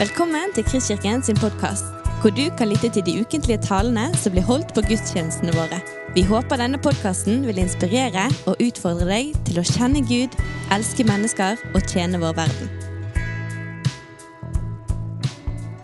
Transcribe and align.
Velkommen 0.00 0.48
til 0.56 0.64
Kristkirken 0.64 1.20
sin 1.20 1.36
podkast, 1.36 1.90
hvor 2.22 2.32
du 2.32 2.46
kan 2.56 2.70
lytte 2.70 2.88
til 2.88 3.02
de 3.04 3.18
ukentlige 3.20 3.60
talene 3.60 4.06
som 4.16 4.32
blir 4.32 4.46
holdt 4.48 4.70
på 4.72 4.80
gudstjenestene 4.86 5.52
våre. 5.52 5.76
Vi 6.14 6.22
håper 6.24 6.56
denne 6.56 6.80
podkasten 6.80 7.42
vil 7.44 7.60
inspirere 7.60 8.22
og 8.48 8.62
utfordre 8.64 9.04
deg 9.10 9.34
til 9.44 9.60
å 9.60 9.66
kjenne 9.68 10.00
Gud, 10.08 10.38
elske 10.72 11.04
mennesker 11.04 11.60
og 11.74 11.84
tjene 11.84 12.16
vår 12.24 12.32
verden. 12.40 12.72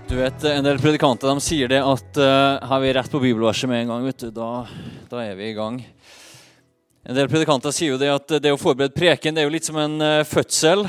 Du 0.08 0.16
vet, 0.16 0.48
En 0.48 0.64
del 0.64 0.80
predikanter 0.80 1.28
de 1.28 1.44
sier 1.44 1.68
det 1.76 1.84
at 1.84 2.16
uh, 2.16 2.56
har 2.72 2.80
vi 2.80 2.96
rett 2.96 3.12
på 3.12 3.20
bibelverset 3.20 3.68
med 3.68 3.84
en 3.84 3.92
gang, 3.98 4.12
vet 4.14 4.30
du, 4.30 4.30
da, 4.32 4.52
da, 5.12 5.26
er 5.26 5.36
vi 5.36 5.50
i 5.50 5.58
gang. 5.60 5.82
En 7.04 7.20
del 7.20 7.28
predikanter 7.28 7.68
sier 7.68 7.98
jo 7.98 8.00
det 8.00 8.14
at 8.16 8.40
det 8.40 8.56
å 8.56 8.64
forberede 8.64 8.96
preken 8.96 9.36
det 9.36 9.44
er 9.44 9.50
jo 9.50 9.58
litt 9.60 9.68
som 9.68 9.76
en 9.76 10.00
uh, 10.00 10.22
fødsel. 10.24 10.88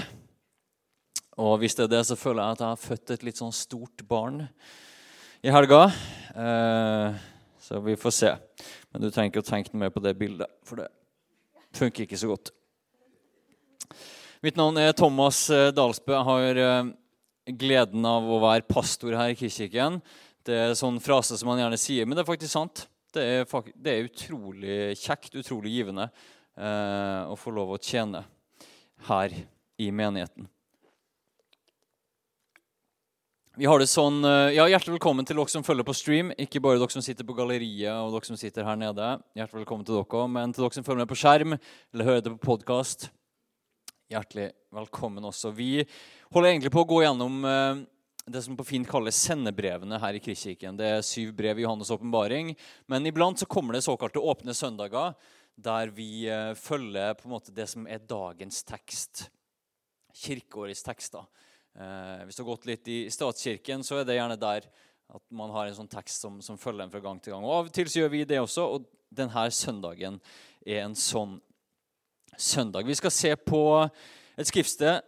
Og 1.37 1.55
hvis 1.61 1.77
det 1.77 1.85
er 1.85 1.93
det, 1.95 2.03
så 2.09 2.17
føler 2.17 2.41
jeg 2.41 2.57
at 2.57 2.61
jeg 2.63 2.71
har 2.73 2.81
født 2.81 3.13
et 3.13 3.25
litt 3.27 3.39
sånn 3.39 3.53
stort 3.53 4.03
barn 4.09 4.43
i 5.45 5.53
helga. 5.53 5.83
Eh, 6.33 7.17
så 7.61 7.81
vi 7.85 7.97
får 7.99 8.15
se. 8.17 8.31
Men 8.89 9.03
du 9.03 9.09
trenger 9.11 9.31
ikke 9.31 9.43
å 9.45 9.49
tenke 9.51 9.77
mer 9.77 9.93
på 9.93 10.01
det 10.01 10.15
bildet, 10.17 10.49
for 10.65 10.81
det 10.81 10.89
funker 11.77 12.07
ikke 12.07 12.17
så 12.17 12.31
godt. 12.31 12.53
Mitt 14.45 14.57
navn 14.57 14.77
er 14.81 14.95
Thomas 14.97 15.43
Dalsbø. 15.75 16.13
Jeg 16.15 16.27
har 16.27 16.91
gleden 17.57 18.05
av 18.07 18.25
å 18.27 18.39
være 18.43 18.67
pastor 18.67 19.15
her 19.17 19.31
i 19.31 19.37
Kristkirken. 19.37 20.01
Det 20.47 20.55
er 20.55 20.71
en 20.71 20.79
sånn 20.79 20.99
frase 21.03 21.37
som 21.37 21.49
man 21.51 21.59
gjerne 21.61 21.79
sier, 21.79 22.07
men 22.07 22.17
det 22.17 22.23
er 22.23 22.29
faktisk 22.29 22.53
sant. 22.53 22.85
Det 23.13 23.23
er, 23.23 23.71
det 23.75 23.93
er 23.93 24.07
utrolig 24.07 24.77
kjekt, 24.99 25.35
utrolig 25.39 25.73
givende 25.77 26.09
eh, 26.09 27.23
å 27.27 27.37
få 27.39 27.53
lov 27.55 27.73
å 27.75 27.81
tjene 27.81 28.21
her 29.07 29.33
i 29.79 29.89
menigheten. 29.95 30.47
Vi 33.57 33.65
har 33.65 33.79
det 33.81 33.87
sånn, 33.89 34.19
eh, 34.21 34.53
ja, 34.53 34.67
Hjertelig 34.69 34.99
velkommen 34.99 35.25
til 35.25 35.39
dere 35.39 35.49
som 35.49 35.63
følger 35.65 35.81
på 35.81 35.93
stream. 35.97 36.27
Ikke 36.37 36.59
bare 36.61 36.77
dere 36.77 36.93
som 36.93 37.01
sitter 37.01 37.25
på 37.25 37.33
galleriet 37.33 37.89
og 37.89 38.11
dere 38.13 38.27
som 38.27 38.37
sitter 38.37 38.61
her 38.61 38.75
nede. 38.77 39.07
Hjertelig 39.33 39.63
velkommen 39.63 39.83
til 39.83 39.97
dere, 39.97 40.27
Men 40.29 40.53
til 40.53 40.61
dere 40.61 40.75
som 40.75 40.83
følger 40.85 41.01
med 41.01 41.09
på 41.09 41.17
skjerm 41.17 41.57
eller 41.57 42.05
hører 42.05 42.21
det 42.21 42.33
på 42.37 42.45
podkast, 42.53 43.09
hjertelig 44.13 44.51
velkommen 44.71 45.25
også. 45.25 45.49
Vi 45.57 45.83
holder 46.29 46.51
egentlig 46.51 46.69
på 46.69 46.85
å 46.85 46.85
gå 46.85 47.01
gjennom 47.01 47.45
eh, 47.49 47.81
det 48.29 48.43
som 48.45 48.55
på 48.55 48.63
fint 48.63 48.87
kalles 48.87 49.15
sendebrevene 49.15 49.97
her 49.97 50.13
i 50.13 50.21
Kristkirken. 50.21 50.77
Det 50.77 50.85
er 50.85 51.01
syv 51.01 51.33
brev 51.33 51.57
i 51.57 51.65
Johannes' 51.65 51.89
åpenbaring. 51.89 52.55
Men 52.85 53.09
iblant 53.09 53.39
så 53.39 53.49
kommer 53.49 53.73
det 53.73 53.81
såkalte 53.81 54.21
åpne 54.21 54.53
søndager, 54.53 55.17
der 55.57 55.89
vi 55.89 56.29
eh, 56.29 56.53
følger 56.53 57.17
på 57.17 57.25
en 57.25 57.33
måte 57.33 57.57
det 57.57 57.65
som 57.73 57.87
er 57.89 58.05
dagens 58.05 58.61
tekst. 58.61 59.31
Kirkeårets 60.13 60.85
tekster. 60.85 61.25
Eh, 61.77 62.21
hvis 62.25 62.37
du 62.37 62.41
har 62.41 62.49
gått 62.49 62.65
litt 62.69 62.89
i 62.89 62.99
statskirken, 63.13 63.83
så 63.85 63.99
er 63.99 64.07
det 64.07 64.17
gjerne 64.17 64.39
der 64.41 64.65
at 65.07 65.23
man 65.29 65.51
har 65.53 65.69
en 65.69 65.77
sånn 65.77 65.91
tekst 65.91 66.23
som, 66.23 66.39
som 66.43 66.57
følger 66.59 66.83
en 66.83 66.93
fra 66.93 67.01
gang 67.03 67.19
til 67.21 67.35
gang. 67.35 67.45
Og 67.45 67.53
Av 67.53 67.69
og 67.69 67.75
til 67.75 67.89
så 67.91 68.01
gjør 68.01 68.13
vi 68.15 68.23
det 68.27 68.39
også, 68.41 68.65
og 68.65 68.87
denne 69.13 69.43
søndagen 69.53 70.17
er 70.65 70.81
en 70.83 70.97
sånn 70.97 71.37
søndag. 72.37 72.87
Vi 72.89 72.97
skal 72.97 73.13
se 73.13 73.31
på 73.39 73.61
et 74.37 74.49
skriftsted 74.49 75.05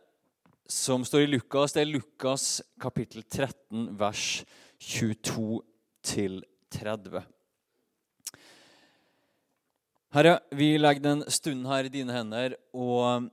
som 0.69 1.03
står 1.05 1.25
i 1.25 1.31
Lukas. 1.33 1.73
Det 1.73 1.81
er 1.83 1.89
Lukas 1.89 2.61
kapittel 2.81 3.25
13, 3.25 3.89
vers 3.99 4.29
22 4.79 5.59
30. 6.05 7.25
Herre, 10.15 10.37
vi 10.55 10.71
legger 10.79 11.03
den 11.03 11.25
stunden 11.29 11.67
her 11.69 11.85
i 11.85 11.91
dine 11.93 12.13
hender 12.15 12.55
og 12.73 13.27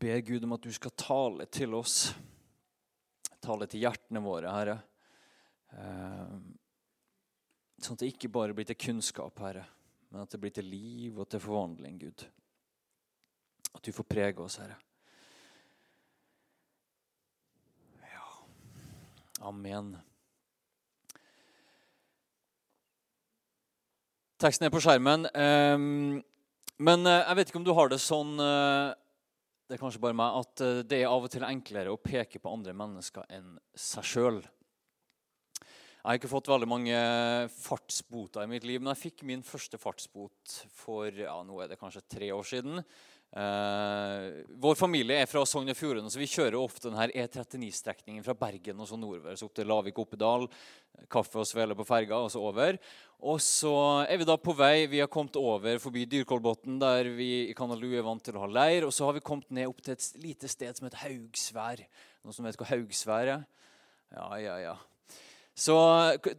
ber 0.00 0.22
Gud 0.24 0.44
om 0.46 0.56
at 0.56 0.64
du 0.64 0.72
skal 0.72 0.94
tale 0.98 1.46
til 1.52 1.74
oss. 1.76 2.14
Tale 3.42 3.66
til 3.68 3.84
hjertene 3.84 4.22
våre, 4.24 4.54
Herre. 4.54 4.78
Eh, 5.72 6.34
sånn 7.82 7.96
at 7.96 8.04
det 8.04 8.12
ikke 8.14 8.32
bare 8.32 8.56
blir 8.56 8.68
til 8.68 8.78
kunnskap, 8.78 9.38
Herre 9.42 9.66
men 10.12 10.26
at 10.26 10.30
det 10.30 10.42
blir 10.42 10.52
til 10.52 10.66
liv 10.68 11.16
og 11.16 11.28
til 11.32 11.40
forvandling, 11.40 11.96
Gud. 11.96 12.26
At 13.72 13.80
du 13.80 13.94
får 13.96 14.04
prege 14.04 14.44
oss, 14.44 14.58
Herre. 14.60 14.76
Ja 18.10 18.26
Amen. 19.48 19.94
Teksten 24.36 24.68
er 24.68 24.74
på 24.74 24.82
skjermen. 24.84 25.24
Men 26.82 27.08
eh, 27.08 27.22
jeg 27.22 27.38
vet 27.38 27.48
ikke 27.48 27.62
om 27.62 27.64
du 27.64 27.72
har 27.78 27.88
det 27.88 28.02
sånn 28.04 28.36
eh, 28.42 28.92
det 29.72 29.78
er 29.78 29.80
kanskje 29.80 30.02
bare 30.04 30.16
meg, 30.18 30.34
at 30.36 30.60
eh, 30.60 30.78
det 30.84 30.98
er 31.00 31.08
av 31.08 31.24
og 31.24 31.30
til 31.32 31.46
enklere 31.48 31.92
å 31.94 31.96
peke 31.96 32.36
på 32.42 32.50
andre 32.52 32.74
mennesker 32.76 33.24
enn 33.32 33.54
seg 33.72 34.04
sjøl. 34.04 34.40
Jeg 35.62 36.04
har 36.04 36.18
ikke 36.18 36.28
fått 36.28 36.50
veldig 36.50 36.68
mange 36.68 36.98
fartsboter 37.54 38.44
i 38.44 38.50
mitt 38.50 38.66
liv, 38.68 38.82
men 38.82 38.90
jeg 38.92 39.00
fikk 39.06 39.22
min 39.24 39.44
første 39.46 39.80
fartsbot 39.80 40.58
for 40.76 41.08
ja, 41.08 41.38
nå 41.46 41.62
er 41.62 41.70
det 41.70 41.78
kanskje 41.80 42.04
tre 42.04 42.28
år 42.36 42.44
siden. 42.50 42.82
Eh, 43.32 44.44
vår 44.60 44.74
familie 44.76 45.22
er 45.22 45.28
fra 45.30 45.40
Sogn 45.48 45.72
og 45.72 45.76
Fjordane, 45.78 46.10
så 46.12 46.20
vi 46.20 46.28
kjører 46.28 46.58
ofte 46.58 46.90
denne 46.90 47.06
E39-strekningen 47.16 48.24
fra 48.26 48.34
Bergen 48.36 48.82
og 48.82 48.90
så 48.90 48.98
nordover. 49.00 49.38
Så 49.38 49.48
opp 49.48 49.56
til 49.56 49.70
Lavik-Oppedal, 49.70 50.44
kaffe 51.12 51.40
og 51.40 51.48
svele 51.48 51.76
på 51.78 51.86
ferga, 51.88 52.20
og 52.20 52.28
så 52.34 52.42
over. 52.44 52.76
Og 53.22 53.40
så 53.40 53.72
er 54.04 54.20
vi 54.20 54.28
da 54.28 54.36
på 54.36 54.52
vei. 54.58 54.84
Vi 54.90 55.00
har 55.00 55.08
kommet 55.12 55.38
over 55.40 55.80
forbi 55.80 56.04
Dyrkolbotn, 56.10 56.76
der 56.82 57.08
vi 57.16 57.30
i 57.48 57.56
Kanalu 57.56 57.94
er 57.94 58.04
vant 58.04 58.24
til 58.26 58.36
å 58.36 58.44
ha 58.44 58.52
leir. 58.52 58.84
Og 58.84 58.92
så 58.92 59.08
har 59.08 59.16
vi 59.16 59.24
kommet 59.24 59.48
ned 59.54 59.70
opp 59.70 59.80
til 59.80 59.96
et 59.96 60.08
lite 60.20 60.50
sted 60.50 60.76
som 60.76 60.90
heter 60.90 61.06
Haugsvær. 61.06 61.86
Noen 62.22 62.36
som 62.36 62.44
vet 62.48 62.60
hva 62.60 62.72
Haugsvær 62.74 63.36
er? 63.38 63.46
Ja, 64.12 64.28
ja, 64.42 64.56
ja. 64.60 64.76
Så 65.62 65.74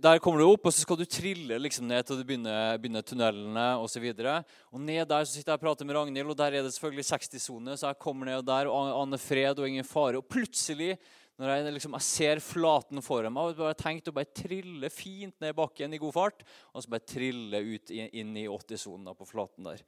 Der 0.04 0.20
kommer 0.20 0.42
du 0.42 0.50
opp, 0.50 0.66
og 0.68 0.74
så 0.74 0.84
skal 0.84 0.98
du 1.00 1.06
trille 1.08 1.56
liksom 1.62 1.88
ned 1.88 2.04
til 2.04 2.20
du 2.20 2.26
begynner, 2.28 2.76
begynner 2.82 3.06
tunnelene 3.08 3.68
osv. 3.80 4.10
Ned 4.12 5.08
der 5.08 5.24
så 5.24 5.32
sitter 5.32 5.54
jeg 5.54 5.62
og 5.62 5.64
prater 5.64 5.88
med 5.88 5.96
Ragnhild, 5.96 6.34
og 6.34 6.40
der 6.42 6.58
er 6.58 6.66
det 6.66 6.74
selvfølgelig 6.76 7.06
60-sone. 7.08 7.78
Så 7.80 7.88
jeg 7.88 8.02
kommer 8.04 8.28
ned 8.28 8.44
der 8.48 8.68
og 8.72 8.92
aner 8.98 9.22
fred 9.22 9.62
og 9.62 9.70
ingen 9.70 9.88
fare. 9.88 10.20
Og 10.20 10.28
plutselig, 10.28 10.98
når 11.40 11.54
jeg, 11.54 11.76
liksom, 11.78 11.96
jeg 12.02 12.08
ser 12.10 12.44
flaten 12.44 13.00
foran 13.06 13.36
meg, 13.38 13.56
og 13.56 13.72
jeg 13.72 13.80
tenkt 13.80 14.12
å 14.12 14.16
bare 14.18 14.34
trille 14.44 14.92
fint 14.92 15.38
ned 15.46 15.56
bakken 15.56 15.96
i 15.96 16.02
god 16.04 16.18
fart, 16.20 16.44
og 16.74 16.84
så 16.84 16.92
bare 16.92 17.08
trille 17.16 17.64
ut 17.64 17.96
inn 17.96 18.36
i 18.44 18.48
80-sonen 18.52 19.16
på 19.16 19.30
flaten 19.30 19.72
der. 19.72 19.88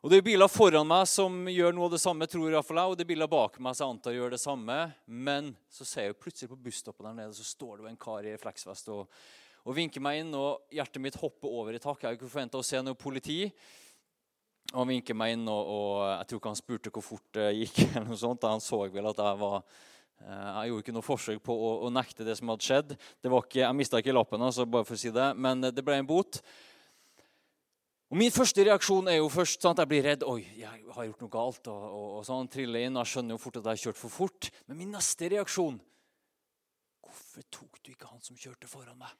Og 0.00 0.08
Det 0.08 0.16
er 0.16 0.24
biler 0.24 0.48
foran 0.48 0.88
meg 0.88 1.02
som 1.12 1.34
gjør 1.52 1.74
noe 1.76 1.90
av 1.90 1.92
det 1.92 2.00
samme, 2.00 2.24
tror 2.24 2.46
jeg, 2.48 2.60
og 2.64 2.94
det 2.96 3.04
er 3.04 3.08
biler 3.10 3.28
bak 3.28 3.58
meg 3.60 3.74
som 3.76 3.84
jeg 3.84 3.96
antar 3.98 4.14
gjør 4.14 4.30
det 4.32 4.38
samme. 4.40 4.76
Men 5.04 5.50
så 5.68 5.84
ser 5.84 6.06
jeg 6.06 6.14
jo 6.14 6.22
plutselig 6.22 6.48
på 6.48 6.56
busstoppet 6.56 7.04
der 7.04 7.18
nede 7.18 7.36
så 7.36 7.44
står 7.44 7.82
det 7.82 7.90
en 7.90 7.98
kar 8.00 8.24
i 8.24 8.32
refleksvest 8.32 8.88
og, 8.94 9.10
og, 9.60 9.74
vinker 9.76 10.00
meg 10.00 10.22
inn. 10.22 10.30
og 10.32 10.72
Hjertet 10.72 11.04
mitt 11.04 11.18
hopper 11.20 11.52
over 11.52 11.76
i 11.76 11.82
tak. 11.82 12.00
Jeg 12.00 12.08
har 12.08 12.16
ikke 12.16 12.30
forventa 12.30 12.56
å 12.56 12.64
se 12.64 12.80
noe 12.80 12.96
politi. 12.96 13.42
Og 14.70 14.78
Han 14.78 14.88
vinker 14.94 15.20
meg 15.20 15.34
inn, 15.34 15.44
og, 15.52 15.68
og, 15.68 15.92
jeg 16.14 16.30
tror 16.30 16.40
ikke 16.40 16.54
han 16.54 16.62
spurte 16.62 16.94
hvor 16.96 17.06
fort 17.10 17.36
det 17.36 17.50
gikk. 17.58 17.82
eller 17.90 18.08
noe 18.08 18.20
sånt. 18.24 18.48
Han 18.48 18.64
så 18.64 18.80
vel 18.88 19.12
at 19.12 19.20
jeg 19.20 19.40
var 19.44 19.60
eh, 19.60 20.48
jeg 20.48 20.72
gjorde 20.72 20.86
ikke 20.86 20.96
noe 20.96 21.08
forsøk 21.10 21.44
på 21.44 21.60
å, 21.68 21.76
å 21.84 21.92
nekte 21.92 22.24
det 22.24 22.40
som 22.40 22.54
hadde 22.54 22.70
skjedd. 22.70 22.96
Ikke, 23.20 23.66
jeg 23.66 23.76
mista 23.76 24.00
ikke 24.00 24.16
lappen, 24.16 24.48
altså, 24.48 24.64
bare 24.64 24.88
for 24.88 24.96
å 24.96 25.04
si 25.04 25.12
det, 25.12 25.28
men 25.36 25.68
det 25.68 25.84
ble 25.84 26.00
en 26.00 26.08
bot. 26.08 26.40
Og 28.10 28.18
Min 28.18 28.32
første 28.34 28.64
reaksjon 28.66 29.06
er 29.06 29.20
jo 29.20 29.28
først 29.30 29.62
sånn 29.62 29.76
at 29.76 29.84
jeg 29.84 29.90
blir 29.92 30.02
redd. 30.02 30.24
Oi, 30.26 30.42
jeg 30.58 30.82
har 30.96 31.06
gjort 31.06 31.20
noe 31.22 31.30
galt. 31.30 31.68
og, 31.70 31.82
og, 31.86 32.06
og 32.18 32.24
sånn, 32.26 32.48
triller 32.50 32.88
inn, 32.88 32.96
og 32.98 33.04
Jeg 33.06 33.12
skjønner 33.12 33.36
jo 33.36 33.42
fort 33.42 33.58
at 33.60 33.68
jeg 33.68 33.70
har 33.70 33.82
kjørt 33.84 34.00
for 34.00 34.14
fort. 34.14 34.48
Men 34.66 34.80
min 34.82 34.94
neste 34.96 35.30
reaksjon 35.30 35.78
Hvorfor 37.06 37.46
tok 37.54 37.78
du 37.82 37.92
ikke 37.92 38.10
han 38.10 38.22
som 38.22 38.38
kjørte 38.38 38.66
foran 38.70 38.98
meg? 38.98 39.14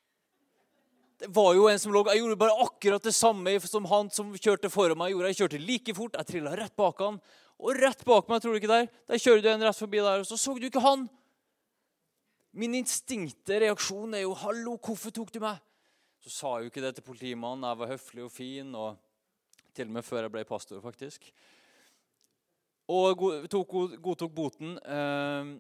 Det 1.20 1.28
var 1.36 1.52
jo 1.54 1.68
en 1.68 1.78
som 1.78 1.94
lå, 1.94 2.02
Jeg 2.08 2.22
gjorde 2.22 2.40
bare 2.40 2.58
akkurat 2.64 3.06
det 3.06 3.14
samme 3.14 3.54
som 3.62 3.86
han 3.90 4.10
som 4.10 4.34
kjørte 4.34 4.70
foran 4.72 4.98
meg. 4.98 5.14
gjorde. 5.14 5.30
Jeg 5.30 5.40
kjørte 5.44 5.62
like 5.62 5.94
fort. 5.94 6.18
Jeg 6.18 6.26
trilla 6.32 6.56
rett 6.58 6.74
bak 6.74 6.98
han. 7.04 7.22
Og 7.60 7.78
rett 7.78 8.04
bak 8.08 8.26
meg, 8.26 8.42
tror 8.42 8.56
du 8.56 8.58
ikke 8.58 8.74
der, 8.74 8.90
der 9.06 9.22
kjører 9.22 9.42
du 9.44 9.48
en 9.52 9.66
rett 9.68 9.78
forbi 9.78 10.00
der, 10.00 10.22
og 10.22 10.26
så 10.26 10.38
så 10.40 10.54
du 10.58 10.66
ikke 10.66 10.82
han. 10.82 11.06
Min 12.56 12.74
instinkte 12.74 13.60
reaksjon 13.60 14.14
er 14.16 14.24
jo 14.24 14.34
'Hallo, 14.34 14.78
hvorfor 14.80 15.12
tok 15.14 15.30
du 15.30 15.38
meg?' 15.38 15.60
Så 16.20 16.32
sa 16.32 16.52
jeg 16.56 16.66
jo 16.66 16.72
ikke 16.74 16.84
det 16.84 16.94
til 16.98 17.06
politimannen. 17.06 17.68
Jeg 17.68 17.80
var 17.80 17.92
høflig 17.94 18.26
og 18.26 18.32
fin, 18.34 18.74
og 18.76 18.98
til 19.76 19.88
og 19.88 19.96
med 19.96 20.04
før 20.04 20.26
jeg 20.26 20.34
ble 20.34 20.44
pastor, 20.48 20.82
faktisk. 20.84 21.30
Og 22.90 23.22
tok, 23.50 23.74
godtok 24.02 24.32
boten. 24.34 24.74
Ehm, 24.82 25.52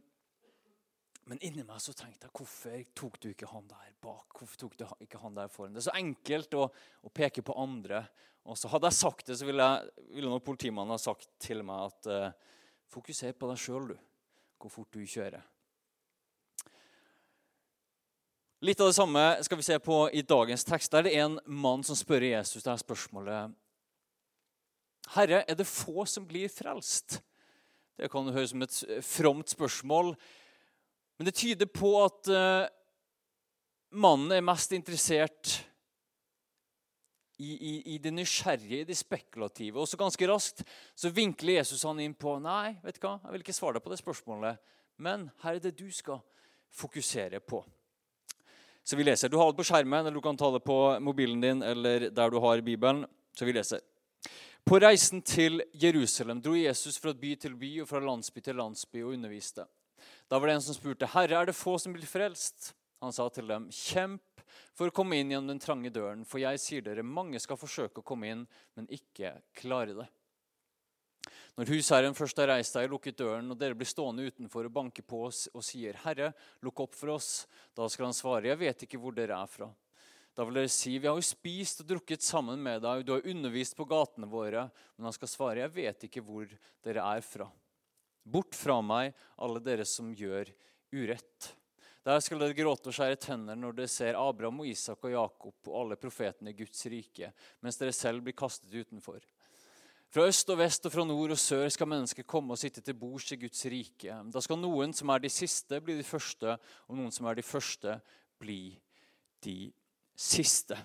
men 1.30 1.42
inni 1.46 1.62
meg 1.62 1.78
så 1.82 1.94
tenkte 1.94 2.26
jeg 2.26 2.34
hvorfor 2.34 2.80
tok 2.98 3.20
du 3.22 3.28
ikke 3.30 3.48
han 3.52 3.68
der 3.70 3.92
bak? 4.02 4.34
Hvorfor 4.34 4.64
tok 4.64 4.74
du 4.80 4.84
ikke 5.04 5.20
han 5.22 5.36
der 5.36 5.52
foran? 5.52 5.76
Det 5.76 5.84
er 5.84 5.86
så 5.86 5.98
enkelt 6.00 6.56
å, 6.58 6.66
å 7.06 7.12
peke 7.14 7.44
på 7.46 7.54
andre. 7.54 8.02
Og 8.50 8.58
så 8.58 8.70
Hadde 8.72 8.90
jeg 8.90 8.98
sagt 8.98 9.30
det, 9.30 9.36
så 9.38 9.46
ville, 9.46 9.62
jeg, 9.62 10.08
ville 10.16 10.32
nok 10.32 10.44
politimannen 10.48 10.96
ha 10.96 11.00
sagt 11.00 11.28
til 11.38 11.62
meg 11.66 11.92
at 11.92 12.10
uh, 12.10 12.56
fokuser 12.90 13.36
på 13.38 13.50
deg 13.52 13.62
sjøl, 13.62 13.92
du. 13.92 13.96
Hvor 14.60 14.74
fort 14.74 14.96
du 14.96 15.04
kjører. 15.06 15.44
Litt 18.60 18.80
av 18.80 18.90
det 18.90 18.96
samme 18.98 19.22
skal 19.40 19.56
vi 19.56 19.64
se 19.64 19.78
på 19.80 20.02
i 20.12 20.20
dagens 20.20 20.66
tekst. 20.68 20.92
Der 20.92 21.06
det 21.06 21.14
er 21.16 21.22
en 21.24 21.38
mann 21.48 21.80
som 21.86 21.96
spør 21.96 22.26
Jesus 22.26 22.60
det 22.60 22.68
her 22.68 22.82
spørsmålet 22.82 23.54
Herre, 25.14 25.40
er 25.48 25.56
det 25.56 25.66
få 25.66 26.04
som 26.04 26.26
blir 26.28 26.52
frelst? 26.52 27.22
Det 27.96 28.10
kan 28.12 28.28
høres 28.28 28.52
som 28.52 28.62
et 28.62 28.76
fromt 29.02 29.48
spørsmål. 29.48 30.12
Men 31.18 31.26
det 31.26 31.34
tyder 31.40 31.72
på 31.72 31.94
at 32.04 32.30
uh, 32.30 32.68
mannen 33.96 34.36
er 34.36 34.44
mest 34.44 34.76
interessert 34.76 35.56
i, 37.40 37.56
i, 37.56 37.74
i, 37.94 37.98
det 37.98 38.12
nysgjerrige, 38.12 38.84
i 38.84 38.88
det 38.92 39.00
spekulative. 39.00 39.80
Og 39.80 39.88
så 39.88 39.96
ganske 39.96 40.28
raskt 40.28 40.62
så 40.94 41.08
vinkler 41.08 41.62
Jesus 41.62 41.88
han 41.88 42.04
inn 42.04 42.14
på 42.14 42.36
Nei, 42.44 42.76
vet 42.84 43.00
du 43.00 43.08
hva, 43.08 43.16
jeg 43.24 43.34
vil 43.34 43.48
ikke 43.48 43.56
svare 43.56 43.80
deg 43.80 43.88
på 43.88 43.96
det 43.96 44.02
spørsmålet. 44.04 44.72
Men 45.00 45.30
her 45.40 45.56
er 45.56 45.64
det 45.64 45.78
du 45.80 45.88
skal 45.88 46.20
fokusere 46.76 47.40
på. 47.40 47.64
Så 48.90 48.96
vi 48.96 49.04
leser. 49.04 49.28
Du 49.28 49.36
har 49.36 49.52
det 49.52 49.56
på 49.60 49.62
skjermen, 49.68 50.00
eller 50.00 50.16
du 50.18 50.20
kan 50.20 50.34
ta 50.36 50.48
det 50.50 50.64
på 50.66 50.76
mobilen 50.98 51.38
din 51.40 51.60
eller 51.62 52.08
der 52.10 52.30
du 52.30 52.40
har 52.42 52.58
Bibelen. 52.66 53.04
Så 53.38 53.46
vi 53.46 53.52
leser. 53.54 53.84
På 54.66 54.80
reisen 54.82 55.22
til 55.22 55.62
Jerusalem 55.78 56.40
dro 56.42 56.56
Jesus 56.58 56.98
fra 56.98 57.12
by 57.14 57.36
til 57.38 57.54
by 57.54 57.70
og 57.84 57.86
fra 57.86 58.00
landsby 58.02 58.42
til 58.42 58.58
landsby 58.58 59.04
og 59.04 59.12
underviste. 59.14 59.68
Da 60.26 60.40
var 60.40 60.50
det 60.50 60.56
en 60.56 60.66
som 60.66 60.74
spurte, 60.74 61.06
'Herre, 61.06 61.38
er 61.38 61.46
det 61.46 61.54
få 61.54 61.78
som 61.78 61.94
blir 61.94 62.10
frelst?' 62.10 62.72
Han 63.00 63.12
sa 63.12 63.28
til 63.28 63.46
dem, 63.46 63.68
'Kjemp 63.70 64.42
for 64.74 64.90
å 64.90 64.96
komme 64.98 65.20
inn 65.20 65.30
gjennom 65.30 65.54
den 65.54 65.62
trange 65.62 65.90
døren, 65.90 66.24
for 66.24 66.42
jeg 66.42 66.58
sier 66.58 66.82
dere, 66.82 67.02
mange 67.06 67.38
skal 67.38 67.56
forsøke 67.56 68.02
å 68.02 68.04
komme 68.04 68.26
inn, 68.26 68.46
men 68.74 68.90
ikke 68.90 69.38
klare 69.54 69.94
det.' 69.94 70.19
Når 71.58 71.70
husherren 71.74 72.16
først 72.16 72.38
har 72.40 72.48
reist 72.48 72.72
seg 72.72 72.86
og 72.86 72.94
lukket 72.94 73.18
døren, 73.20 73.50
og 73.52 73.58
dere 73.60 73.76
blir 73.76 73.88
stående 73.88 74.24
utenfor 74.24 74.68
og 74.68 74.72
banker 74.72 75.04
på 75.04 75.26
oss 75.26 75.46
og 75.52 75.64
sier, 75.66 75.98
'Herre, 76.00 76.32
lukk 76.64 76.80
opp 76.86 76.94
for 76.94 77.16
oss', 77.16 77.46
da 77.76 77.88
skal 77.88 78.08
han 78.08 78.16
svare, 78.16 78.48
'Jeg 78.48 78.58
vet 78.58 78.82
ikke 78.86 78.98
hvor 78.98 79.12
dere 79.12 79.36
er 79.36 79.46
fra'. 79.46 79.74
Da 80.34 80.44
vil 80.44 80.54
dere 80.54 80.68
si, 80.68 80.98
'Vi 80.98 81.06
har 81.06 81.16
jo 81.16 81.26
spist 81.26 81.82
og 81.82 81.88
drukket 81.88 82.22
sammen 82.22 82.62
med 82.62 82.80
deg, 82.82 83.04
du 83.04 83.12
har 83.12 83.26
undervist 83.26 83.76
på 83.76 83.84
gatene 83.84 84.30
våre.' 84.30 84.70
Men 84.96 85.04
han 85.04 85.12
skal 85.12 85.28
svare, 85.28 85.60
'Jeg 85.60 85.74
vet 85.74 86.04
ikke 86.08 86.22
hvor 86.24 86.48
dere 86.82 87.04
er 87.16 87.20
fra.' 87.20 87.50
Bort 88.24 88.54
fra 88.54 88.80
meg, 88.80 89.14
alle 89.38 89.60
dere 89.60 89.84
som 89.84 90.14
gjør 90.14 90.48
urett. 90.92 91.54
Der 92.04 92.20
skal 92.20 92.38
dere 92.40 92.56
gråte 92.56 92.88
og 92.88 92.96
skjære 92.96 93.18
tenner 93.20 93.58
når 93.58 93.74
dere 93.76 93.88
ser 93.92 94.16
Abraham 94.16 94.62
og 94.62 94.68
Isak 94.70 95.04
og 95.04 95.12
Jakob 95.12 95.68
og 95.68 95.80
alle 95.82 95.98
profetene 96.00 96.50
i 96.50 96.56
Guds 96.56 96.86
rike, 96.88 97.32
mens 97.60 97.76
dere 97.76 97.92
selv 97.92 98.24
blir 98.24 98.36
kastet 98.36 98.72
utenfor. 98.72 99.20
Fra 100.10 100.26
øst 100.26 100.48
og 100.50 100.58
vest 100.58 100.86
og 100.88 100.92
fra 100.92 101.04
nord 101.06 101.30
og 101.36 101.38
sør 101.38 101.68
skal 101.70 101.86
mennesker 101.86 102.26
komme 102.26 102.56
og 102.56 102.58
sitte 102.58 102.82
til 102.82 102.96
bords 102.98 103.30
i 103.30 103.38
Guds 103.38 103.62
rike. 103.70 104.16
Da 104.34 104.42
skal 104.42 104.58
noen 104.58 104.94
som 104.96 105.12
er 105.14 105.22
de 105.22 105.30
siste, 105.30 105.78
bli 105.78 105.94
de 106.00 106.06
første, 106.06 106.56
og 106.88 106.98
noen 106.98 107.14
som 107.14 107.28
er 107.30 107.38
de 107.38 107.46
første, 107.46 108.00
bli 108.42 108.74
de 109.46 109.70
siste. 110.18 110.78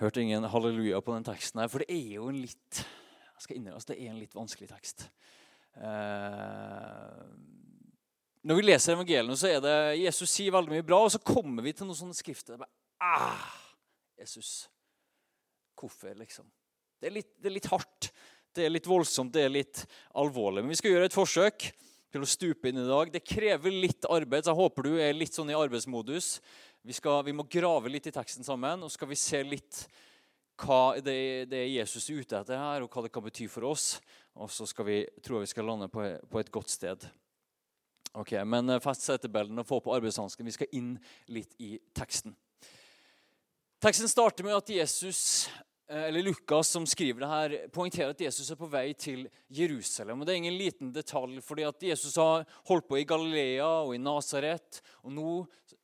Hørte 0.00 0.24
ingen 0.24 0.48
halleluja 0.50 0.98
på 1.00 1.14
den 1.14 1.28
teksten 1.30 1.62
her, 1.62 1.70
for 1.70 1.84
det 1.84 1.94
er 1.94 2.18
jo 2.18 2.26
en 2.32 2.42
litt 2.42 2.82
jeg 3.42 3.46
skal 3.46 3.58
innrømme 3.58 3.86
det 3.88 3.94
er 3.98 4.10
en 4.10 4.18
litt 4.22 4.34
vanskelig 4.38 4.68
tekst. 4.70 5.08
Eh, 5.74 7.22
når 8.46 8.58
vi 8.58 8.66
leser 8.66 8.94
evangeliene, 8.94 9.34
så 9.38 9.48
er 9.50 9.62
det 9.64 9.74
Jesus 9.98 10.30
sier 10.30 10.54
veldig 10.54 10.76
mye 10.76 10.84
bra, 10.86 11.00
og 11.02 11.10
så 11.10 11.18
kommer 11.18 11.66
vi 11.66 11.72
til 11.74 11.88
noen 11.88 11.98
sånne 11.98 12.14
skrifter. 12.14 12.60
Bare, 12.60 12.70
ah, 13.02 13.48
Jesus, 14.18 14.68
Hvorfor, 15.78 16.14
liksom? 16.18 16.48
Det 17.00 17.08
er, 17.10 17.16
litt, 17.16 17.32
det 17.42 17.50
er 17.50 17.56
litt 17.56 17.70
hardt, 17.72 18.12
det 18.54 18.66
er 18.66 18.74
litt 18.74 18.86
voldsomt, 18.86 19.32
det 19.34 19.46
er 19.46 19.54
litt 19.54 19.84
alvorlig. 20.18 20.62
Men 20.62 20.74
vi 20.74 20.78
skal 20.78 20.94
gjøre 20.94 21.08
et 21.10 21.16
forsøk 21.16 21.66
til 22.12 22.22
å 22.24 22.28
stupe 22.28 22.68
inn 22.68 22.82
i 22.82 22.86
dag. 22.86 23.10
Det 23.10 23.24
krever 23.24 23.74
litt 23.74 24.06
arbeid, 24.10 24.44
så 24.44 24.52
jeg 24.52 24.60
håper 24.60 24.86
du 24.86 24.92
er 25.00 25.16
litt 25.16 25.34
sånn 25.34 25.50
i 25.50 25.58
arbeidsmodus. 25.58 26.36
Vi, 26.84 26.94
skal, 26.96 27.22
vi 27.26 27.34
må 27.34 27.46
grave 27.50 27.90
litt 27.90 28.06
i 28.10 28.14
teksten 28.14 28.46
sammen, 28.46 28.84
og 28.84 28.90
så 28.90 29.00
skal 29.00 29.10
vi 29.10 29.18
se 29.18 29.42
litt 29.46 29.84
hva 30.62 30.94
det, 31.00 31.48
det 31.50 31.58
er 31.58 31.72
Jesus 31.72 32.06
er 32.10 32.20
ute 32.20 32.38
etter 32.38 32.60
her, 32.60 32.84
og 32.84 32.92
hva 32.92 33.06
det 33.06 33.12
kan 33.14 33.24
bety 33.24 33.48
for 33.50 33.66
oss. 33.70 33.96
Og 34.38 34.50
så 34.52 34.66
skal 34.68 34.86
vi, 34.88 35.00
tror 35.24 35.40
jeg 35.40 35.48
vi 35.48 35.52
skal 35.54 35.68
lande 35.68 35.88
på, 35.92 36.04
på 36.30 36.42
et 36.42 36.52
godt 36.52 36.70
sted. 36.72 37.08
Ok, 38.12 38.34
Men 38.44 38.68
eh, 38.68 38.82
fest 38.84 39.06
setebeltene 39.08 39.64
og 39.64 39.68
få 39.68 39.80
på 39.80 39.94
arbeidshansken. 39.96 40.46
Vi 40.46 40.56
skal 40.58 40.74
inn 40.76 40.94
litt 41.32 41.56
i 41.64 41.78
teksten. 41.96 42.36
Teksten 43.82 44.08
starter 44.08 44.46
med 44.46 44.54
at 44.54 44.70
Jesus 44.70 45.50
Eh, 45.92 46.04
eller 46.04 46.22
Lukas 46.22 46.68
som 46.68 46.86
skriver 46.86 47.20
det 47.20 47.28
her, 47.28 47.54
poengterer 47.72 48.14
at 48.14 48.20
Jesus 48.24 48.48
er 48.50 48.56
på 48.56 48.68
vei 48.70 48.94
til 48.96 49.26
Jerusalem. 49.52 50.20
Og 50.20 50.26
Det 50.26 50.32
er 50.32 50.40
ingen 50.40 50.56
liten 50.56 50.92
detalj, 50.92 51.40
fordi 51.44 51.66
at 51.68 51.82
Jesus 51.84 52.16
har 52.16 52.46
holdt 52.68 52.88
på 52.88 53.00
i 53.00 53.04
Galilea 53.04 53.66
og 53.84 53.94
i 53.94 54.00
Nasaret. 54.00 54.80
Og 55.04 55.12
nå, 55.12 55.32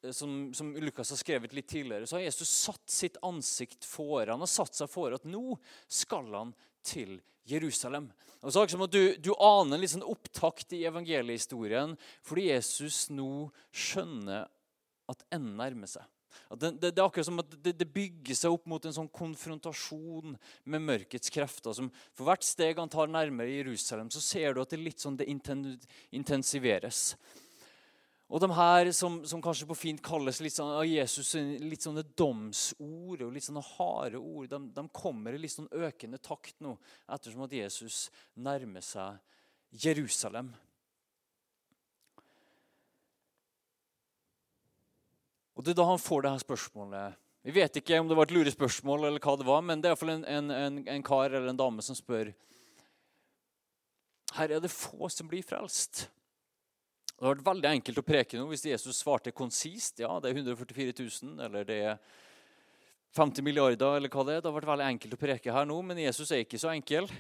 eh, 0.03 0.13
som, 0.17 0.55
som, 0.55 0.73
Lukas 0.81 1.13
har 1.13 1.21
skrevet 1.21 1.53
litt 1.53 1.69
tidligere, 1.69 2.09
så 2.09 2.17
har 2.17 2.25
Jesus 2.25 2.49
satt 2.49 2.87
sitt 2.89 3.21
ansikt 3.23 3.85
foran. 3.85 4.39
Han 4.39 4.47
har 4.47 4.55
satt 4.55 4.81
seg 4.81 4.89
for 4.89 5.13
at 5.13 5.29
nå 5.29 5.59
skal 5.85 6.33
han 6.33 6.55
til 6.87 7.19
Jerusalem. 7.49 8.09
Og 8.41 8.55
så 8.55 8.65
som 8.71 8.87
at 8.87 8.95
du, 8.95 9.17
du 9.21 9.35
aner 9.35 9.77
en 9.77 9.83
litt 9.83 9.93
sånn 9.93 10.07
opptakt 10.07 10.73
i 10.77 10.85
evangeliehistorien 10.87 11.97
fordi 12.23 12.53
Jesus 12.53 13.09
nå 13.11 13.49
skjønner 13.75 14.47
at 15.11 15.25
enden 15.35 15.59
nærmer 15.59 15.91
seg. 15.91 16.07
Det, 16.55 16.71
det, 16.81 16.91
det, 16.91 16.99
er 16.99 17.07
akkurat 17.07 17.29
som 17.29 17.43
at 17.43 17.57
det, 17.57 17.75
det, 17.81 17.89
bygger 17.93 18.39
seg 18.39 18.55
opp 18.55 18.69
mot 18.71 18.85
en 18.85 18.95
sånn 18.95 19.11
konfrontasjon 19.13 20.37
med 20.65 20.85
mørkets 20.85 21.33
krefter. 21.35 21.75
Som 21.77 21.91
for 22.13 22.29
hvert 22.29 22.47
steg 22.47 22.81
han 22.81 22.93
tar 22.93 23.11
nærmere 23.11 23.59
Jerusalem, 23.59 24.13
så 24.15 24.23
ser 24.25 24.55
du 24.55 24.63
at 24.63 24.73
det 24.73 24.81
litt 24.81 25.05
sånn 25.05 25.19
det 25.19 25.29
intensiveres. 25.29 27.13
Og 28.29 28.43
de 28.45 28.49
her 28.53 28.91
som, 28.93 29.23
som, 29.25 29.41
kanskje 29.41 29.67
på 29.71 29.77
fint 29.79 30.03
kalles 30.05 30.43
litt 30.45 30.53
sånn, 30.53 30.75
av 30.77 30.85
Jesus, 30.85 31.33
litt 31.65 31.85
sånne 31.85 32.05
domsord 32.13 33.23
og 33.25 33.33
litt 33.33 33.47
sånne 33.47 33.65
harde 33.71 34.21
ord, 34.21 34.51
de, 34.53 34.61
de 34.77 34.85
kommer 34.93 35.33
i 35.33 35.41
litt 35.41 35.55
sånn 35.55 35.71
økende 35.73 36.21
takt 36.21 36.59
nå, 36.65 36.75
ettersom 37.09 37.47
at 37.47 37.57
Jesus 37.57 38.03
nærmer 38.37 38.85
seg 38.85 39.17
Jerusalem. 39.73 40.53
Og 45.59 45.65
Det 45.65 45.73
er 45.73 45.81
da 45.81 45.89
han 45.89 45.99
får 45.99 46.23
det 46.23 46.31
her 46.31 46.43
spørsmålet. 46.45 47.17
Vi 47.43 47.55
vet 47.55 47.79
ikke 47.81 47.99
om 47.99 48.07
det 48.07 48.17
var 48.19 48.29
et 48.29 48.35
lurespørsmål, 48.37 49.09
eller 49.09 49.23
hva 49.23 49.35
det 49.39 49.47
var, 49.49 49.65
men 49.67 49.81
det 49.83 49.89
er 49.89 49.97
iallfall 49.97 50.13
en, 50.13 50.27
en, 50.31 50.53
en, 50.55 50.77
en 50.95 51.03
kar 51.07 51.33
eller 51.33 51.51
en 51.51 51.59
dame 51.59 51.83
som 51.83 51.97
spør 51.99 52.31
Her 54.37 54.55
er 54.55 54.63
det 54.63 54.71
få 54.71 55.09
som 55.11 55.27
blir 55.27 55.43
frelst. 55.43 56.05
Det 57.11 57.25
hadde 57.25 57.41
vært 57.41 57.49
veldig 57.49 57.71
enkelt 57.73 57.99
å 57.99 58.07
preke 58.07 58.39
noe 58.39 58.53
hvis 58.53 58.69
Jesus 58.69 59.01
svarte 59.03 59.35
konsist. 59.35 59.99
Ja, 59.99 60.21
det 60.23 60.31
er 60.31 60.39
144 60.39 60.95
000, 60.95 61.35
eller 61.49 61.67
det 61.67 61.79
er 61.95 61.97
50 63.19 63.43
milliarder, 63.43 63.97
eller 63.99 64.13
hva 64.13 64.23
det 64.29 64.37
er. 64.37 64.43
Det 64.43 64.47
hadde 64.47 64.59
vært 64.61 64.71
veldig 64.71 64.89
enkelt 64.93 65.17
å 65.17 65.23
preke 65.25 65.57
her 65.57 65.67
nå, 65.67 65.81
men 65.89 66.05
Jesus 66.05 66.31
er 66.31 66.45
ikke 66.45 66.61
så 66.63 66.71
enkel. 66.71 67.11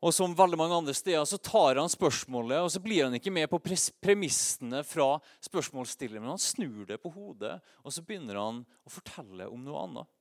Og 0.00 0.14
som 0.16 0.32
veldig 0.32 0.56
mange 0.56 0.76
andre 0.78 0.94
steder 0.96 1.26
så 1.28 1.36
tar 1.36 1.76
han 1.76 1.90
spørsmålet, 1.92 2.62
og 2.64 2.70
så 2.72 2.80
blir 2.80 3.04
han 3.04 3.16
ikke 3.18 3.32
med 3.34 3.50
på 3.52 3.60
premissene 4.00 4.80
fra 4.86 5.18
spørsmålsstilleren, 5.44 6.24
men 6.24 6.32
han 6.32 6.40
snur 6.40 6.86
det 6.88 6.96
på 7.02 7.12
hodet, 7.12 7.58
og 7.84 7.92
så 7.92 8.04
begynner 8.06 8.40
han 8.40 8.62
å 8.64 8.92
fortelle 8.92 9.50
om 9.52 9.60
noe 9.66 9.84
annet. 9.84 10.16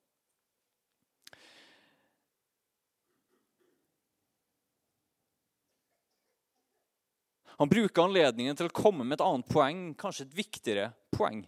Han 7.60 7.72
bruker 7.72 8.06
anledningen 8.06 8.56
til 8.56 8.70
å 8.70 8.76
komme 8.76 9.04
med 9.04 9.18
et 9.18 9.24
annet 9.26 9.48
poeng, 9.52 9.80
kanskje 10.00 10.28
et 10.28 10.36
viktigere 10.38 10.92
poeng. 11.12 11.42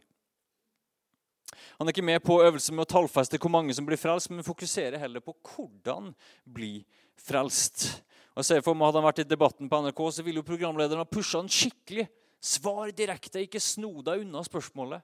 Han 1.79 1.87
er 1.87 1.95
ikke 1.95 2.05
med 2.05 2.21
på 2.23 2.37
øvelsen 2.43 2.77
med 2.77 2.85
å 2.85 2.91
tallfeste 2.93 3.39
hvor 3.41 3.53
mange 3.53 3.75
som 3.77 3.87
blir 3.87 3.99
frelst, 3.99 4.29
men 4.31 4.45
fokuserer 4.45 5.01
heller 5.01 5.23
på 5.23 5.35
hvordan 5.53 6.11
bli 6.45 6.79
frelst. 7.19 7.87
Og 8.31 8.41
jeg 8.41 8.49
ser 8.49 8.65
for 8.65 8.77
meg 8.77 8.89
Hadde 8.89 9.01
han 9.01 9.09
vært 9.09 9.23
i 9.23 9.27
debatten 9.27 9.69
på 9.71 9.81
NRK, 9.83 10.01
så 10.15 10.25
ville 10.25 10.41
jo 10.41 10.47
programlederen 10.47 11.03
ha 11.03 11.07
pusha 11.09 11.41
han 11.41 11.51
skikkelig. 11.51 12.07
Svar 12.41 12.89
direkte, 12.95 13.43
ikke 13.43 13.61
sno 13.61 13.91
deg 14.05 14.23
unna 14.23 14.41
spørsmålet. 14.45 15.03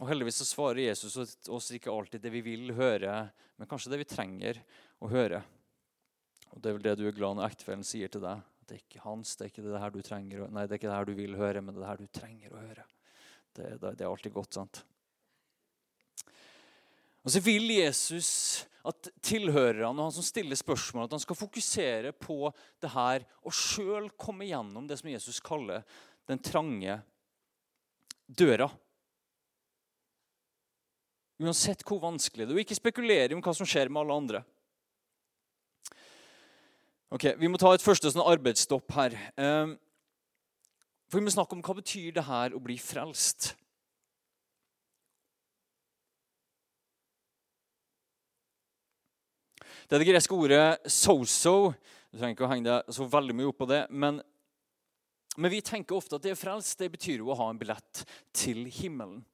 Og 0.00 0.08
Heldigvis 0.08 0.40
så 0.40 0.46
svarer 0.48 0.86
Jesus 0.86 1.16
oss 1.50 1.70
ikke 1.76 1.92
alltid 1.92 2.22
det 2.24 2.32
vi 2.32 2.42
vil 2.46 2.72
høre, 2.74 3.26
men 3.58 3.68
kanskje 3.68 3.92
det 3.92 4.00
vi 4.00 4.08
trenger 4.08 4.60
å 5.02 5.10
høre. 5.12 5.42
Og 6.50 6.62
Det 6.62 6.70
er 6.70 6.78
vel 6.78 6.86
det 6.86 6.96
du 6.98 7.04
er 7.06 7.16
glad 7.16 7.36
når 7.38 7.50
ektefellen 7.50 7.86
sier 7.86 8.10
til 8.10 8.24
deg. 8.24 8.40
at 8.40 8.66
Det 8.70 8.78
er 8.78 8.82
ikke 8.84 9.04
hans, 9.04 9.34
det 9.36 9.44
er 9.44 9.52
ikke 9.52 9.66
det 9.66 9.82
her 9.82 9.92
du 9.92 10.00
trenger, 10.02 10.46
nei, 10.48 10.64
det 10.64 10.74
er 10.74 10.80
ikke 10.80 10.90
det 10.90 10.96
her 10.96 11.10
du 11.10 11.14
vil 11.18 11.36
høre, 11.38 11.60
men 11.60 11.74
det 11.74 11.80
er 11.80 11.84
det 11.84 11.92
her 11.92 12.00
du 12.00 12.18
trenger 12.20 12.54
å 12.54 12.64
høre. 12.64 12.86
Det, 13.60 13.76
det, 13.76 13.94
det 13.98 14.06
er 14.06 14.10
alltid 14.10 14.34
godt, 14.34 14.56
sant? 14.56 14.82
Og 17.20 17.32
så 17.34 17.42
vil 17.44 17.68
Jesus 17.74 18.30
at 18.88 19.10
tilhørerne 19.20 19.92
og 19.92 20.06
han 20.06 20.14
som 20.14 20.24
stiller 20.24 20.56
spørsmål, 20.56 21.04
at 21.04 21.16
han 21.18 21.20
skal 21.20 21.36
fokusere 21.36 22.12
på 22.16 22.48
det 22.80 22.92
her 22.94 23.26
og 23.44 23.52
sjøl 23.52 24.08
komme 24.16 24.48
gjennom 24.48 24.86
det 24.88 24.96
som 25.02 25.10
Jesus 25.12 25.40
kaller 25.44 25.84
den 26.30 26.40
trange 26.40 26.96
døra. 28.24 28.70
Uansett 31.40 31.84
hvor 31.88 32.00
vanskelig 32.02 32.46
det 32.46 32.52
er. 32.52 32.56
Og 32.56 32.64
ikke 32.64 32.78
spekulere 32.78 33.36
om 33.36 33.44
hva 33.44 33.54
som 33.56 33.68
skjer 33.68 33.92
med 33.92 34.02
alle 34.02 34.16
andre. 34.22 34.42
Ok, 37.10 37.32
Vi 37.36 37.48
må 37.50 37.58
ta 37.58 37.72
et 37.74 37.84
første 37.84 38.12
sånn 38.12 38.22
arbeidsstopp 38.22 38.92
her. 38.94 39.16
For 41.10 41.18
Vi 41.18 41.26
må 41.26 41.32
snakke 41.34 41.56
om 41.56 41.62
hva 41.66 41.74
betyr 41.74 42.12
det 42.14 42.22
her 42.22 42.54
å 42.54 42.62
bli 42.62 42.76
frelst. 42.78 43.56
Det 49.90 49.96
er 49.96 50.04
det 50.04 50.12
greske 50.12 50.36
ordet 50.38 50.78
'soso', 50.86 51.74
Du 52.12 52.18
trenger 52.18 52.34
ikke 52.34 52.46
å 52.46 52.50
henge 52.50 52.66
deg 52.66 52.94
så 52.94 53.06
veldig 53.10 53.34
mye 53.34 53.48
opp 53.50 53.58
på 53.58 53.66
det. 53.70 53.86
Men, 53.90 54.20
men 55.36 55.50
vi 55.50 55.60
tenker 55.62 55.94
ofte 55.94 56.14
at 56.14 56.22
det 56.22 56.30
er 56.30 56.38
frelst. 56.38 56.78
Det 56.78 56.90
betyr 56.90 57.18
jo 57.22 57.30
å 57.30 57.38
ha 57.38 57.50
en 57.50 57.58
billett 57.58 58.04
til 58.34 58.64
himmelen. 58.66 59.24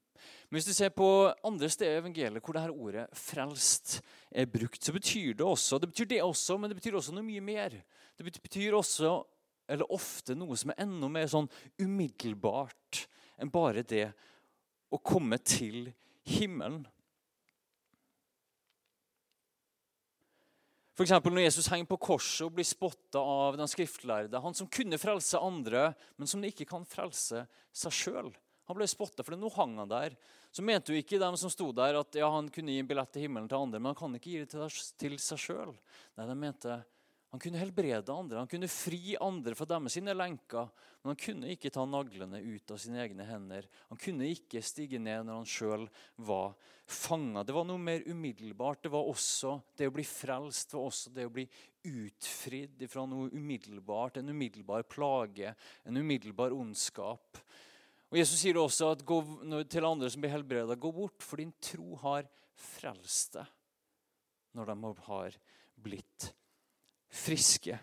Men 0.49 0.57
hvis 0.57 0.69
du 0.69 0.75
ser 0.77 0.93
på 0.97 1.09
andre 1.45 1.69
steder 1.73 1.99
i 1.99 2.01
evangeliet 2.01 2.45
hvor 2.45 2.57
dette 2.57 2.73
ordet 2.73 3.07
'frelst' 3.13 4.01
er 4.33 4.49
brukt, 4.49 4.81
så 4.81 4.93
betyr 4.97 5.37
det 5.37 5.45
også 5.45 5.81
det 5.81 5.93
betyr 5.93 6.09
det 6.09 6.23
også, 6.23 6.57
men 6.57 6.71
det 6.71 6.81
betyr 6.81 6.97
også 6.97 7.13
noe 7.13 7.25
mye 7.25 7.45
mer. 7.45 7.83
Det 8.17 8.25
betyr 8.25 8.73
også, 8.73 9.25
eller 9.69 9.93
ofte, 9.93 10.37
noe 10.39 10.57
som 10.59 10.73
er 10.73 10.83
enda 10.87 11.11
mer 11.11 11.29
sånn 11.31 11.49
umiddelbart 11.83 13.07
enn 13.37 13.53
bare 13.53 13.85
det 13.87 14.09
å 14.93 15.01
komme 15.03 15.39
til 15.43 15.91
himmelen. 16.27 16.85
For 20.97 21.05
Når 21.05 21.43
Jesus 21.43 21.69
henger 21.69 21.91
på 21.91 21.99
korset 22.01 22.47
og 22.47 22.55
blir 22.57 22.65
spotta 22.65 23.21
av 23.21 23.59
den 23.59 23.69
skriftlærde, 23.69 24.41
han 24.41 24.55
som 24.57 24.69
kunne 24.73 24.97
frelse 24.97 25.37
andre, 25.37 25.91
men 26.17 26.31
som 26.31 26.45
ikke 26.45 26.65
kan 26.65 26.89
frelse 26.89 27.43
seg 27.69 27.93
sjøl. 27.93 28.31
Han 28.67 28.79
ble 28.79 28.89
spotta 28.89 29.23
fordi 29.23 29.39
nå 29.39 29.51
hang 29.55 29.77
han 29.79 29.91
der. 29.91 30.17
Så 30.51 30.65
mente 30.65 30.95
jo 30.95 31.03
ikke 31.03 31.21
de 31.21 31.29
som 31.37 31.53
sto 31.53 31.69
der, 31.77 31.99
at 32.01 32.17
ja, 32.17 32.31
han 32.33 32.49
kunne 32.49 32.73
gi 32.73 32.81
en 32.81 32.89
billett 32.89 33.13
til 33.13 33.27
himmelen 33.27 33.51
til 33.51 33.61
andre, 33.61 33.79
men 33.79 33.93
han 33.93 33.99
kan 33.99 34.17
ikke 34.17 34.33
gi 34.33 34.41
det 34.41 34.49
til, 34.55 34.81
til 35.05 35.19
seg 35.21 35.43
sjøl. 35.43 35.75
Nei, 36.17 36.27
de 36.31 36.39
mente 36.41 36.79
han 37.37 37.41
kunne 37.43 37.61
helbrede 37.61 38.15
andre, 38.15 38.39
han 38.39 38.49
kunne 38.49 38.69
fri 38.73 39.13
andre 39.21 39.53
fra 39.53 39.67
dem 39.69 39.91
sine 39.93 40.15
lenker. 40.17 40.71
Men 41.03 41.11
han 41.13 41.19
kunne 41.21 41.51
ikke 41.53 41.69
ta 41.69 41.83
naglene 41.85 42.39
ut 42.41 42.73
av 42.73 42.79
sine 42.81 43.03
egne 43.03 43.27
hender. 43.29 43.67
Han 43.91 43.99
kunne 44.01 44.31
ikke 44.33 44.63
stige 44.65 44.97
ned 44.97 45.27
når 45.27 45.43
han 45.43 45.51
sjøl 45.53 45.85
var 46.25 46.55
fanga. 46.89 47.43
Det 47.45 47.53
var 47.53 47.67
noe 47.69 47.83
mer 47.83 48.07
umiddelbart. 48.09 48.81
Det 48.87 48.93
var 48.95 49.11
også 49.11 49.53
det 49.77 49.91
å 49.91 49.93
bli 49.99 50.07
frelst, 50.09 50.71
det 50.71 50.79
var 50.79 50.89
også 50.89 51.13
det 51.19 51.27
å 51.29 51.35
bli 51.35 51.45
utfridd 51.91 52.87
fra 52.89 53.05
noe 53.11 53.29
umiddelbart. 53.37 54.17
En 54.23 54.33
umiddelbar 54.33 54.89
plage, 54.89 55.53
en 55.85 56.01
umiddelbar 56.01 56.57
ondskap. 56.57 57.43
Og 58.09 58.17
Jesus 58.23 58.41
sier 58.41 58.57
også 58.63 58.95
at 58.95 59.05
gå, 59.05 59.21
til 59.69 59.91
andre 59.91 60.09
som 60.09 60.25
blir 60.25 60.33
helbreda, 60.33 60.79
gå 60.81 60.95
bort, 61.03 61.21
for 61.21 61.45
din 61.45 61.53
tro 61.61 62.01
har 62.07 62.25
frelst 62.57 63.37
deg. 63.37 63.55
Når 64.57 64.73
de 64.73 64.97
har 65.13 65.41
blitt 65.85 66.31
friske. 67.13 67.79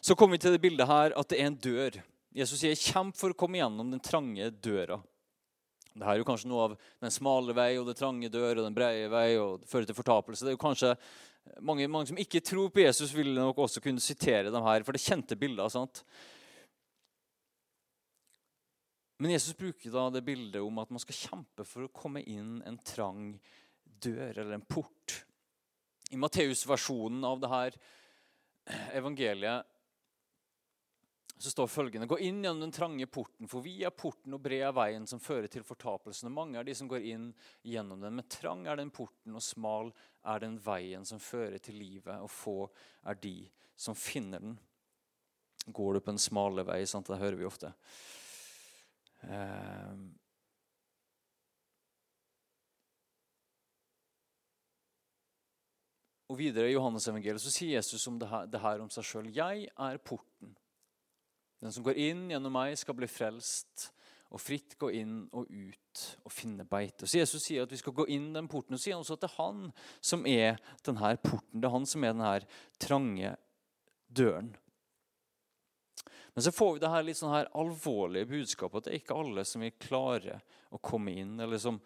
Så 0.00 0.16
kommer 0.16 0.38
vi 0.38 0.42
til 0.46 0.56
det 0.56 0.62
bildet 0.62 0.88
her 0.88 1.12
at 1.18 1.28
det 1.28 1.40
er 1.40 1.50
en 1.50 1.60
dør. 1.60 2.00
Jesus 2.32 2.60
sier 2.62 2.78
'kjemp 2.78 3.16
for 3.18 3.32
å 3.32 3.36
komme 3.36 3.58
gjennom 3.58 3.90
den 3.90 4.00
trange 4.00 4.50
døra'. 4.50 5.02
Det 5.90 6.06
her 6.06 6.14
er 6.14 6.22
jo 6.22 6.28
kanskje 6.28 6.48
noe 6.48 6.68
av 6.68 6.76
den 7.02 7.10
smale 7.10 7.52
vei 7.52 7.74
og 7.76 7.88
den 7.88 7.98
trange 7.98 8.30
dør 8.30 8.60
og 8.60 8.64
den 8.64 8.76
breie 8.76 9.08
vei 9.10 9.34
og 9.36 9.60
det 9.60 9.68
fører 9.68 9.88
til 9.88 9.98
fortapelse. 9.98 10.44
Det 10.46 10.52
er 10.52 10.56
jo 10.56 10.62
kanskje 10.62 10.94
mange, 11.60 11.88
mange, 11.90 12.06
som 12.06 12.20
ikke 12.20 12.42
tror 12.44 12.70
på 12.70 12.84
Jesus, 12.84 13.12
vil 13.12 13.34
nok 13.34 13.58
også 13.58 13.82
kunne 13.82 14.00
sitere 14.00 14.52
dem 14.52 14.62
her, 14.62 14.84
for 14.86 14.92
det 14.92 15.02
kjente 15.02 15.36
bilder. 15.36 15.68
sant? 15.68 16.04
Men 19.20 19.34
Jesus 19.34 19.56
bruker 19.56 19.92
da 19.92 20.06
det 20.10 20.22
bildet 20.24 20.62
om 20.64 20.78
at 20.80 20.90
man 20.90 21.02
skal 21.02 21.18
kjempe 21.18 21.64
for 21.68 21.84
å 21.84 21.92
komme 21.92 22.22
inn 22.24 22.62
en 22.64 22.78
trang 22.80 23.34
dør 24.00 24.38
eller 24.38 24.54
en 24.56 24.64
port. 24.64 25.18
I 26.10 26.16
Matteus-versjonen 26.16 27.26
av 27.28 27.42
det 27.42 27.50
her 27.52 27.76
evangeliet 28.96 29.68
så 31.40 31.50
står 31.52 31.68
følgende 31.72 32.08
Gå 32.08 32.18
inn 32.24 32.42
gjennom 32.44 32.64
den 32.64 32.72
trange 32.72 33.06
porten, 33.12 33.48
for 33.48 33.64
vi 33.64 33.78
er 33.84 33.92
porten 33.96 34.36
og 34.36 34.42
bred 34.44 34.64
er 34.66 34.74
veien 34.76 35.06
som 35.08 35.20
fører 35.20 35.48
til 35.52 35.64
fortapelsen. 35.64 36.28
Og 36.28 36.36
mange 36.36 36.56
er 36.60 36.64
de 36.68 36.74
som 36.76 36.88
går 36.88 37.04
inn 37.12 37.30
gjennom 37.64 38.00
den. 38.00 38.16
Men 38.16 38.28
trang 38.28 38.66
er 38.68 38.80
den 38.80 38.92
porten, 38.92 39.36
og 39.36 39.44
smal 39.44 39.92
er 40.28 40.40
den 40.44 40.58
veien 40.64 41.04
som 41.08 41.20
fører 41.20 41.60
til 41.60 41.76
livet. 41.80 42.20
Og 42.20 42.32
få 42.32 42.56
er 43.08 43.20
de 43.20 43.34
som 43.76 43.96
finner 43.96 44.40
den. 44.44 44.56
Går 45.68 45.96
du 45.96 46.02
på 46.04 46.12
en 46.12 46.20
smale 46.20 46.64
vei? 46.68 46.82
Sant? 46.88 47.08
Det 47.08 47.20
hører 47.20 47.40
vi 47.40 47.48
ofte. 47.48 47.72
Um, 49.20 50.06
og 56.30 56.38
videre 56.38 56.70
i 56.70 56.74
Johannes 56.74 57.08
evangeliet 57.10 57.42
så 57.42 57.52
sier 57.52 57.76
Jesus 57.76 58.06
om 58.08 58.18
det 58.20 58.30
her, 58.30 58.48
det 58.48 58.62
her 58.62 58.82
om 58.82 58.90
seg 58.92 59.06
sjøl. 59.06 59.30
Jeg 59.34 59.68
er 59.68 60.02
porten. 60.04 60.54
Den 61.60 61.74
som 61.74 61.84
går 61.84 61.98
inn 62.00 62.28
gjennom 62.32 62.54
meg, 62.56 62.78
skal 62.80 62.96
bli 62.96 63.08
frelst 63.10 63.90
og 64.30 64.38
fritt 64.38 64.76
gå 64.78 64.92
inn 64.94 65.24
og 65.34 65.50
ut 65.50 66.02
og 66.22 66.32
finne 66.32 66.64
beite. 66.68 67.08
Så 67.08 67.18
Jesus 67.18 67.42
sier 67.44 67.66
at 67.66 67.72
vi 67.74 67.80
skal 67.80 67.96
gå 67.96 68.06
inn 68.14 68.30
den 68.36 68.48
porten. 68.50 68.76
Og 68.78 68.82
sier 68.82 68.96
også 68.96 69.18
at 69.18 69.24
det 69.24 69.30
er 69.32 69.38
han 69.40 69.62
som 70.12 70.26
er 70.28 70.60
denne 70.86 71.14
porten. 71.24 71.58
Det 71.58 71.66
er 71.66 71.74
han 71.74 71.88
som 71.90 72.06
er 72.06 72.14
denne 72.14 72.34
trange 72.80 73.32
døren. 74.06 74.52
Men 76.34 76.44
så 76.46 76.52
får 76.54 76.74
vi 76.74 76.82
det 76.82 76.92
her 76.92 77.06
litt 77.06 77.18
sånn 77.18 77.34
her 77.34 77.50
alvorlige 77.58 78.28
budskapet 78.30 78.78
at 78.78 78.86
det 78.86 78.92
er 78.92 79.02
ikke 79.02 79.18
alle 79.18 79.44
som 79.48 79.64
vil 79.64 79.74
klare 79.82 80.38
å 80.70 80.78
komme 80.82 81.16
inn. 81.22 81.34
eller 81.40 81.58
som 81.58 81.80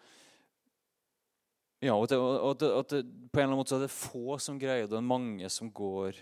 ja, 1.83 1.93
og 1.93 2.05
at, 2.07 2.13
det, 2.61 2.69
at, 2.69 2.93
det, 2.93 3.01
På 3.29 3.41
en 3.41 3.43
eller 3.43 3.51
annen 3.51 3.59
måte 3.59 3.73
så 3.73 3.79
er 3.79 3.85
det 3.85 3.93
få 3.93 4.37
som 4.41 4.59
greier 4.61 4.87
det, 4.87 4.97
og 4.97 5.05
mange 5.05 5.49
som 5.53 5.69
går 5.75 6.21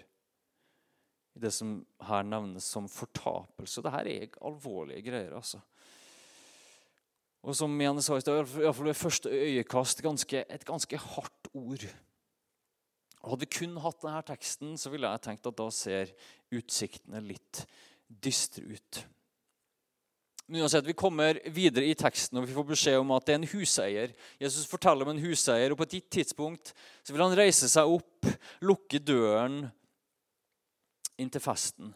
i 1.33 1.41
det 1.41 1.51
som 1.53 1.77
her 2.05 2.25
nevnes 2.27 2.65
som 2.69 2.89
fortapelse. 2.89 3.81
Dette 3.81 4.01
er 4.01 4.35
alvorlige 4.45 5.05
greier. 5.07 5.33
altså. 5.37 5.61
Og 7.43 7.57
som 7.57 7.73
Janne 7.81 8.03
sa 8.05 8.17
i 8.17 8.23
stad, 8.23 8.53
iallfall 8.61 8.91
ved 8.91 8.99
første 8.99 9.31
øyekast 9.31 10.03
ganske, 10.05 10.43
et 10.47 10.65
ganske 10.67 10.99
hardt 11.09 11.49
ord. 11.53 11.87
Hadde 13.23 13.39
vi 13.39 13.49
kun 13.55 13.79
hatt 13.81 14.03
denne 14.03 14.21
teksten, 14.27 14.77
så 14.79 14.91
ville 14.93 15.09
jeg 15.09 15.23
tenkt 15.25 15.49
at 15.49 15.57
da 15.57 15.69
ser 15.73 16.11
utsiktene 16.53 17.23
litt 17.23 17.63
dystre 18.21 18.63
ut. 18.75 19.05
Men 20.45 20.61
uansett, 20.61 20.85
Vi 20.85 20.93
kommer 20.93 21.39
videre 21.49 21.85
i 21.87 21.95
teksten 21.95 22.37
og 22.37 22.47
vi 22.47 22.53
får 22.53 22.67
beskjed 22.67 22.99
om 22.99 23.11
at 23.15 23.25
det 23.25 23.33
er 23.33 23.39
en 23.39 23.51
huseier. 23.53 24.13
Jesus 24.41 24.67
forteller 24.69 25.07
om 25.07 25.15
en 25.15 25.23
huseier, 25.23 25.71
og 25.71 25.79
på 25.79 25.87
et 25.87 25.95
gitt 25.97 26.09
tidspunkt 26.11 26.73
så 27.03 27.13
vil 27.13 27.23
han 27.23 27.37
reise 27.37 27.69
seg 27.71 27.89
opp, 27.89 28.27
lukke 28.61 28.99
døren 28.99 29.63
inn 31.17 31.31
til 31.31 31.41
festen. 31.41 31.93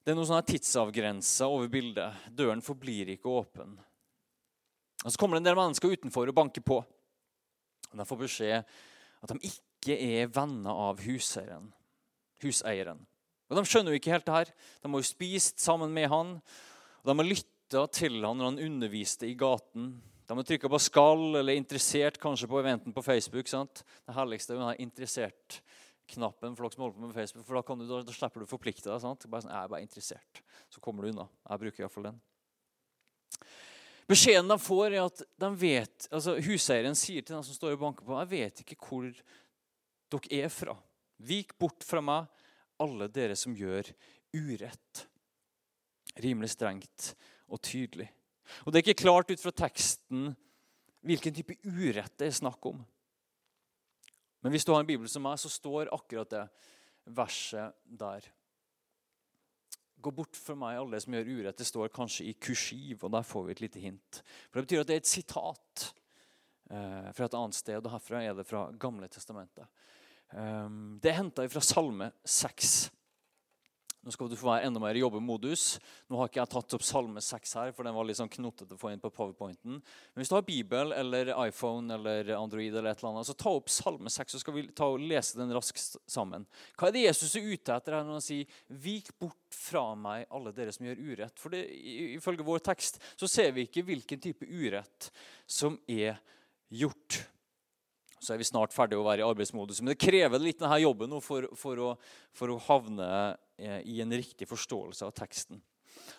Det 0.00 0.12
er 0.12 0.16
noe 0.16 0.28
sånn 0.28 0.46
tidsavgrensa 0.46 1.48
over 1.50 1.68
bildet. 1.68 2.30
Døren 2.32 2.62
forblir 2.64 3.12
ikke 3.12 3.30
åpen. 3.30 3.76
Og 5.04 5.12
Så 5.12 5.18
kommer 5.18 5.36
det 5.36 5.42
en 5.42 5.50
del 5.50 5.58
mennesker 5.58 5.92
utenfor 5.92 6.28
og 6.28 6.34
banker 6.36 6.64
på. 6.64 6.78
Og 7.90 7.98
De 7.98 8.06
får 8.06 8.22
beskjed 8.22 8.64
at 9.20 9.34
de 9.34 9.50
ikke 9.50 9.96
er 9.96 10.32
venner 10.32 10.72
av 10.72 11.00
huseieren. 11.04 11.72
huseieren. 12.40 13.06
Og 13.50 13.58
De 13.58 13.66
skjønner 13.66 13.92
jo 13.92 13.98
ikke 13.98 14.14
helt 14.14 14.28
det 14.28 14.36
her. 14.36 14.52
De 14.80 14.92
har 14.92 15.02
jo 15.02 15.10
spist 15.10 15.58
sammen 15.60 15.90
med 15.92 16.08
han. 16.08 16.36
og 17.02 17.10
De 17.10 17.16
har 17.18 17.28
lytta 17.28 17.84
til 17.90 18.22
han 18.22 18.38
når 18.38 18.52
han 18.52 18.64
underviste 18.70 19.26
i 19.26 19.34
gaten. 19.34 19.96
De 20.30 20.36
har 20.38 20.46
trykka 20.46 20.70
på 20.70 20.78
'skal' 20.78 21.36
eller 21.40 21.58
'interessert' 21.58 22.20
kanskje 22.22 22.46
på 22.46 22.60
eventen 22.62 22.94
på 22.94 23.02
Facebook. 23.02 23.48
sant? 23.48 23.82
Det 24.06 24.14
herligste 24.14 24.54
er 24.54 24.56
å 24.56 24.66
være 24.70 24.80
interessert 24.80 25.60
knappen 26.06 26.56
for 26.56 26.62
dere 26.62 26.74
som 26.74 26.84
holder 26.84 26.96
på 26.96 27.06
med 27.06 27.14
Facebook, 27.14 27.46
for 27.46 27.54
da, 27.54 27.74
du, 27.74 27.86
da, 27.86 28.02
da 28.02 28.12
slipper 28.12 28.42
du 28.42 28.46
å 28.46 28.50
forplikte 28.50 28.90
deg. 28.90 29.00
sant? 29.00 29.26
Bare 29.30 29.42
sånn, 29.42 29.54
jeg 29.54 29.64
er 29.64 29.68
bare 29.68 29.82
interessert. 29.82 30.42
Så 30.70 30.80
kommer 30.80 31.02
du 31.02 31.10
unna. 31.10 31.28
Jeg 31.48 31.62
bruker 31.64 31.84
iallfall 31.84 32.08
den. 32.10 32.20
Beskjeden 34.10 34.50
de 34.50 34.58
får, 34.58 34.86
er 34.90 35.04
at 35.04 35.22
de 35.38 35.50
vet, 35.60 36.08
altså 36.10 36.34
huseieren 36.42 36.96
sier 36.98 37.22
til 37.22 37.36
dem 37.36 37.44
som 37.46 37.54
står 37.54 37.76
og 37.76 37.82
banker 37.84 38.06
på, 38.06 38.16
jeg 38.18 38.30
vet 38.32 38.62
ikke 38.64 38.78
hvor 38.82 39.06
dere 40.10 40.40
er 40.44 40.50
fra. 40.50 40.74
Vik 41.22 41.54
bort 41.58 41.86
fra 41.86 42.02
meg, 42.02 42.26
alle 42.80 43.08
dere 43.12 43.36
som 43.38 43.56
gjør 43.56 43.90
urett. 44.36 45.04
Rimelig 46.20 46.54
strengt 46.54 47.12
og 47.50 47.60
tydelig. 47.62 48.08
Og 48.64 48.72
Det 48.72 48.80
er 48.80 48.88
ikke 48.88 49.04
klart 49.04 49.30
ut 49.30 49.42
fra 49.42 49.52
teksten 49.54 50.32
hvilken 51.06 51.34
type 51.34 51.56
urett 51.64 52.16
det 52.20 52.28
er 52.28 52.40
snakk 52.40 52.66
om. 52.68 52.80
Men 54.40 54.52
hvis 54.52 54.64
du 54.64 54.72
har 54.72 54.82
en 54.82 54.88
bibel 54.88 55.08
som 55.08 55.24
meg, 55.24 55.38
så 55.40 55.52
står 55.52 55.92
akkurat 55.92 56.30
det 56.32 56.44
verset 57.16 57.76
der. 57.84 58.26
Gå 60.00 60.12
bort 60.16 60.36
fra 60.36 60.56
meg, 60.56 60.78
alle 60.80 61.00
som 61.02 61.16
gjør 61.16 61.28
urett. 61.28 61.58
Det 61.60 61.68
står 61.68 61.92
kanskje 61.92 62.30
i 62.30 62.36
kursiv, 62.40 63.04
og 63.04 63.12
der 63.12 63.26
får 63.26 63.46
vi 63.46 63.56
et 63.56 63.64
lite 63.66 63.82
hint. 63.82 64.22
For 64.48 64.60
Det 64.60 64.68
betyr 64.68 64.84
at 64.84 64.88
det 64.88 64.96
er 64.96 65.02
et 65.02 65.10
sitat 65.10 65.86
eh, 66.72 67.10
fra 67.16 67.28
et 67.28 67.36
annet 67.36 67.58
sted, 67.58 67.80
og 67.84 67.92
herfra 67.92 68.22
er 68.24 68.38
det 68.38 68.48
fra 68.48 68.64
Gamle 68.80 69.10
testamentet. 69.12 69.68
Um, 70.30 70.98
det 71.02 71.10
er 71.10 71.20
henta 71.22 71.46
fra 71.50 71.62
Salme 71.64 72.12
6. 72.24 72.90
Nå 74.00 74.14
skal 74.14 74.30
du 74.32 74.36
få 74.38 74.46
være 74.48 74.64
enda 74.64 74.80
mer 74.80 74.96
i 74.96 75.02
jobbemodus. 75.02 75.74
Nå 76.08 76.16
har 76.16 76.30
ikke 76.30 76.38
jeg 76.40 76.50
tatt 76.54 76.74
opp 76.78 76.84
Salme 76.88 77.20
6 77.20 77.50
her, 77.58 77.72
for 77.76 77.84
den 77.84 77.92
var 77.92 78.06
litt 78.08 78.16
sånn 78.16 78.30
knotete 78.32 78.72
å 78.72 78.80
få 78.80 78.94
inn 78.94 79.02
på 79.02 79.10
powerpointen. 79.12 79.74
Men 79.76 80.22
hvis 80.22 80.30
du 80.32 80.36
har 80.38 80.46
Bibel 80.46 80.94
eller 80.96 81.32
iPhone 81.44 81.92
eller 81.98 82.30
Android, 82.38 82.72
eller 82.72 82.94
et 82.94 83.02
eller 83.02 83.10
annet, 83.10 83.28
så 83.28 83.36
ta 83.36 83.52
opp 83.58 83.68
Salme 83.68 84.08
6, 84.12 84.32
så 84.32 84.40
skal 84.40 84.56
vi 84.56 84.64
ta 84.72 84.88
og 84.88 85.04
lese 85.04 85.36
den 85.36 85.52
raskt 85.52 85.98
sammen. 86.08 86.46
Hva 86.80 86.88
er 86.88 86.96
det 86.96 87.04
Jesus 87.04 87.36
er 87.36 87.50
ute 87.50 87.76
etter 87.76 87.98
her 87.98 88.06
når 88.06 88.16
han 88.16 88.24
sier 88.24 88.56
'Vik 88.70 89.12
bort 89.20 89.52
fra 89.52 89.84
meg, 89.92 90.24
alle 90.30 90.54
dere 90.56 90.72
som 90.72 90.86
gjør 90.88 91.04
urett'? 91.10 91.36
For 91.36 91.52
det, 91.52 91.66
ifølge 92.16 92.46
vår 92.46 92.64
tekst 92.70 93.02
så 93.20 93.28
ser 93.28 93.52
vi 93.52 93.66
ikke 93.68 93.84
hvilken 93.84 94.20
type 94.20 94.48
urett 94.48 95.10
som 95.44 95.76
er 95.84 96.16
gjort. 96.72 97.20
Så 98.20 98.34
er 98.34 98.40
vi 98.40 98.48
snart 98.48 98.74
ferdig 98.76 98.98
å 99.00 99.06
være 99.06 99.24
i 99.24 99.26
arbeidsmodus. 99.26 99.80
Men 99.80 99.94
det 99.94 100.02
krever 100.02 100.42
litt 100.42 100.60
denne 100.60 100.76
jobben 100.82 101.16
for, 101.24 101.48
for, 101.56 101.80
å, 101.80 101.90
for 102.36 102.52
å 102.52 102.60
havne 102.66 103.08
eh, 103.56 103.80
i 103.88 104.00
en 104.04 104.12
riktig 104.12 104.48
forståelse 104.50 105.08
av 105.08 105.14
teksten. 105.16 105.62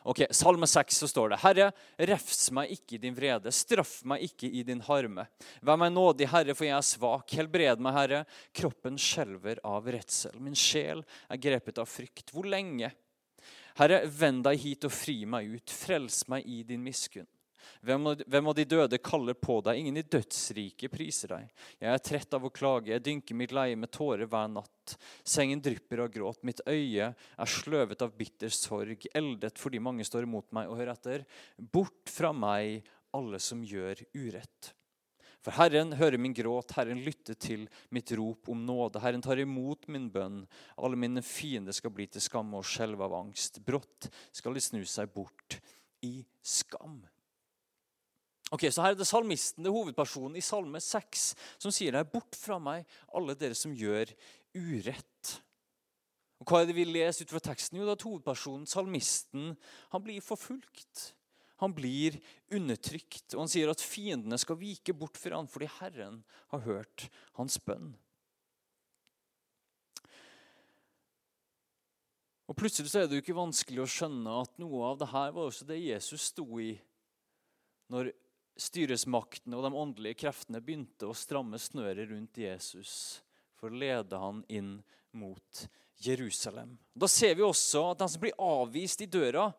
Ok, 0.04 0.24
Salme 0.34 0.68
6 0.68 0.98
så 1.04 1.08
står 1.10 1.34
det 1.34 1.40
Herre, 1.44 1.68
refs 2.10 2.50
meg 2.56 2.72
ikke 2.74 2.96
i 2.98 3.02
din 3.04 3.16
vrede, 3.16 3.52
straff 3.54 4.00
meg 4.08 4.24
ikke 4.26 4.50
i 4.50 4.64
din 4.66 4.82
harme. 4.88 5.28
Vær 5.62 5.78
meg 5.80 5.94
nådig, 5.94 6.30
Herre, 6.32 6.56
for 6.58 6.66
jeg 6.66 6.78
er 6.78 6.88
svak. 6.88 7.36
Helbred 7.38 7.84
meg, 7.84 7.98
Herre. 7.98 8.24
Kroppen 8.56 8.98
skjelver 9.02 9.62
av 9.68 9.90
redsel. 9.94 10.40
Min 10.42 10.58
sjel 10.58 11.04
er 11.30 11.42
grepet 11.42 11.82
av 11.82 11.90
frykt. 11.90 12.34
Hvor 12.34 12.50
lenge? 12.50 12.92
Herre, 13.78 14.02
vend 14.10 14.44
deg 14.48 14.60
hit 14.64 14.90
og 14.90 14.94
fri 14.96 15.22
meg 15.30 15.54
ut. 15.54 15.76
Frels 15.84 16.24
meg 16.32 16.50
i 16.50 16.64
din 16.68 16.82
miskunn. 16.84 17.30
Hvem 17.82 18.48
av 18.48 18.56
de 18.58 18.66
døde 18.66 19.00
kaller 19.04 19.38
på 19.38 19.60
deg? 19.66 19.80
Ingen 19.80 20.02
i 20.02 20.06
dødsriket 20.06 20.94
priser 20.94 21.36
deg. 21.36 21.54
Jeg 21.82 21.94
er 21.94 22.04
trett 22.06 22.38
av 22.38 22.46
å 22.46 22.54
klage, 22.54 22.92
jeg 22.94 23.06
dynker 23.06 23.38
mitt 23.38 23.56
leie 23.56 23.78
med 23.80 23.92
tårer 23.94 24.30
hver 24.30 24.52
natt. 24.52 24.98
Sengen 25.24 25.62
drypper 25.64 26.04
av 26.06 26.12
gråt, 26.14 26.44
mitt 26.48 26.64
øye 26.68 27.12
er 27.14 27.56
sløvet 27.56 28.04
av 28.06 28.14
bitter 28.18 28.54
sorg, 28.54 29.08
eldet 29.16 29.62
fordi 29.62 29.82
mange 29.84 30.06
står 30.08 30.28
imot 30.28 30.52
meg. 30.56 30.70
Og 30.72 30.82
hør 30.82 30.94
etter, 30.96 31.26
bort 31.58 32.12
fra 32.12 32.34
meg, 32.36 32.86
alle 33.16 33.42
som 33.44 33.64
gjør 33.68 34.06
urett. 34.16 34.74
For 35.42 35.58
Herren 35.58 35.96
hører 35.98 36.22
min 36.22 36.36
gråt, 36.38 36.76
Herren 36.78 37.02
lytter 37.02 37.34
til 37.34 37.66
mitt 37.90 38.12
rop 38.18 38.50
om 38.54 38.60
nåde. 38.66 39.02
Herren 39.02 39.24
tar 39.26 39.42
imot 39.42 39.88
min 39.90 40.06
bønn. 40.14 40.44
Alle 40.78 41.00
mine 41.00 41.24
fiender 41.26 41.74
skal 41.74 41.94
bli 41.96 42.06
til 42.12 42.22
skamme 42.22 42.60
og 42.60 42.68
skjelve 42.70 43.08
av 43.08 43.16
angst. 43.24 43.58
Brått 43.66 44.12
skal 44.30 44.54
de 44.54 44.62
snu 44.62 44.84
seg 44.86 45.10
bort 45.16 45.58
i 46.06 46.20
skam. 46.46 47.02
Ok, 48.52 48.66
så 48.68 48.84
Her 48.84 48.94
er 48.96 49.00
det 49.00 49.08
salmisten, 49.08 49.64
det 49.64 49.70
er 49.72 49.78
hovedpersonen 49.78 50.36
i 50.36 50.44
Salme 50.44 50.82
6, 50.84 51.30
som 51.62 51.72
sier 51.72 51.96
det. 51.96 52.02
er 52.04 52.12
Bort 52.12 52.36
fra 52.36 52.58
meg, 52.60 52.84
alle 53.16 53.36
dere 53.40 53.56
som 53.56 53.72
gjør 53.72 54.12
urett. 54.58 55.32
Og 56.42 56.50
Hva 56.50 56.60
er 56.60 56.68
det 56.68 56.76
vi 56.76 56.84
leser 56.90 57.24
ut 57.24 57.32
fra 57.32 57.44
teksten? 57.52 57.80
Jo, 57.80 57.86
det 57.86 57.94
er 57.94 58.00
at 58.02 58.06
hovedpersonen, 58.10 58.68
salmisten, 58.68 59.54
han 59.94 60.04
blir 60.04 60.24
forfulgt. 60.26 61.14
Han 61.62 61.76
blir 61.78 62.18
undertrykt. 62.52 63.36
Og 63.36 63.46
han 63.46 63.52
sier 63.54 63.72
at 63.72 63.84
fiendene 63.86 64.40
skal 64.42 64.60
vike 64.60 64.96
bort 64.98 65.20
fra 65.22 65.38
han 65.38 65.48
fordi 65.48 65.70
Herren 65.78 66.24
har 66.52 66.64
hørt 66.66 67.06
hans 67.38 67.60
bønn. 67.62 67.94
Og 72.52 72.58
Plutselig 72.58 72.92
så 72.92 73.00
er 73.00 73.08
det 73.08 73.16
jo 73.16 73.24
ikke 73.24 73.38
vanskelig 73.38 73.80
å 73.80 73.88
skjønne 73.88 74.34
at 74.42 74.58
noe 74.60 74.82
av 74.90 74.98
det 75.00 75.08
her 75.14 75.30
var 75.38 75.48
også 75.48 75.70
det 75.70 75.78
Jesus 75.80 76.34
sto 76.34 76.44
i 76.60 76.74
når 77.94 78.10
styresmaktene 78.62 79.58
og 79.58 79.66
de 79.66 79.82
åndelige 79.84 80.20
kreftene 80.24 80.62
begynte 80.64 81.10
å 81.10 81.18
stramme 81.18 81.60
snøret 81.62 82.12
rundt 82.12 82.38
Jesus 82.42 82.94
for 83.58 83.72
å 83.72 83.80
lede 83.82 84.20
han 84.22 84.44
inn 84.50 84.76
mot 85.18 85.64
Jerusalem. 86.02 86.78
Da 86.94 87.10
ser 87.10 87.36
vi 87.38 87.46
også 87.46 87.92
at 87.92 88.02
de 88.02 88.10
som 88.14 88.22
blir 88.22 88.38
avvist 88.42 89.04
i 89.06 89.10
døra, 89.10 89.50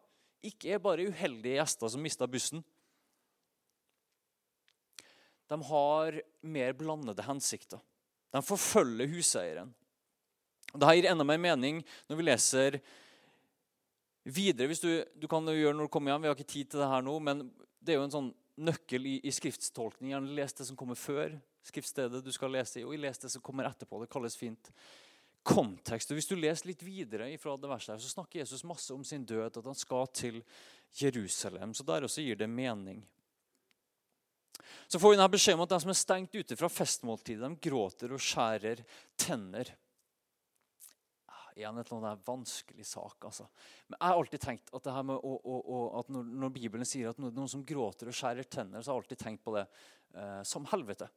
ikke 0.42 0.75
er 0.75 0.82
bare 0.82 1.06
uheldige 1.06 1.61
gjester 1.61 1.92
som 1.92 2.02
mista 2.02 2.26
bussen. 2.26 2.64
De 5.47 5.59
har 5.68 6.18
mer 6.40 6.75
blandede 6.75 7.26
hensikter. 7.26 7.78
De 8.32 8.42
forfølger 8.42 9.11
huseieren. 9.12 9.71
Dette 10.73 10.94
gir 10.97 11.11
enda 11.11 11.26
mer 11.28 11.40
mening 11.42 11.82
når 12.09 12.18
vi 12.18 12.26
leser 12.26 12.78
videre. 14.25 14.71
hvis 14.71 14.80
du, 14.80 15.04
du 15.14 15.28
kan 15.28 15.44
gjøre 15.44 15.76
når 15.76 15.90
du 15.90 15.92
kommer 15.92 16.14
hjem, 16.14 16.23
Vi 16.23 16.30
har 16.30 16.38
ikke 16.38 16.54
tid 16.54 16.71
til 16.71 16.80
det 16.80 16.88
her 16.88 17.04
nå, 17.04 17.18
men 17.21 17.44
det 17.82 17.92
er 17.92 18.00
jo 18.00 18.06
en 18.06 18.14
sånn 18.14 18.32
nøkkel 18.64 19.07
i, 19.07 19.14
i 19.26 19.33
skriftstolkning. 19.35 20.14
Les 20.37 20.54
det 20.59 20.66
som 20.69 20.78
kommer 20.78 20.99
før 20.99 21.37
skriftstedet 21.66 22.22
du 22.25 22.33
skal 22.35 22.55
lese 22.55 22.81
i, 22.81 22.85
og 22.87 22.96
les 22.98 23.18
det 23.22 23.31
som 23.33 23.44
kommer 23.44 23.68
etterpå. 23.68 24.01
Det 24.03 24.11
kalles 24.12 24.38
fint 24.38 24.72
kontekst. 25.42 26.11
Og 26.11 26.18
Hvis 26.18 26.31
du 26.31 26.37
leser 26.38 26.70
litt 26.70 26.85
videre 26.87 27.31
fra 27.42 27.57
det 27.59 27.70
verset, 27.70 27.94
her, 27.94 28.03
så 28.03 28.14
snakker 28.14 28.42
Jesus 28.42 28.66
masse 28.66 28.94
om 28.94 29.05
sin 29.05 29.27
død, 29.27 29.59
at 29.59 29.66
han 29.66 29.79
skal 29.79 30.07
til 30.14 30.42
Jerusalem. 30.98 31.75
Så 31.75 31.87
der 31.87 32.07
også 32.07 32.25
gir 32.25 32.38
det 32.38 32.51
mening. 32.51 33.03
Så 34.87 35.01
får 35.01 35.11
vi 35.11 35.16
denne 35.16 35.33
beskjed 35.33 35.57
om 35.57 35.64
at 35.64 35.72
de 35.72 35.81
som 35.83 35.92
er 35.92 35.98
stengt 35.98 36.35
ute 36.37 36.57
fra 36.59 36.68
festmåltidet, 36.70 37.42
de 37.42 37.68
gråter 37.68 38.12
og 38.14 38.22
skjærer 38.22 38.85
tenner 39.18 39.72
igjen 41.59 41.79
et 41.79 41.88
eller 41.88 42.07
annet 42.07 42.27
vanskelig 42.27 42.87
sak. 42.87 43.17
altså. 43.29 43.47
Men 43.88 43.99
jeg 43.99 44.09
har 44.09 44.21
alltid 44.21 44.45
tenkt 44.45 44.73
at, 44.73 44.85
det 44.85 44.95
her 44.97 45.07
med 45.09 45.17
å, 45.17 45.33
å, 45.38 45.59
å, 45.61 45.81
at 46.01 46.12
når, 46.12 46.31
når, 46.43 46.55
Bibelen 46.57 46.88
sier 46.88 47.11
at 47.11 47.21
noen 47.23 47.51
som 47.51 47.65
gråter 47.67 48.11
og 48.11 48.17
skjærer 48.17 48.49
tenner, 48.49 48.83
så 48.83 48.93
har 48.93 49.01
jeg 49.01 49.05
alltid 49.05 49.25
tenkt 49.25 49.45
på 49.45 49.57
det 49.57 49.67
eh, 49.67 50.41
som 50.49 50.69
helvete. 50.73 51.09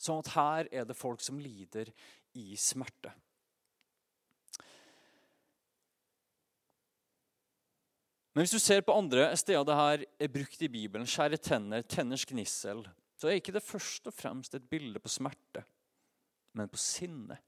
Sånn 0.00 0.24
at 0.24 0.32
her 0.34 0.72
er 0.72 0.88
det 0.88 0.98
folk 0.98 1.22
som 1.24 1.38
lider 1.40 1.92
i 2.38 2.54
smerte. 2.60 3.14
Men 8.34 8.42
hvis 8.42 8.56
du 8.56 8.58
ser 8.58 8.82
på 8.82 8.94
andre 8.98 9.28
steder 9.38 9.62
det 9.68 9.78
her 9.78 10.04
er 10.26 10.30
brukt 10.34 10.62
i 10.66 10.68
Bibelen, 10.68 11.06
skjære 11.06 11.38
tenner, 11.38 11.84
tenners 11.86 12.26
gnissel, 12.26 12.82
så 13.14 13.30
er 13.30 13.38
ikke 13.38 13.54
det 13.54 13.62
først 13.62 14.10
og 14.10 14.16
fremst 14.16 14.56
et 14.58 14.66
bilde 14.66 14.98
på 14.98 15.12
smerte, 15.12 15.62
men 16.58 16.70
på 16.70 16.80
sinne. 16.82 17.38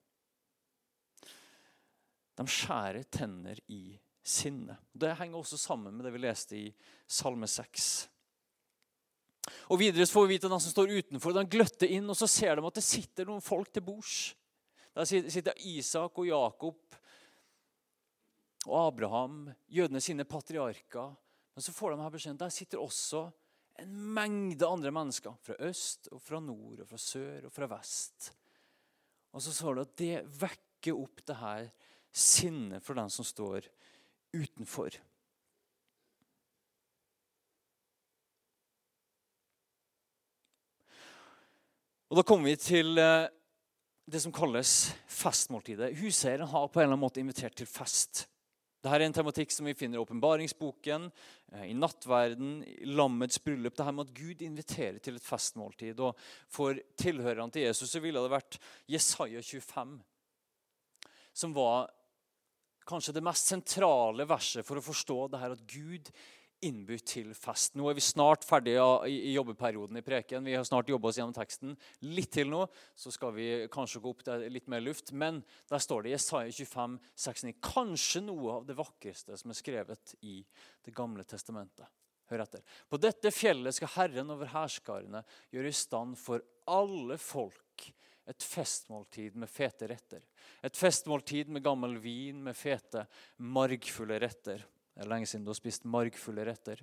De 2.36 2.44
skjærer 2.50 3.06
tenner 3.12 3.58
i 3.72 3.96
sinne. 4.26 4.76
Det 4.92 5.14
henger 5.18 5.38
også 5.40 5.58
sammen 5.60 5.94
med 5.94 6.06
det 6.06 6.12
vi 6.14 6.22
leste 6.24 6.58
i 6.58 6.66
Salme 7.06 7.48
6. 7.48 7.88
Og 9.70 9.78
Videre 9.80 10.06
får 10.10 10.26
vi 10.26 10.34
vite 10.34 10.48
at 10.48 10.56
de 10.56 10.60
som 10.62 10.74
står 10.74 10.92
utenfor, 10.98 11.34
de 11.34 11.46
gløtter 11.50 11.92
inn, 11.94 12.08
og 12.10 12.18
så 12.18 12.28
ser 12.30 12.58
de 12.58 12.66
at 12.66 12.78
det 12.78 12.84
sitter 12.84 13.28
noen 13.28 13.44
folk 13.44 13.70
til 13.72 13.84
bords. 13.86 14.34
Der 14.96 15.06
sitter 15.06 15.56
Isak 15.68 16.18
og 16.18 16.26
Jakob 16.26 16.96
og 18.66 18.78
Abraham, 18.80 19.44
jødene 19.70 20.02
sine 20.02 20.26
patriarker. 20.26 21.14
Men 21.54 21.64
så 21.64 21.72
får 21.72 21.94
de 21.94 22.02
her 22.02 22.14
beskjeden 22.14 22.40
der 22.40 22.52
sitter 22.52 22.82
også 22.82 23.26
en 23.80 23.92
mengde 24.16 24.66
andre 24.66 24.90
mennesker. 24.92 25.36
Fra 25.44 25.54
øst, 25.68 26.08
og 26.12 26.22
fra 26.22 26.40
nord, 26.40 26.80
og 26.82 26.88
fra 26.88 26.98
sør 27.00 27.46
og 27.46 27.52
fra 27.52 27.68
vest. 27.70 28.32
Og 29.36 29.44
så 29.44 29.52
står 29.52 29.76
det 29.76 29.86
at 29.86 29.98
det 30.00 30.40
vekker 30.40 30.96
opp 30.96 31.22
det 31.28 31.36
her 31.38 31.68
sinne 32.16 32.80
for 32.80 32.96
den 32.98 33.12
som 33.12 33.26
står 33.26 33.68
utenfor. 34.36 34.96
Og 42.06 42.20
Da 42.20 42.22
kommer 42.22 42.52
vi 42.52 42.56
til 42.56 42.98
eh, 43.02 43.26
det 44.06 44.22
som 44.22 44.32
kalles 44.32 44.94
festmåltidet. 45.10 45.90
Huseieren 45.98 46.46
har 46.48 46.68
på 46.70 46.78
en 46.78 46.86
eller 46.86 46.94
annen 46.94 47.02
måte 47.02 47.20
invitert 47.20 47.56
til 47.58 47.66
fest. 47.66 48.28
Dette 48.78 49.00
er 49.00 49.02
en 49.08 49.16
tematikk 49.16 49.50
som 49.50 49.66
vi 49.66 49.74
finner 49.74 49.98
i 49.98 50.04
åpenbaringsboken, 50.04 51.08
eh, 51.52 51.64
i 51.72 51.74
nattverden, 51.74 52.60
i 52.62 52.86
lammets 52.86 53.42
bryllup. 53.42 53.74
Det 53.74 53.88
her 53.88 53.96
med 53.96 54.06
at 54.06 54.14
Gud 54.14 54.44
inviterer 54.46 55.00
til 55.02 55.18
et 55.18 55.26
festmåltid. 55.26 55.98
Og 55.98 56.14
For 56.46 56.78
tilhørerne 56.96 57.50
til 57.50 57.66
Jesus 57.66 57.90
så 57.90 58.00
ville 58.00 58.22
det 58.22 58.30
vært 58.30 58.60
Jesaja 58.86 59.42
25, 59.42 59.98
som 61.34 61.56
var 61.58 61.90
kanskje 62.86 63.16
det 63.16 63.24
mest 63.26 63.50
sentrale 63.50 64.26
verset 64.28 64.66
for 64.66 64.78
å 64.78 64.84
forstå 64.84 65.20
det 65.32 65.42
her 65.42 65.54
at 65.56 65.64
Gud 65.70 66.10
innbyr 66.64 67.02
til 67.04 67.32
fest. 67.36 67.74
Nå 67.76 67.88
er 67.90 67.96
vi 67.98 68.04
snart 68.04 68.44
ferdige 68.46 68.84
i 69.10 69.34
jobbeperioden 69.34 69.98
i 70.00 70.04
preken. 70.04 70.46
Vi 70.46 70.54
har 70.56 70.64
snart 70.66 70.88
jobba 70.88 71.10
oss 71.10 71.18
gjennom 71.20 71.34
teksten. 71.36 71.74
Litt 72.06 72.32
til 72.36 72.48
nå, 72.50 72.62
så 72.96 73.12
skal 73.12 73.34
vi 73.36 73.48
kanskje 73.72 74.00
gå 74.02 74.12
opp 74.14 74.24
til 74.26 74.46
litt 74.52 74.70
mer 74.72 74.84
luft. 74.84 75.12
Men 75.12 75.42
der 75.70 75.82
står 75.82 76.04
det 76.04 76.12
i 76.12 76.16
Jesaja 76.16 76.54
25, 76.56 76.96
69, 77.26 77.54
kanskje 77.68 78.24
noe 78.24 78.56
av 78.58 78.66
det 78.68 78.78
vakreste 78.78 79.36
som 79.36 79.52
er 79.52 79.60
skrevet 79.60 80.16
i 80.24 80.40
Det 80.86 80.94
gamle 80.96 81.26
testamentet. 81.28 81.88
Hør 82.30 82.42
etter. 82.42 82.62
På 82.90 82.98
dette 82.98 83.30
fjellet 83.30 83.76
skal 83.76 83.92
Herren 84.00 84.32
over 84.34 84.50
hærskarene 84.50 85.22
gjøre 85.54 85.70
i 85.70 85.76
stand 85.76 86.16
for 86.18 86.42
alle 86.66 87.18
folk 87.22 87.84
et 88.26 88.42
festmåltid 88.42 89.36
med 89.38 89.50
fete 89.50 89.88
retter. 89.90 90.22
Et 90.62 90.76
festmåltid 90.76 91.50
med 91.52 91.64
gammel 91.64 91.96
vin 92.02 92.42
med 92.42 92.56
fete, 92.58 93.06
margfulle 93.38 94.18
retter. 94.22 94.64
Det 94.94 95.04
er 95.04 95.10
lenge 95.10 95.28
siden 95.30 95.44
du 95.46 95.52
har 95.52 95.58
spist 95.58 95.86
margfulle 95.86 96.46
retter. 96.48 96.82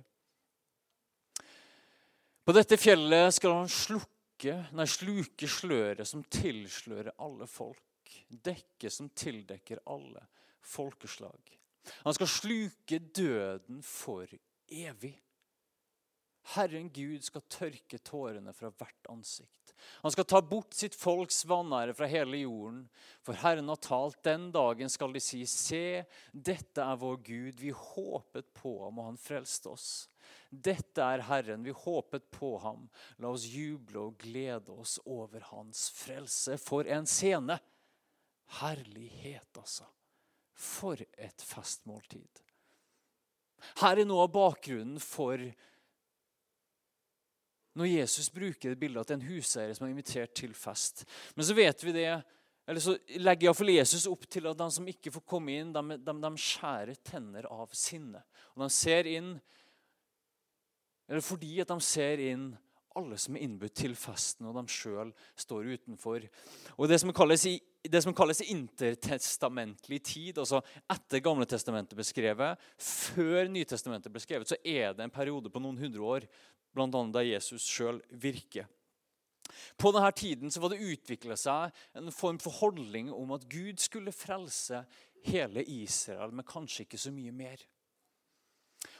På 2.44 2.52
dette 2.52 2.78
fjellet 2.80 3.34
skal 3.36 3.58
han 3.62 3.72
slukke, 3.72 4.56
nei, 4.76 4.86
sluke 4.88 5.48
sløret 5.48 6.08
som 6.08 6.24
tilslører 6.28 7.14
alle 7.24 7.48
folk. 7.48 7.82
Dekke 8.28 8.90
som 8.92 9.08
tildekker 9.16 9.80
alle 9.90 10.24
folkeslag. 10.64 11.54
Han 12.04 12.16
skal 12.16 12.30
sluke 12.30 13.00
døden 13.16 13.82
for 13.84 14.28
evig. 14.72 15.14
Herren 16.52 16.90
Gud 16.92 17.24
skal 17.24 17.44
tørke 17.48 17.98
tårene 18.04 18.52
fra 18.52 18.68
hvert 18.76 19.08
ansikt. 19.08 19.72
Han 20.04 20.12
skal 20.12 20.26
ta 20.28 20.40
bort 20.44 20.76
sitt 20.76 20.94
folks 20.96 21.42
vanære 21.48 21.94
fra 21.96 22.08
hele 22.08 22.42
jorden. 22.42 22.84
For 23.24 23.36
Herren 23.40 23.70
har 23.72 23.80
talt, 23.84 24.20
den 24.26 24.50
dagen 24.54 24.92
skal 24.92 25.14
de 25.14 25.22
si, 25.24 25.42
se, 25.48 26.04
dette 26.32 26.84
er 26.84 27.00
vår 27.00 27.16
Gud. 27.24 27.60
Vi 27.60 27.72
håpet 27.72 28.52
på 28.56 28.76
ham, 28.84 29.00
og 29.00 29.10
han 29.12 29.20
frelste 29.20 29.72
oss. 29.72 29.88
Dette 30.50 31.02
er 31.02 31.24
Herren, 31.26 31.64
vi 31.64 31.74
håpet 31.74 32.28
på 32.34 32.54
ham. 32.62 32.86
La 33.18 33.32
oss 33.32 33.48
juble 33.48 34.10
og 34.10 34.18
glede 34.20 34.72
oss 34.72 34.98
over 35.04 35.44
hans 35.50 35.88
frelse. 35.96 36.58
For 36.60 36.88
en 36.88 37.08
scene! 37.10 37.58
Herlighet, 38.60 39.48
altså. 39.56 39.88
For 40.54 41.00
et 41.00 41.42
festmåltid. 41.42 42.44
Her 43.80 43.98
er 43.98 44.06
noe 44.06 44.26
av 44.26 44.34
bakgrunnen 44.34 45.00
for 45.00 45.40
når 47.74 47.90
Jesus 47.90 48.30
bruker 48.30 48.72
det 48.72 48.78
bildet 48.78 49.02
at 49.02 49.10
det 49.10 49.16
er 49.16 49.20
en 49.20 49.32
huseier 49.32 49.74
som 49.74 49.86
er 49.86 49.92
invitert 49.94 50.34
til 50.38 50.54
fest. 50.54 51.02
Men 51.34 51.46
så 51.46 51.56
vet 51.58 51.82
vi 51.82 51.94
det, 51.96 52.08
eller 52.64 52.80
så 52.80 52.94
legger 53.20 53.48
iallfall 53.48 53.74
Jesus 53.74 54.06
opp 54.08 54.28
til 54.30 54.46
at 54.48 54.58
de 54.58 54.68
som 54.72 54.86
ikke 54.88 55.12
får 55.14 55.24
komme 55.28 55.56
inn, 55.58 55.72
de, 55.74 55.98
de, 55.98 56.14
de 56.22 56.30
skjærer 56.40 57.00
tenner 57.04 57.48
av 57.50 57.74
sinne. 57.76 58.22
Og 58.54 58.64
de 58.64 58.70
ser 58.72 59.10
inn 59.10 59.34
Eller 61.04 61.20
fordi 61.20 61.58
at 61.60 61.68
de 61.68 61.76
ser 61.84 62.22
inn 62.24 62.46
alle 62.96 63.18
som 63.20 63.36
er 63.36 63.42
innbudt 63.44 63.74
til 63.76 63.92
festen, 63.98 64.46
og 64.48 64.54
de 64.56 64.70
sjøl 64.72 65.10
står 65.36 65.66
utenfor. 65.74 66.24
Og 66.78 66.88
Det 66.88 67.00
som 67.02 67.12
kalles 67.12 67.44
i 67.50 67.58
det 67.84 68.00
som 68.02 68.14
kalles 68.16 68.40
intertestamentlig 68.40 70.00
tid, 70.04 70.38
altså 70.40 70.62
etter 70.90 71.20
Gamle 71.24 71.46
testamentet 71.48 71.96
ble 71.98 72.06
skrevet, 72.06 72.62
før 72.80 73.50
Nytestamentet 73.52 74.12
ble 74.12 74.22
skrevet, 74.22 74.48
så 74.48 74.58
er 74.64 74.94
det 74.96 75.04
en 75.04 75.12
periode 75.12 75.52
på 75.52 75.60
noen 75.60 75.78
hundre 75.82 76.06
år, 76.16 76.26
bl.a. 76.74 76.88
da 76.88 77.24
Jesus 77.26 77.66
sjøl 77.68 78.00
virker. 78.10 78.66
På 79.76 79.92
denne 79.92 80.10
tiden 80.16 80.50
så 80.50 80.62
var 80.62 80.72
det 80.72 80.82
utvikla 80.82 81.36
seg 81.38 81.74
en 81.98 82.12
form 82.14 82.40
for 82.40 82.56
holdning 82.62 83.12
om 83.12 83.34
at 83.36 83.44
Gud 83.52 83.82
skulle 83.82 84.14
frelse 84.16 84.80
hele 85.28 85.64
Israel, 85.68 86.32
men 86.32 86.48
kanskje 86.48 86.86
ikke 86.86 87.00
så 87.00 87.12
mye 87.12 87.34
mer. 87.36 87.60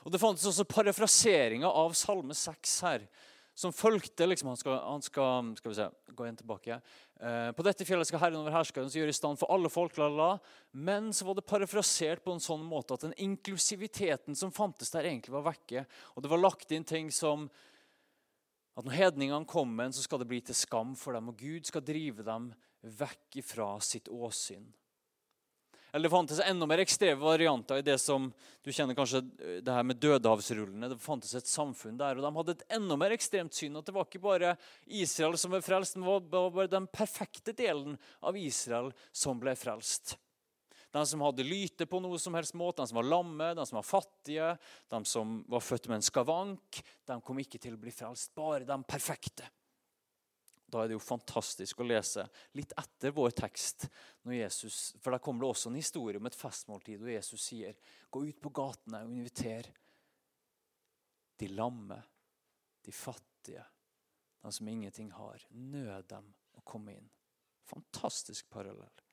Og 0.04 0.12
Det 0.12 0.20
fantes 0.20 0.44
også 0.48 0.68
parafraseringer 0.68 1.68
av 1.68 1.96
Salme 1.96 2.36
6 2.36 2.80
her 2.84 3.08
som 3.54 3.72
fulgte 3.72 4.26
liksom, 4.26 4.48
Han 4.48 4.56
skal, 4.56 4.78
han 4.82 5.02
skal, 5.02 5.52
skal 5.56 5.70
vi 5.70 5.76
se, 5.78 5.88
gå 6.10 6.26
igjen 6.26 6.38
tilbake. 6.40 6.78
Eh, 7.20 7.50
på 7.54 7.66
dette 7.66 7.86
fjellet 7.86 8.08
skal 8.08 8.22
Herren 8.24 8.40
over 8.40 8.54
herskeren 8.56 8.90
som 8.90 8.98
gjør 9.00 9.12
i 9.12 9.16
stand 9.16 9.38
for 9.38 9.54
alle 9.54 9.70
folk. 9.70 9.96
Lala. 9.98 10.32
Men 10.72 11.12
så 11.14 11.28
var 11.28 11.38
det 11.38 11.46
parafrasert 11.46 12.24
på 12.24 12.34
en 12.34 12.42
sånn 12.42 12.64
måte 12.66 12.96
at 12.96 13.06
den 13.06 13.14
inklusiviteten 13.22 14.34
som 14.38 14.52
fantes 14.54 14.90
der, 14.94 15.06
egentlig 15.06 15.36
var 15.36 15.46
vekke. 15.52 15.86
Og 16.14 16.24
det 16.24 16.32
var 16.34 16.42
lagt 16.42 16.74
inn 16.74 16.86
ting 16.86 17.12
som 17.14 17.46
at 18.74 18.82
når 18.82 18.98
hedningene 18.98 19.46
kommer, 19.46 19.92
så 19.94 20.02
skal 20.02 20.18
det 20.18 20.26
bli 20.32 20.40
til 20.42 20.56
skam 20.58 20.96
for 20.98 21.14
dem, 21.14 21.30
og 21.30 21.38
Gud 21.38 21.68
skal 21.68 21.84
drive 21.86 22.26
dem 22.26 22.50
vekk 22.82 23.38
ifra 23.38 23.68
sitt 23.78 24.10
åsyn. 24.10 24.66
Eller 25.94 26.08
det 26.08 26.10
fantes 26.10 26.40
enda 26.42 26.66
mer 26.66 26.80
ekstreme 26.82 27.22
varianter 27.22 27.78
i 27.78 27.84
det 27.86 28.00
som 28.02 28.24
du 28.66 28.72
kjenner 28.74 28.96
kanskje 28.98 29.20
eh, 29.22 29.60
det 29.62 29.76
her 29.76 29.84
med 29.86 30.00
dødehavsrullene. 30.02 30.88
Det 30.90 30.98
fantes 30.98 31.36
et 31.38 31.46
samfunn 31.46 32.00
der, 32.00 32.18
og 32.18 32.26
De 32.26 32.32
hadde 32.34 32.54
et 32.56 32.64
enda 32.80 32.96
mer 32.98 33.14
ekstremt 33.14 33.54
syn. 33.54 33.78
at 33.78 33.86
Det 33.86 33.94
var 33.94 34.08
ikke 34.08 34.24
bare 34.24 34.56
Israel 34.90 35.38
som 35.38 35.54
ble 35.54 35.62
frelst, 35.62 35.94
men 35.94 36.08
det 36.10 36.34
var 36.34 36.50
bare 36.58 36.72
den 36.72 36.90
perfekte 36.90 37.54
delen 37.54 37.94
av 38.26 38.34
Israel 38.34 38.90
som 39.14 39.38
ble 39.38 39.54
frelst. 39.54 40.16
De 40.90 41.06
som 41.06 41.22
hadde 41.22 41.46
lyte 41.46 41.86
på 41.86 42.02
noe 42.02 42.18
som 42.22 42.34
helst 42.34 42.58
måte, 42.58 42.82
de 42.82 42.90
som 42.90 42.98
var 42.98 43.12
lamme, 43.14 43.54
de 43.54 43.66
som 43.66 43.78
var 43.78 43.86
fattige, 43.86 44.52
de 44.90 45.04
som 45.06 45.40
var 45.50 45.62
født 45.62 45.86
med 45.92 46.00
en 46.00 46.08
skavank, 46.10 46.82
de 47.06 47.22
kom 47.22 47.38
ikke 47.38 47.62
til 47.62 47.78
å 47.78 47.82
bli 47.86 47.94
frelst. 47.94 48.34
Bare 48.34 48.66
de 48.66 48.82
perfekte. 48.82 49.46
Da 50.66 50.82
er 50.82 50.90
det 50.90 50.96
jo 50.96 51.04
fantastisk 51.04 51.80
å 51.80 51.86
lese 51.86 52.24
litt 52.58 52.72
etter 52.80 53.14
vår 53.14 53.34
tekst. 53.36 53.86
Jesus, 54.24 54.94
For 55.00 55.12
Da 55.12 55.20
kommer 55.22 55.44
det 55.44 55.50
også 55.52 55.70
en 55.70 55.78
historie 55.78 56.18
om 56.18 56.26
et 56.26 56.38
festmåltid, 56.38 57.02
og 57.02 57.12
Jesus 57.12 57.42
sier, 57.50 57.76
'Gå 58.10 58.26
ut 58.28 58.40
på 58.40 58.50
gatene 58.50 59.04
og 59.04 59.12
inviter 59.12 59.70
de 61.38 61.48
lamme, 61.48 62.02
de 62.82 62.92
fattige, 62.92 63.64
de 64.42 64.52
som 64.52 64.68
ingenting 64.68 65.10
har. 65.12 65.44
Nød 65.50 66.08
dem 66.08 66.34
å 66.56 66.64
komme 66.64 66.96
inn.' 66.96 67.10
Fantastisk 67.64 68.50
parallell. 68.50 69.03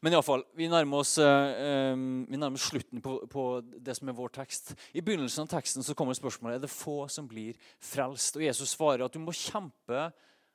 Men 0.00 0.14
iallfall, 0.16 0.46
vi, 0.56 0.64
nærmer 0.72 1.04
uh, 1.04 1.92
vi 2.30 2.38
nærmer 2.40 2.56
oss 2.56 2.70
slutten 2.70 3.02
på, 3.04 3.18
på, 3.28 3.44
det 3.60 3.98
som 3.98 4.08
er 4.08 4.16
vår 4.16 4.32
tekst. 4.38 4.72
I 4.96 5.02
begynnelsen 5.04 5.44
av 5.44 5.52
teksten 5.52 5.84
så 5.84 5.96
kommer 5.98 6.16
spørsmålet 6.16 6.56
er 6.56 6.64
det 6.64 6.72
få 6.72 7.04
som 7.12 7.28
blir 7.28 7.58
frelst. 7.84 8.38
Og 8.40 8.46
Jesus 8.46 8.72
svarer 8.72 9.04
at 9.04 9.16
du 9.16 9.20
må 9.20 9.36
kjempe 9.36 10.08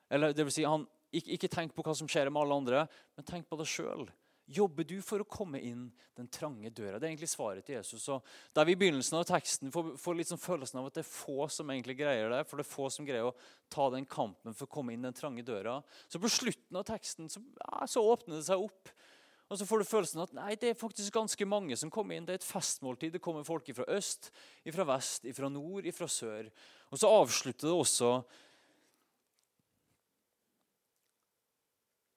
eller 0.09 0.35
det 0.35 0.45
vil 0.45 0.53
si, 0.53 0.65
han, 0.67 0.85
ikke, 1.15 1.33
ikke 1.37 1.51
tenk 1.51 1.73
på 1.75 1.85
hva 1.85 1.95
som 1.97 2.09
skjer 2.09 2.29
med 2.31 2.43
alle 2.43 2.59
andre, 2.61 2.85
men 3.17 3.27
tenk 3.27 3.49
på 3.49 3.57
deg 3.59 3.69
sjøl. 3.69 4.05
Jobber 4.45 4.85
du 4.85 4.99
for 5.01 5.23
å 5.23 5.25
komme 5.25 5.57
inn 5.65 5.87
den 6.13 6.27
trange 6.29 6.69
døra? 6.69 6.99
Det 6.99 7.07
er 7.07 7.15
egentlig 7.15 7.31
svaret 7.31 7.65
til 7.65 7.79
Jesus. 7.79 8.03
Og 8.13 8.21
der 8.53 8.67
vi 8.67 8.75
i 8.75 8.77
begynnelsen 8.77 9.17
av 9.17 9.25
teksten 9.25 9.73
får, 9.73 9.95
får 9.97 10.19
litt 10.19 10.29
sånn 10.29 10.41
følelsen 10.41 10.81
av 10.81 10.91
at 10.91 10.99
det 10.99 11.01
er 11.01 11.09
få 11.09 11.47
som 11.49 11.71
egentlig 11.73 11.97
greier 12.03 12.29
det. 12.29 12.43
For 12.45 12.61
det 12.61 12.67
er 12.67 12.69
få 12.69 12.91
som 12.93 13.07
greier 13.07 13.31
å 13.31 13.33
ta 13.73 13.87
den 13.95 14.05
kampen 14.05 14.53
for 14.53 14.67
å 14.67 14.73
komme 14.75 14.93
inn 14.93 15.07
den 15.07 15.17
trange 15.17 15.41
døra. 15.47 15.79
Så 16.05 16.21
på 16.21 16.29
slutten 16.29 16.77
av 16.77 16.85
teksten 16.85 17.31
så, 17.33 17.41
ja, 17.63 17.89
så 17.89 18.05
åpner 18.05 18.37
det 18.37 18.45
seg 18.45 18.67
opp. 18.67 18.93
Og 19.49 19.59
så 19.59 19.65
får 19.65 19.81
du 19.81 19.85
følelsen 19.85 20.23
at 20.23 20.33
nei, 20.33 20.55
det 20.57 20.71
er 20.71 20.79
faktisk 20.79 21.13
ganske 21.13 21.45
mange 21.45 21.77
som 21.77 21.91
kommer 21.93 22.17
inn. 22.17 22.25
Det 22.25 22.33
er 22.33 22.41
et 22.41 22.47
festmåltid. 22.47 23.13
Det 23.13 23.21
kommer 23.21 23.45
folk 23.45 23.69
fra 23.77 23.85
øst, 23.93 24.31
fra 24.73 24.87
vest, 24.89 25.27
fra 25.37 25.49
nord, 25.53 25.85
fra 25.93 26.07
sør. 26.09 26.49
Og 26.89 27.01
så 27.01 27.11
avslutter 27.13 27.67
det 27.69 27.75
også 27.75 28.09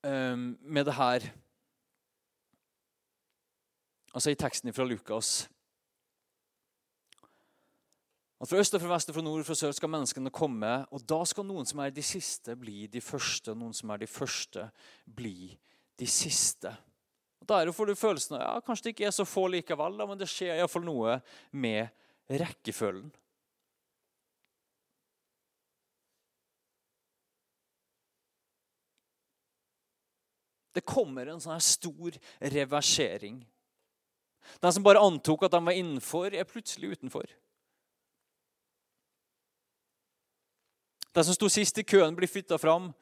um, 0.09 0.57
med 0.63 0.89
det 0.89 0.97
her 0.97 1.31
Altså 4.17 4.33
i 4.33 4.39
teksten 4.41 4.73
fra 4.73 4.87
Lukas 4.89 5.49
at 8.41 8.49
Fra 8.49 8.57
øst 8.57 8.75
og 8.75 8.81
fra 8.81 8.95
vest 8.95 9.09
og 9.11 9.15
fra 9.15 9.23
nord 9.23 9.41
og 9.43 9.47
fra 9.47 9.55
sør 9.55 9.73
skal 9.75 9.91
menneskene 9.91 10.31
komme. 10.31 10.71
Og 10.95 11.03
da 11.11 11.25
skal 11.27 11.45
noen 11.45 11.67
som 11.67 11.81
er 11.83 11.91
de 11.91 12.03
siste, 12.07 12.55
bli 12.57 12.87
de 12.87 13.01
første, 13.03 13.51
og 13.51 13.59
noen 13.59 13.75
som 13.75 13.91
er 13.91 13.99
de 13.99 14.07
første, 14.07 14.69
bli 15.05 15.59
de 15.99 16.07
siste. 16.07 16.71
Da 17.49 17.61
er 17.61 17.69
det 17.71 17.77
får 17.77 17.89
du 17.89 17.97
følelsen 17.97 18.37
av 18.37 18.43
ja, 18.43 18.51
kanskje 18.65 18.89
det 18.89 18.93
ikke 18.97 19.07
er 19.09 19.15
så 19.17 19.25
få 19.25 19.47
likevel, 19.49 19.97
da, 19.97 20.07
men 20.09 20.21
det 20.21 20.29
skjer 20.29 20.59
iallfall 20.59 20.85
noe 20.85 21.17
med 21.57 21.89
rekkefølgen. 22.29 23.09
Det 30.77 30.85
kommer 30.87 31.27
en 31.27 31.41
sånn 31.43 31.57
her 31.57 31.65
stor 31.65 32.19
reversering. 32.55 33.41
Den 34.63 34.75
som 34.77 34.85
bare 34.85 35.03
antok 35.03 35.49
at 35.49 35.57
de 35.57 35.63
var 35.65 35.75
innenfor, 35.75 36.37
er 36.37 36.47
plutselig 36.47 36.93
utenfor. 36.95 37.27
Den 41.17 41.27
som 41.27 41.35
sto 41.35 41.49
sist 41.51 41.81
i 41.81 41.87
køen, 41.89 42.15
blir 42.15 42.31
flytta 42.31 42.61
fram. 42.61 42.93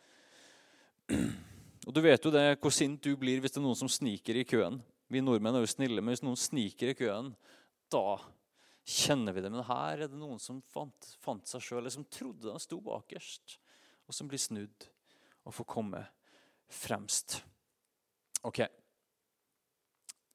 Og 1.87 1.95
du 1.95 2.03
vet 2.03 2.25
jo 2.25 2.33
det, 2.35 2.57
hvor 2.59 2.75
sint 2.75 2.99
du 3.03 3.13
blir 3.19 3.39
hvis 3.41 3.55
det 3.55 3.61
er 3.61 3.67
noen 3.67 3.79
som 3.79 3.91
sniker 3.91 4.41
i 4.41 4.47
køen. 4.49 4.81
Vi 5.07 5.23
nordmenn 5.23 5.55
er 5.55 5.63
jo 5.63 5.71
snille, 5.71 6.03
men 6.03 6.11
hvis 6.11 6.25
noen 6.27 6.39
sniker 6.39 6.91
i 6.91 6.97
køen, 6.99 7.31
da 7.93 8.19
kjenner 8.87 9.35
vi 9.37 9.45
det. 9.45 9.53
Men 9.55 9.67
her 9.69 10.03
er 10.03 10.11
det 10.11 10.19
noen 10.19 10.41
som 10.43 10.59
fant, 10.73 11.13
fant 11.23 11.47
seg 11.47 11.63
sjøl, 11.63 11.85
eller 11.85 11.95
som 11.95 12.07
trodde 12.11 12.51
han 12.51 12.63
sto 12.63 12.81
bakerst, 12.83 13.61
og 14.07 14.19
som 14.19 14.31
blir 14.31 14.43
snudd 14.43 14.89
og 15.47 15.55
får 15.55 15.69
komme 15.71 16.03
fremst. 16.67 17.39
Ok. 18.47 18.65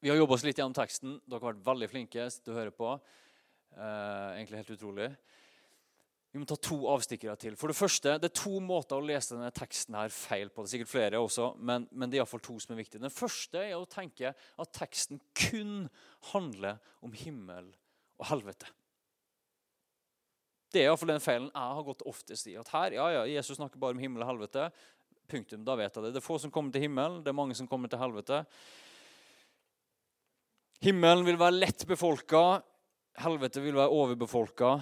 Vi 0.00 0.10
har 0.10 0.16
jobba 0.16 0.38
oss 0.38 0.44
litt 0.46 0.58
gjennom 0.58 0.76
teksten. 0.76 1.18
Dere 1.28 1.38
har 1.38 1.52
vært 1.52 1.66
veldig 1.68 1.88
flinke 1.92 2.24
til 2.32 2.54
å 2.54 2.56
høre 2.56 2.72
på. 2.74 2.96
Eh, 3.76 4.28
egentlig 4.40 4.62
helt 4.62 4.72
utrolig. 4.74 5.10
Vi 6.32 6.40
må 6.40 6.46
ta 6.48 6.56
to 6.56 6.78
avstikkere 6.88 7.34
til. 7.36 7.56
For 7.60 7.68
Det 7.68 7.76
første, 7.76 8.14
det 8.16 8.30
er 8.30 8.38
to 8.40 8.56
måter 8.64 8.96
å 8.96 9.04
lese 9.04 9.34
denne 9.34 9.52
teksten 9.52 9.98
her 9.98 10.12
feil 10.12 10.48
på. 10.48 10.62
Det 10.62 10.70
er 10.70 10.74
sikkert 10.78 10.92
flere 10.94 11.20
også, 11.20 11.50
men, 11.60 11.84
men 11.92 12.08
det 12.08 12.16
er 12.16 12.22
iallfall 12.22 12.40
to 12.44 12.56
som 12.62 12.72
er 12.72 12.80
viktige. 12.80 13.02
Den 13.02 13.12
første 13.12 13.60
er 13.60 13.74
å 13.76 13.88
tenke 13.90 14.32
at 14.32 14.72
teksten 14.72 15.20
kun 15.36 15.90
handler 16.32 16.80
om 17.04 17.12
himmel 17.12 17.68
og 18.16 18.30
helvete. 18.30 18.70
Det 20.72 20.80
er 20.80 20.88
iallfall 20.88 21.12
den 21.12 21.20
feilen 21.20 21.52
jeg 21.52 21.76
har 21.76 21.84
gått 21.90 22.06
oftest 22.08 22.48
i. 22.48 22.56
At 22.56 22.72
her, 22.72 22.96
ja, 22.96 23.10
ja, 23.18 23.28
Jesus 23.28 23.60
snakker 23.60 23.82
bare 23.82 23.92
om 23.92 24.00
himmel 24.00 24.24
og 24.24 24.32
helvete. 24.32 24.70
Punktum. 25.28 25.68
Da 25.68 25.76
vet 25.76 25.92
jeg 25.92 26.06
det. 26.06 26.14
Det 26.16 26.22
er 26.22 26.24
få 26.30 26.40
som 26.40 26.52
kommer 26.54 26.72
til 26.72 26.86
himmelen, 26.86 27.20
det 27.20 27.28
er 27.28 27.36
mange 27.36 27.56
som 27.56 27.68
kommer 27.68 27.92
til 27.92 28.00
helvete. 28.00 28.40
Himmelen 30.82 31.28
vil 31.28 31.36
være 31.38 31.60
lett 31.60 31.84
befolka. 31.86 32.62
Helvete 33.20 33.60
vil 33.60 33.76
være 33.76 33.92
overbefolka. 33.92 34.78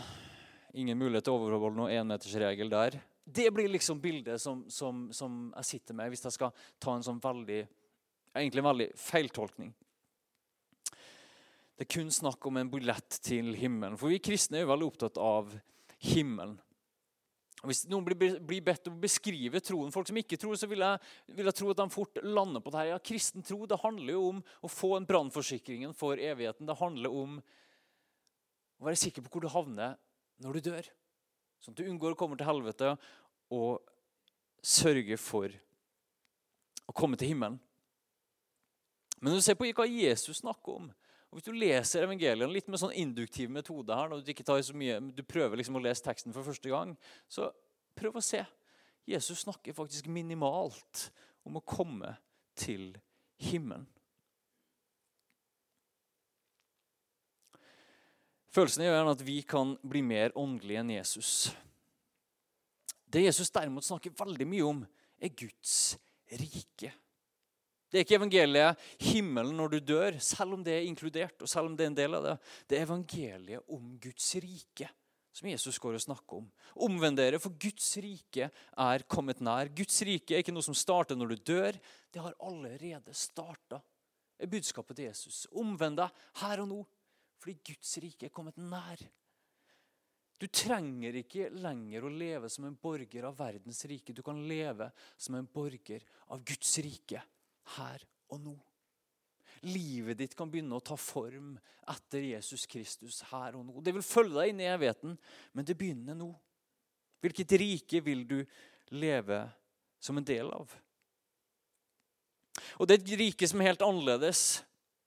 Ingen 0.78 0.98
mulighet 0.98 1.26
til 1.26 1.34
å 1.34 1.40
overholde 1.40 1.80
noen 1.80 1.96
énmetersregel 1.98 2.70
der. 2.70 3.00
Det 3.24 3.48
blir 3.54 3.70
liksom 3.70 4.00
bildet 4.02 4.40
som, 4.42 4.62
som, 4.70 5.08
som, 5.14 5.50
jeg 5.58 5.68
sitter 5.68 5.96
med 5.98 6.10
hvis 6.12 6.24
jeg 6.26 6.36
skal 6.36 6.54
ta 6.82 6.94
en 6.94 7.06
sånn 7.06 7.20
veldig 7.22 7.60
egentlig 8.34 8.62
en 8.62 8.70
veldig 8.70 8.88
feiltolkning. 8.98 9.70
Det 11.74 11.86
er 11.86 11.92
kun 11.96 12.10
snakk 12.12 12.44
om 12.46 12.58
en 12.60 12.70
billett 12.70 13.18
til 13.24 13.54
himmelen. 13.56 13.96
For 13.98 14.12
vi 14.12 14.20
kristne 14.22 14.60
er 14.60 14.66
jo 14.66 14.70
veldig 14.70 14.90
opptatt 14.90 15.20
av 15.22 15.54
himmelen. 16.12 16.58
Hvis 17.66 17.82
noen 17.92 18.06
blir, 18.06 18.60
bedt 18.64 18.88
om 18.88 18.96
å 18.96 19.02
beskrive 19.02 19.60
troen, 19.60 19.92
folk 19.92 20.08
som 20.08 20.16
ikke 20.16 20.38
tror, 20.40 20.56
så 20.56 20.68
vil 20.68 20.80
jeg, 20.80 21.00
vil 21.36 21.48
jeg, 21.48 21.56
tro 21.58 21.72
at 21.72 21.80
de 21.82 21.86
fort 21.92 22.20
lander 22.24 22.62
på 22.64 22.72
det 22.72 22.80
her. 22.80 22.92
Ja, 22.94 23.00
Kristen 23.04 23.44
tro 23.44 23.66
det 23.68 23.80
handler 23.82 24.14
jo 24.14 24.22
om 24.30 24.38
å 24.64 24.70
få 24.70 24.94
en 24.96 25.08
brannforsikringen 25.08 25.92
for 25.96 26.20
evigheten. 26.20 26.68
Det 26.68 26.78
handler 26.80 27.16
om 27.16 27.34
å 28.80 28.88
være 28.88 29.00
sikker 29.00 29.26
på 29.26 29.34
hvor 29.34 29.44
du 29.44 29.50
havner 29.52 29.98
når 30.40 30.56
du 30.56 30.70
dør. 30.70 30.90
Sånn 31.60 31.74
at 31.76 31.80
du 31.80 31.88
unngår 31.88 32.14
å 32.16 32.18
komme 32.18 32.38
til 32.40 32.48
helvete 32.48 32.94
og 33.52 33.82
sørge 34.64 35.16
for 35.20 35.52
å 36.88 36.94
komme 36.96 37.18
til 37.20 37.32
himmelen. 37.32 37.58
Men 39.20 39.32
når 39.32 39.40
du 39.40 39.44
ser 39.44 39.58
på 39.58 39.68
hva 39.68 39.86
Jesus 39.88 40.40
snakker 40.40 40.80
om 40.80 40.90
og 41.30 41.38
Hvis 41.38 41.46
du 41.46 41.54
leser 41.54 42.02
evangeliene 42.02 42.50
litt 42.50 42.66
med 42.66 42.80
sånn 42.82 42.94
induktiv 42.98 43.52
metode 43.54 43.94
her, 43.94 44.08
når 44.10 44.24
du 44.26 44.32
ikke 44.32 44.42
tar 44.42 44.58
så 44.66 44.74
mye, 44.74 44.96
du 45.14 45.22
prøver 45.22 45.60
liksom 45.60 45.76
å 45.78 45.82
lese 45.84 46.02
teksten 46.02 46.34
for 46.34 46.42
første 46.42 46.72
gang, 46.72 46.96
så 47.30 47.52
prøv 47.94 48.18
å 48.18 48.22
se. 48.24 48.40
Jesus 49.06 49.44
snakker 49.44 49.76
faktisk 49.76 50.08
minimalt 50.10 51.04
om 51.46 51.60
å 51.60 51.62
komme 51.62 52.16
til 52.58 52.96
himmelen. 53.46 53.86
Følelsen 58.50 58.82
er 58.82 58.90
gjerne 58.90 59.14
at 59.14 59.26
vi 59.26 59.40
kan 59.46 59.76
bli 59.86 60.02
mer 60.02 60.34
åndelige 60.38 60.82
enn 60.82 60.94
Jesus. 60.96 61.50
Det 63.10 63.22
Jesus 63.22 63.50
derimot 63.54 63.86
snakker 63.86 64.14
veldig 64.18 64.46
mye 64.48 64.66
om, 64.66 64.80
er 65.20 65.34
Guds 65.36 65.94
rike. 66.40 66.92
Det 67.90 67.98
er 67.98 68.04
ikke 68.04 68.20
evangeliet 68.20 68.82
himmelen 69.02 69.56
når 69.58 69.72
du 69.72 69.78
dør, 69.92 70.18
selv 70.22 70.54
om 70.54 70.64
det 70.66 70.76
er 70.76 70.86
inkludert. 70.86 71.42
og 71.42 71.48
selv 71.50 71.66
om 71.66 71.76
Det 71.76 71.84
er 71.84 71.90
en 71.90 71.98
del 71.98 72.14
av 72.14 72.22
det. 72.26 72.36
Det 72.68 72.78
er 72.78 72.86
evangeliet 72.86 73.62
om 73.68 73.98
Guds 73.98 74.34
rike 74.38 74.90
som 75.34 75.48
Jesus 75.48 75.78
går 75.78 75.96
og 75.96 76.02
snakker 76.02 76.40
om. 76.40 76.46
Omvend 76.86 77.18
dere, 77.18 77.38
for 77.42 77.54
Guds 77.58 77.88
rike 78.02 78.50
er 78.50 79.04
kommet 79.10 79.42
nær. 79.42 79.70
Guds 79.74 80.02
rike 80.06 80.34
er 80.34 80.42
ikke 80.42 80.54
noe 80.54 80.66
som 80.66 80.76
starter 80.76 81.18
når 81.18 81.34
du 81.34 81.52
dør. 81.52 81.78
Det 82.10 82.22
har 82.22 82.34
allerede 82.38 83.14
starta. 83.14 83.80
er 84.38 84.46
budskapet 84.46 84.96
til 84.96 85.04
Jesus. 85.04 85.46
Omvend 85.52 85.98
deg 86.00 86.10
her 86.40 86.62
og 86.62 86.68
nå, 86.68 86.78
fordi 87.40 87.56
Guds 87.72 87.96
rike 88.02 88.28
er 88.28 88.34
kommet 88.34 88.58
nær. 88.60 89.00
Du 90.40 90.46
trenger 90.48 91.18
ikke 91.20 91.50
lenger 91.60 92.04
å 92.04 92.12
leve 92.12 92.48
som 92.52 92.64
en 92.64 92.76
borger 92.80 93.26
av 93.28 93.36
verdens 93.36 93.82
rike. 93.88 94.14
Du 94.16 94.22
kan 94.24 94.38
leve 94.48 94.88
som 95.20 95.36
en 95.36 95.48
borger 95.48 96.04
av 96.32 96.40
Guds 96.48 96.78
rike 96.80 97.20
her 97.76 98.04
og 98.32 98.40
nå. 98.44 98.56
Livet 99.68 100.16
ditt 100.16 100.36
kan 100.36 100.48
begynne 100.48 100.78
å 100.78 100.84
ta 100.84 100.96
form 100.96 101.52
etter 101.92 102.24
Jesus 102.24 102.64
Kristus 102.70 103.20
her 103.28 103.58
og 103.58 103.66
nå. 103.68 103.82
Det 103.84 103.92
vil 103.92 104.06
følge 104.06 104.38
deg 104.38 104.52
inn 104.52 104.62
i 104.64 104.70
evigheten, 104.70 105.18
men 105.52 105.66
det 105.68 105.76
begynner 105.76 106.16
nå. 106.16 106.30
Hvilket 107.20 107.58
rike 107.60 108.00
vil 108.00 108.24
du 108.28 108.38
leve 108.96 109.42
som 110.00 110.16
en 110.16 110.24
del 110.24 110.48
av? 110.56 110.72
Og 112.80 112.88
Det 112.88 112.96
er 112.96 113.02
et 113.02 113.18
rike 113.20 113.48
som 113.48 113.60
er 113.60 113.74
helt 113.74 113.84
annerledes. 113.84 114.62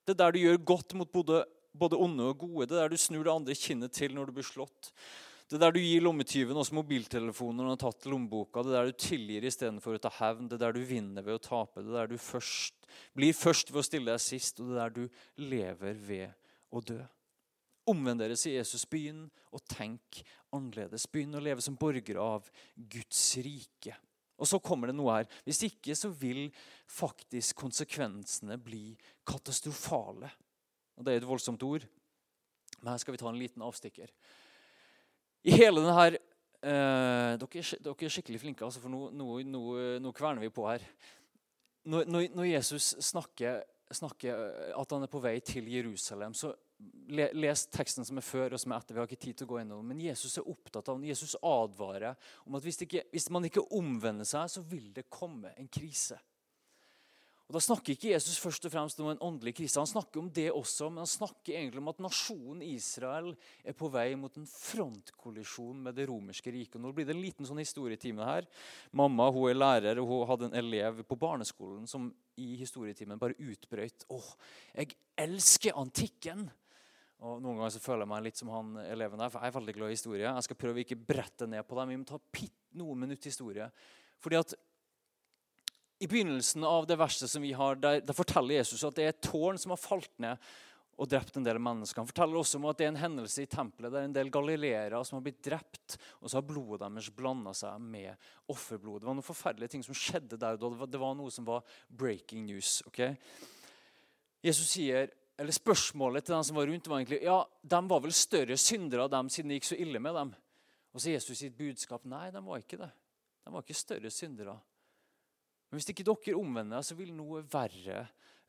Det 0.05 0.13
er 0.13 0.21
der 0.21 0.35
du 0.35 0.43
gjør 0.43 0.61
godt 0.75 0.93
mot 0.99 1.09
både, 1.09 1.41
både 1.73 1.99
onde 1.99 2.31
og 2.31 2.41
gode. 2.45 2.69
Det 2.69 2.77
er 2.77 2.85
der 2.85 2.93
du 2.93 3.01
snur 3.01 3.25
det 3.25 3.33
andre 3.33 3.55
kinnet 3.57 3.93
til 3.95 4.15
når 4.15 4.29
du 4.29 4.35
blir 4.37 4.47
slått. 4.47 4.91
Det 5.49 5.57
er 5.57 5.65
der 5.65 5.75
du 5.75 5.81
gir 5.83 6.01
lommetyven 6.01 6.57
også 6.57 6.73
mobiltelefonen 6.77 7.59
når 7.59 7.67
han 7.67 7.75
har 7.75 7.81
tatt 7.83 8.07
lommeboka. 8.09 8.63
Det 8.63 8.71
er 8.71 8.77
der 8.79 8.93
du 8.93 9.01
tilgir 9.03 9.45
istedenfor 9.45 9.97
å 9.97 10.01
ta 10.01 10.09
hevn. 10.21 10.47
Det 10.49 10.57
er 10.57 10.63
der 10.63 10.77
du 10.77 10.85
vinner 10.87 11.25
ved 11.25 11.37
å 11.37 11.43
tape. 11.43 11.83
Det 11.83 11.91
er 11.91 11.99
der 11.99 12.13
du 12.13 12.21
først, 12.21 12.87
blir 13.17 13.35
først 13.37 13.73
ved 13.73 13.81
å 13.83 13.85
stille 13.85 14.15
deg 14.15 14.23
sist, 14.23 14.61
og 14.61 14.71
det 14.71 14.79
er 14.79 14.79
der 14.81 14.95
du 14.95 15.43
lever 15.51 15.99
ved 16.07 16.47
å 16.73 16.81
dø. 16.81 17.01
Omvend 17.91 18.23
dere, 18.23 18.37
sier 18.39 18.61
Jesus. 18.61 18.87
Begynn 18.89 19.27
å 19.51 19.59
tenke 19.67 20.23
annerledes. 20.55 21.05
Begynn 21.11 21.35
å 21.35 21.43
leve 21.43 21.61
som 21.61 21.77
borgere 21.77 22.23
av 22.23 22.47
Guds 22.73 23.21
rike. 23.43 23.97
Og 24.39 24.49
så 24.49 24.59
kommer 24.63 24.89
det 24.89 24.95
noe 24.97 25.19
her. 25.19 25.27
Hvis 25.45 25.61
ikke 25.67 25.95
så 25.97 26.09
vil 26.09 26.47
faktisk 26.89 27.59
konsekvensene 27.61 28.57
bli 28.61 28.95
katastrofale. 29.27 30.31
Og 30.97 31.05
Det 31.05 31.13
er 31.13 31.21
et 31.21 31.27
voldsomt 31.27 31.63
ord, 31.63 31.85
men 32.81 32.91
her 32.91 33.01
skal 33.01 33.15
vi 33.15 33.21
ta 33.21 33.29
en 33.29 33.39
liten 33.39 33.63
avstikker. 33.65 34.11
I 35.43 35.57
hele 35.57 35.81
denne 35.81 36.07
eh, 36.07 37.33
dere, 37.41 37.63
dere, 37.83 37.95
er 37.95 38.15
skikkelig 38.15 38.41
flinke, 38.41 38.65
altså, 38.65 38.81
for 38.83 38.93
nå, 38.93 39.09
nå, 39.15 39.39
nå, 39.47 39.63
nå, 40.03 40.11
kverner 40.15 40.43
vi 40.43 40.51
på 40.53 40.67
her. 40.69 40.85
Når, 41.89 42.07
når 42.31 42.47
Jesus 42.47 42.93
snakker, 43.03 43.63
snakker, 43.91 44.43
at 44.77 44.95
han 44.95 45.03
er 45.03 45.11
på 45.11 45.21
vei 45.23 45.35
til 45.43 45.67
Jerusalem, 45.71 46.35
så 46.37 46.53
les 47.11 47.65
teksten 47.71 48.05
som 48.07 48.19
er 48.19 48.25
før 48.25 48.55
og 48.55 48.61
som 48.61 48.73
er 48.73 48.81
etter. 48.81 48.95
Vi 48.95 49.01
har 49.01 49.09
ikke 49.09 49.23
tid 49.25 49.39
til 49.39 49.47
å 49.47 49.51
gå 49.53 49.59
innom, 49.61 49.85
Men 49.87 50.01
Jesus 50.01 50.37
er 50.39 50.47
opptatt 50.49 50.89
av, 50.91 51.03
Jesus 51.05 51.35
advarer 51.39 52.15
om 52.47 52.57
at 52.57 52.65
hvis, 52.65 52.81
ikke, 52.85 53.05
hvis 53.11 53.29
man 53.33 53.47
ikke 53.47 53.65
omvender 53.75 54.27
seg, 54.27 54.49
så 54.51 54.63
vil 54.67 54.91
det 54.95 55.09
komme 55.11 55.53
en 55.57 55.69
krise. 55.71 56.19
Og 57.53 57.59
Da 57.59 57.61
snakker 57.61 57.93
ikke 57.93 58.09
Jesus 58.09 58.39
først 58.41 58.63
og 58.65 58.71
fremst 58.73 58.97
om 59.03 59.11
en 59.11 59.19
åndelig 59.21 59.51
krise. 59.59 59.77
Han 59.77 59.85
snakker 59.85 60.23
om 60.23 60.29
det 60.33 60.47
også, 60.49 60.87
men 60.89 61.03
han 61.03 61.09
snakker 61.11 61.53
egentlig 61.53 61.83
om 61.83 61.91
at 61.91 61.99
nasjonen 62.01 62.63
Israel 62.65 63.27
er 63.61 63.75
på 63.77 63.91
vei 63.93 64.15
mot 64.17 64.39
en 64.41 64.47
frontkollisjon 64.49 65.83
med 65.85 65.93
det 65.93 66.07
romerske 66.09 66.49
riket. 66.49 66.79
Nå 66.81 66.89
blir 66.97 67.05
det 67.05 67.13
en 67.13 67.21
liten 67.21 67.45
sånn 67.45 67.61
historietime 67.61 68.25
her. 68.25 68.49
Mamma 68.89 69.29
hun 69.29 69.51
er 69.51 69.59
lærer, 69.59 70.01
og 70.01 70.09
hun 70.09 70.25
hadde 70.31 70.49
en 70.49 70.59
elev 70.63 71.03
på 71.05 71.19
barneskolen 71.21 71.85
som 71.85 72.09
i 72.41 72.55
historietimen 72.57 73.21
bare 73.21 73.37
utbrøt 73.37 74.09
Åh, 74.09 74.33
jeg 74.73 74.97
elsker 75.21 75.77
antikken! 75.77 76.47
Og 77.21 77.37
Noen 77.37 77.61
ganger 77.61 77.77
så 77.77 77.85
føler 77.85 78.07
jeg 78.07 78.15
meg 78.17 78.29
litt 78.31 78.41
som 78.41 78.49
han 78.49 78.75
eleven 78.87 79.21
der, 79.21 79.29
for 79.29 79.45
jeg 79.45 79.53
er 79.53 79.59
veldig 79.61 79.77
glad 79.77 79.93
i 79.93 80.01
historie. 80.01 80.25
Jeg 80.25 80.49
skal 80.49 80.63
prøve 80.65 80.81
å 80.81 80.87
ikke 80.87 81.03
brette 81.13 81.45
ned 81.45 81.69
på 81.69 81.77
dem. 81.77 81.93
Vi 81.93 82.01
må 82.01 82.09
ta 82.09 82.17
pitt 82.17 82.63
noen 82.81 83.05
minutter 83.05 83.29
historie. 83.29 83.69
Fordi 84.25 84.41
at 84.41 84.57
i 86.03 86.07
begynnelsen 86.07 86.65
av 86.67 86.85
det 86.87 86.97
verset 86.99 87.31
som 87.31 87.43
vi 87.43 87.53
har, 87.55 87.79
der, 87.79 88.01
der, 88.03 88.15
forteller 88.17 88.57
Jesus 88.57 88.83
at 88.83 88.97
det 88.97 89.05
er 89.05 89.13
et 89.13 89.23
tårn 89.23 89.59
som 89.61 89.71
har 89.71 89.79
falt 89.79 90.11
ned 90.21 90.51
og 90.93 91.09
drept 91.09 91.37
en 91.39 91.45
del 91.45 91.57
mennesker. 91.63 92.03
Han 92.03 92.09
forteller 92.09 92.37
også 92.37 92.59
om 92.59 92.67
at 92.69 92.77
det 92.77 92.85
er 92.85 92.91
en 92.91 93.01
hendelse 93.01 93.45
i 93.45 93.49
tempelet 93.49 93.93
der 93.93 94.05
en 94.05 94.13
del 94.13 94.29
galileere 94.33 94.99
som 95.07 95.17
har 95.17 95.23
blitt 95.25 95.41
drept, 95.45 95.95
og 96.21 96.29
så 96.29 96.37
har 96.37 96.45
blodet 96.45 96.83
deres 96.83 97.09
blanda 97.15 97.53
seg 97.57 97.81
med 97.81 98.27
offerblod. 98.53 99.01
Det 99.01 99.09
var 99.09 99.17
noen 99.17 99.25
forferdelige 99.25 99.73
ting 99.73 99.85
som 99.85 99.97
skjedde 99.97 100.37
der. 100.41 100.59
og 100.59 100.83
Det 100.91 101.01
var 101.01 101.15
noe 101.17 101.33
som 101.33 101.47
var 101.47 101.63
breaking 101.87 102.45
news. 102.45 102.81
Okay? 102.91 103.15
Jesus 104.43 104.75
sier, 104.75 105.09
eller 105.39 105.55
Spørsmålet 105.55 106.27
til 106.27 106.35
dem 106.35 106.45
som 106.45 106.59
var 106.59 106.69
rundt, 106.69 106.91
var 106.91 107.01
egentlig 107.01 107.23
ja, 107.23 107.39
de 107.41 107.81
var 107.89 108.03
vel 108.03 108.13
større 108.13 108.59
syndere 108.59 109.07
av 109.07 109.15
dem 109.15 109.31
siden 109.33 109.49
det 109.49 109.61
gikk 109.61 109.71
så 109.71 109.79
ille 109.81 110.03
med 110.03 110.19
dem. 110.19 110.35
Og 110.93 111.01
så 111.01 111.15
Jesus 111.15 111.39
sitt 111.39 111.57
budskap 111.57 112.05
nei, 112.05 112.27
de 112.29 112.43
var 112.43 112.61
ikke 112.61 112.83
det. 112.83 112.91
De 113.43 113.55
var 113.55 113.65
ikke 113.65 113.81
større 113.81 114.13
syndere. 114.13 114.59
Men 115.73 115.81
hvis 115.81 115.89
ikke 115.89 116.03
dere 116.05 116.37
omvender, 116.37 116.83
så 116.85 116.93
vil 116.93 117.15
noe 117.17 117.39
verre 117.49 118.03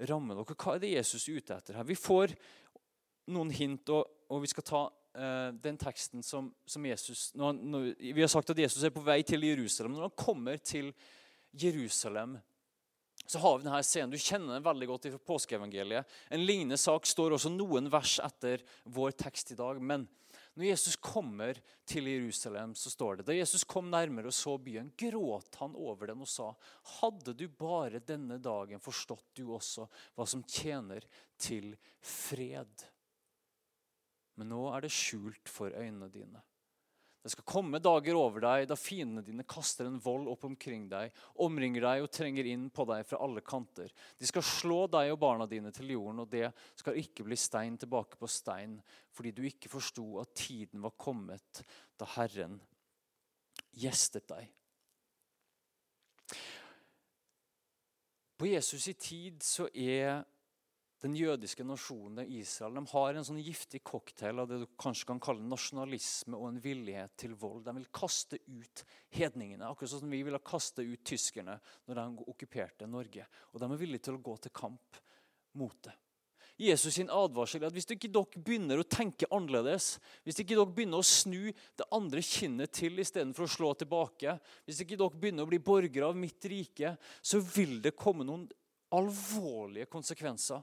ramme 0.05 0.35
dere. 0.37 0.57
Hva 0.61 0.75
er 0.75 0.83
det 0.83 0.91
Jesus 0.91 1.23
er 1.25 1.39
ute 1.39 1.57
etter 1.57 1.79
her? 1.79 1.87
Vi 1.89 1.97
får 1.97 2.35
noen 3.33 3.49
hint, 3.57 3.89
og, 3.97 4.27
og 4.29 4.43
vi 4.43 4.51
skal 4.53 4.67
ta 4.69 4.81
uh, 4.93 5.47
den 5.65 5.79
teksten 5.81 6.21
som, 6.21 6.51
som 6.69 6.85
Jesus 6.85 7.31
når, 7.33 7.63
når, 7.65 7.87
Vi 7.97 8.21
har 8.21 8.29
sagt 8.29 8.53
at 8.53 8.61
Jesus 8.61 8.85
er 8.85 8.93
på 8.93 9.07
vei 9.07 9.23
til 9.25 9.49
Jerusalem. 9.49 9.95
Når 9.97 10.11
han 10.11 10.19
kommer 10.21 10.61
til 10.61 10.93
Jerusalem, 11.57 12.37
så 13.25 13.41
har 13.41 13.57
vi 13.57 13.71
denne 13.71 13.81
scenen. 13.89 14.13
Du 14.13 14.21
kjenner 14.21 14.59
den 14.59 14.69
veldig 14.69 14.91
godt 14.93 15.09
fra 15.15 15.25
påskeevangeliet. 15.33 16.13
En 16.29 16.45
lignende 16.45 16.77
sak 16.77 17.09
står 17.09 17.39
også 17.39 17.55
noen 17.57 17.89
vers 17.89 18.19
etter 18.21 18.69
vår 18.85 19.17
tekst 19.25 19.57
i 19.57 19.59
dag. 19.65 19.81
men 19.81 20.05
når 20.55 20.69
Jesus 20.69 20.97
kommer 21.03 21.59
til 21.88 22.07
Jerusalem, 22.07 22.77
så 22.79 22.93
står 22.93 23.19
det 23.19 23.27
da 23.27 23.35
Jesus 23.35 23.64
kom 23.67 23.88
nærmere 23.90 24.31
og 24.31 24.37
så 24.37 24.55
byen, 24.62 24.93
gråt 24.99 25.59
han 25.59 25.75
over 25.75 26.12
den 26.12 26.23
og 26.23 26.31
sa:" 26.31 26.53
Hadde 27.01 27.35
du 27.35 27.49
bare 27.49 27.99
denne 27.99 28.38
dagen 28.38 28.83
forstått 28.83 29.35
du 29.35 29.49
også 29.51 29.88
hva 30.14 30.27
som 30.27 30.45
tjener 30.47 31.03
til 31.38 31.75
fred. 31.99 32.87
Men 34.38 34.51
nå 34.55 34.62
er 34.71 34.87
det 34.87 34.95
skjult 34.95 35.51
for 35.51 35.75
øynene 35.75 36.11
dine. 36.11 36.43
Det 37.25 37.31
skal 37.33 37.47
komme 37.49 37.79
dager 37.81 38.19
over 38.21 38.43
deg 38.45 38.67
da 38.69 38.77
fiendene 38.77 39.23
dine 39.25 39.47
kaster 39.49 39.87
en 39.89 39.97
vold 40.05 40.27
opp 40.29 40.43
omkring 40.45 40.83
deg, 40.91 41.15
omringer 41.41 41.87
deg 41.87 42.03
og 42.05 42.11
trenger 42.13 42.45
inn 42.51 42.67
på 42.69 42.85
deg 42.91 43.07
fra 43.09 43.23
alle 43.25 43.41
kanter. 43.41 43.89
De 44.21 44.29
skal 44.29 44.45
slå 44.45 44.83
deg 44.93 45.15
og 45.15 45.23
barna 45.23 45.47
dine 45.49 45.73
til 45.73 45.95
jorden, 45.95 46.21
og 46.21 46.29
det 46.29 46.51
skal 46.77 47.01
ikke 47.01 47.25
bli 47.25 47.39
stein 47.41 47.79
tilbake 47.81 48.21
på 48.21 48.29
stein, 48.29 48.77
fordi 49.09 49.33
du 49.33 49.41
ikke 49.49 49.73
forsto 49.73 50.05
at 50.21 50.37
tiden 50.37 50.85
var 50.85 50.93
kommet 51.01 51.65
da 51.97 52.11
Herren 52.19 52.59
gjestet 53.73 54.29
deg. 54.29 54.53
På 58.37 58.53
Jesus' 58.53 58.91
i 58.93 58.97
tid 59.01 59.41
så 59.49 59.71
er 59.73 60.27
den 61.05 61.17
jødiske 61.19 61.64
nasjonen 61.69 62.25
Israel 62.33 62.79
de 62.79 62.83
har 62.95 63.17
en 63.19 63.27
sånn 63.27 63.40
giftig 63.45 63.83
cocktail 63.85 64.40
av 64.40 64.49
det 64.49 64.62
du 64.62 64.69
kanskje 64.81 65.11
kan 65.11 65.21
kalle 65.23 65.45
nasjonalisme 65.45 66.38
og 66.38 66.47
en 66.49 66.62
villighet 66.64 67.12
til 67.21 67.35
vold. 67.37 67.67
De 67.67 67.75
vil 67.77 67.90
kaste 67.93 68.38
ut 68.47 68.85
hedningene, 69.12 69.69
akkurat 69.69 69.93
sånn 69.93 70.07
som 70.07 70.14
vi 70.14 70.23
ville 70.25 70.40
kaste 70.40 70.87
ut 70.87 71.03
tyskerne 71.05 71.59
når 71.85 72.01
de 72.01 72.31
okkuperte 72.33 72.88
Norge. 72.88 73.27
Og 73.53 73.61
de 73.61 73.69
er 73.69 73.83
villige 73.85 74.07
til 74.09 74.17
å 74.17 74.25
gå 74.25 74.38
til 74.40 74.55
kamp 74.57 75.03
mot 75.61 75.77
det. 75.85 75.93
Jesus 76.57 76.95
sin 76.95 77.11
advarsel 77.11 77.64
er 77.64 77.69
at 77.69 77.75
hvis 77.75 77.88
ikke 77.90 78.12
dere 78.14 78.40
begynner 78.47 78.79
å 78.79 78.87
tenke 78.87 79.29
annerledes, 79.35 79.97
hvis 80.23 80.38
ikke 80.38 80.55
dere 80.55 80.71
begynner 80.71 81.03
å 81.03 81.07
snu 81.07 81.49
det 81.51 81.88
andre 81.93 82.23
kinnet 82.25 82.73
til 82.79 83.03
istedenfor 83.03 83.45
å 83.45 83.55
slå 83.59 83.73
tilbake, 83.81 84.38
hvis 84.64 84.85
ikke 84.85 84.97
dere 85.01 85.19
begynner 85.19 85.45
å 85.45 85.51
bli 85.51 85.59
borgere 85.59 86.12
av 86.12 86.17
mitt 86.17 86.47
rike, 86.49 86.95
så 87.21 87.43
vil 87.43 87.81
det 87.83 87.97
komme 87.99 88.25
noen 88.25 88.47
alvorlige 88.95 89.90
konsekvenser. 89.90 90.62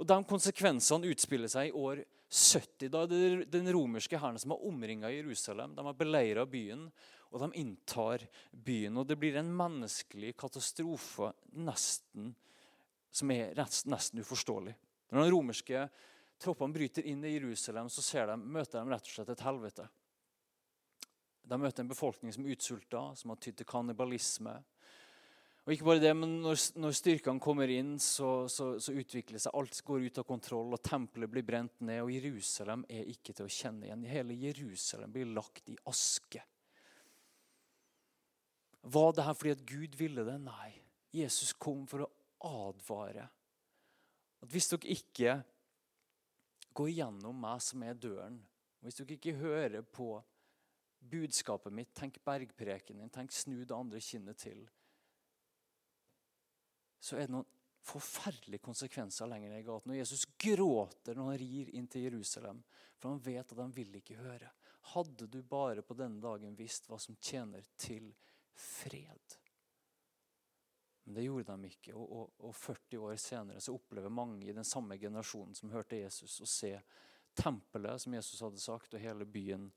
Og 0.00 0.08
De 0.08 0.16
konsekvensene 0.24 1.10
utspiller 1.12 1.50
seg 1.52 1.68
i 1.68 1.76
år 1.76 2.00
70. 2.30 2.88
Da 2.88 3.02
er 3.04 3.10
det 3.10 3.50
den 3.52 3.68
romerske 3.74 4.16
hæren 4.16 4.38
som 4.40 4.54
har 4.54 4.62
omringa 4.64 5.10
Jerusalem. 5.12 5.74
De 5.76 5.84
har 5.84 5.98
beleira 5.98 6.46
byen, 6.48 6.86
og 7.30 7.42
de 7.42 7.60
inntar 7.60 8.24
byen. 8.50 8.96
Og 8.96 9.06
Det 9.06 9.18
blir 9.20 9.36
en 9.36 9.50
menneskelig 9.52 10.32
katastrofe 10.40 11.34
nesten, 11.52 12.32
som 13.12 13.30
er 13.34 13.52
nesten 13.60 14.24
uforståelig. 14.24 14.74
Når 15.10 15.26
de 15.26 15.34
romerske 15.34 15.84
troppene 16.40 16.72
bryter 16.72 17.04
inn 17.04 17.24
i 17.26 17.34
Jerusalem, 17.34 17.90
så 17.92 18.24
de, 18.26 18.36
møter 18.40 18.80
de 18.80 18.94
rett 18.94 19.04
og 19.04 19.12
slett 19.12 19.32
et 19.34 19.44
helvete. 19.44 19.88
De 21.50 21.58
møter 21.58 21.82
en 21.82 21.90
befolkning 21.90 22.32
som 22.32 22.46
er 22.46 22.54
utsulta, 22.54 23.10
som 23.18 23.34
har 23.34 23.40
tydd 23.42 23.58
til 23.58 23.68
kannibalisme. 23.68 24.54
Og 25.66 25.74
ikke 25.74 25.86
bare 25.86 26.00
det, 26.02 26.12
men 26.16 26.38
Når, 26.40 26.56
når 26.80 26.94
styrkene 26.96 27.42
kommer 27.42 27.68
inn, 27.68 27.98
så, 28.00 28.48
så, 28.48 28.72
så, 28.80 28.94
utvikler 28.96 29.42
seg 29.42 29.54
alt 29.54 29.82
går 29.84 30.06
ut 30.08 30.20
av 30.22 30.26
kontroll, 30.28 30.72
og 30.72 30.82
tempelet 30.82 31.30
blir 31.30 31.44
brent 31.46 31.82
ned. 31.84 32.00
og 32.02 32.12
Jerusalem 32.14 32.86
er 32.88 33.10
ikke 33.12 33.34
til 33.36 33.46
å 33.46 33.52
kjenne 33.52 33.86
igjen. 33.86 34.06
Hele 34.08 34.38
Jerusalem 34.40 35.12
blir 35.12 35.28
lagt 35.36 35.68
i 35.68 35.76
aske. 35.90 36.42
Var 38.80 39.12
det 39.12 39.26
her 39.26 39.36
fordi 39.36 39.52
at 39.58 39.66
Gud 39.68 40.00
ville 40.00 40.24
det? 40.24 40.38
Nei. 40.40 40.72
Jesus 41.12 41.52
kom 41.58 41.84
for 41.90 42.06
å 42.06 42.10
advare. 42.48 43.28
At 44.40 44.48
Hvis 44.48 44.70
dere 44.72 44.96
ikke 44.96 45.38
går 46.72 46.92
gjennom 46.94 47.36
meg 47.36 47.60
som 47.60 47.82
er 47.84 47.98
døren, 47.98 48.40
hvis 48.80 48.96
dere 48.96 49.18
ikke 49.18 49.36
hører 49.36 49.82
på 49.84 50.14
budskapet 51.10 51.74
mitt, 51.74 51.92
tenk 51.96 52.16
bergprekenen 52.24 53.04
din, 53.04 53.12
tenk 53.12 53.32
snu 53.34 53.64
det 53.64 53.76
andre 53.76 54.00
kinnet 54.00 54.40
til, 54.40 54.62
så 57.00 57.16
er 57.16 57.26
det 57.26 57.34
noen 57.34 57.48
forferdelige 57.80 58.62
konsekvenser 58.62 59.28
lenger 59.30 59.50
ned 59.50 59.62
i 59.62 59.66
gaten. 59.66 59.92
Og 59.94 60.00
Jesus 60.00 60.26
gråter 60.38 61.16
når 61.16 61.30
han 61.30 61.38
rir 61.40 61.70
inn 61.76 61.88
til 61.90 62.06
Jerusalem, 62.08 62.62
for 63.00 63.14
han 63.14 63.22
vet 63.24 63.52
at 63.52 63.62
han 63.62 63.74
vil 63.74 63.94
ikke 64.00 64.20
høre. 64.20 64.50
Hadde 64.92 65.28
du 65.28 65.40
bare 65.42 65.82
på 65.82 65.96
denne 65.96 66.20
dagen 66.22 66.56
visst 66.58 66.88
hva 66.88 66.98
som 67.00 67.16
tjener 67.16 67.64
til 67.80 68.10
fred. 68.56 69.36
Men 71.04 71.16
det 71.16 71.24
gjorde 71.24 71.56
de 71.56 71.70
ikke. 71.72 71.94
Og, 71.96 72.10
og, 72.12 72.34
og 72.46 72.56
40 72.56 73.04
år 73.08 73.16
senere 73.20 73.62
så 73.64 73.74
opplever 73.74 74.12
mange 74.12 74.46
i 74.46 74.56
den 74.56 74.68
samme 74.68 74.98
generasjonen 75.00 75.56
som 75.56 75.72
hørte 75.72 76.02
Jesus, 76.02 76.40
å 76.44 76.48
se 76.48 76.74
tempelet 77.34 78.02
som 78.02 78.14
Jesus 78.14 78.42
hadde 78.44 78.60
sagt, 78.60 78.94
og 78.94 79.02
hele 79.02 79.26
byen 79.26 79.70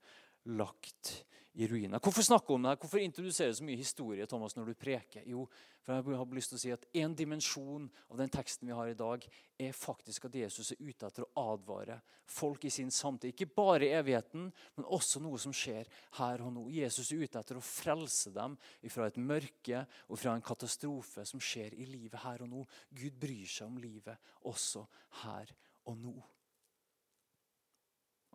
lagt 0.45 1.25
i 1.53 1.67
ruiner. 1.67 1.99
Hvorfor 2.01 2.25
snakke 2.25 2.53
om 2.53 2.63
det? 2.65 2.79
Hvorfor 2.81 2.97
introdusere 2.97 3.53
så 3.53 3.65
mye 3.65 3.77
historie 3.77 4.25
Thomas, 4.25 4.55
når 4.57 4.71
du 4.71 4.79
preker? 4.79 5.21
Jo, 5.29 5.45
for 5.85 5.93
jeg 5.93 6.17
har 6.17 6.33
lyst 6.33 6.53
til 6.53 6.57
å 6.57 6.61
si 6.63 6.71
at 6.73 6.87
En 6.97 7.13
dimensjon 7.13 7.85
av 8.09 8.17
den 8.17 8.31
teksten 8.33 8.67
vi 8.67 8.73
har 8.73 8.89
i 8.89 8.97
dag, 8.97 9.25
er 9.59 9.75
faktisk 9.77 10.25
at 10.25 10.37
Jesus 10.39 10.71
er 10.73 10.81
ute 10.81 11.05
etter 11.05 11.27
å 11.27 11.45
advare 11.53 11.99
folk 12.25 12.65
i 12.65 12.73
sin 12.73 12.89
samtid. 12.91 13.35
Ikke 13.35 13.53
bare 13.53 13.91
evigheten, 13.99 14.49
men 14.49 14.89
også 14.97 15.21
noe 15.21 15.37
som 15.37 15.53
skjer 15.53 15.89
her 16.17 16.41
og 16.41 16.53
nå. 16.55 16.67
Jesus 16.73 17.11
er 17.11 17.21
ute 17.21 17.39
etter 17.39 17.59
å 17.59 17.65
frelse 17.65 18.33
dem 18.33 18.57
fra 18.89 19.07
et 19.07 19.21
mørke 19.21 19.85
og 20.07 20.17
fra 20.17 20.33
en 20.33 20.45
katastrofe 20.45 21.25
som 21.29 21.41
skjer 21.43 21.77
i 21.77 21.85
livet 21.85 22.23
her 22.25 22.41
og 22.41 22.49
nå. 22.49 22.65
Gud 22.89 23.19
bryr 23.19 23.45
seg 23.45 23.69
om 23.69 23.77
livet 23.77 24.17
også 24.49 24.87
her 25.21 25.53
og 25.85 25.99
nå. 26.01 26.15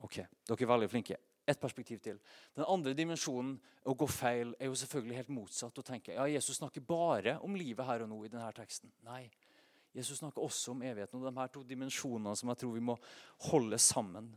Ok, 0.06 0.20
dere 0.46 0.62
er 0.62 0.70
veldig 0.70 0.92
flinke 0.92 1.18
et 1.48 1.60
perspektiv 1.60 2.00
til. 2.04 2.18
Den 2.56 2.66
andre 2.68 2.94
dimensjonen 2.96 3.54
å 3.88 3.94
gå 3.96 4.08
feil 4.10 4.52
er 4.58 4.68
jo 4.68 4.76
selvfølgelig 4.78 5.16
helt 5.16 5.32
motsatt. 5.32 5.78
å 5.78 5.86
tenke, 5.86 6.12
ja, 6.14 6.26
Jesus 6.28 6.60
snakker 6.60 6.84
bare 6.84 7.38
om 7.44 7.56
livet 7.56 7.86
her 7.88 8.04
og 8.04 8.10
nå 8.12 8.24
i 8.24 8.32
denne 8.32 8.50
teksten. 8.56 8.92
Nei, 9.06 9.24
Jesus 9.96 10.20
snakker 10.20 10.44
også 10.44 10.74
om 10.74 10.84
evigheten. 10.84 11.20
Og 11.20 11.26
de 11.26 11.40
her 11.40 11.52
to 11.52 11.64
dimensjonene 11.64 12.36
som 12.36 12.52
jeg 12.52 12.60
tror 12.60 12.76
vi 12.76 12.84
må 12.84 12.98
holde 13.48 13.78
sammen. 13.80 14.28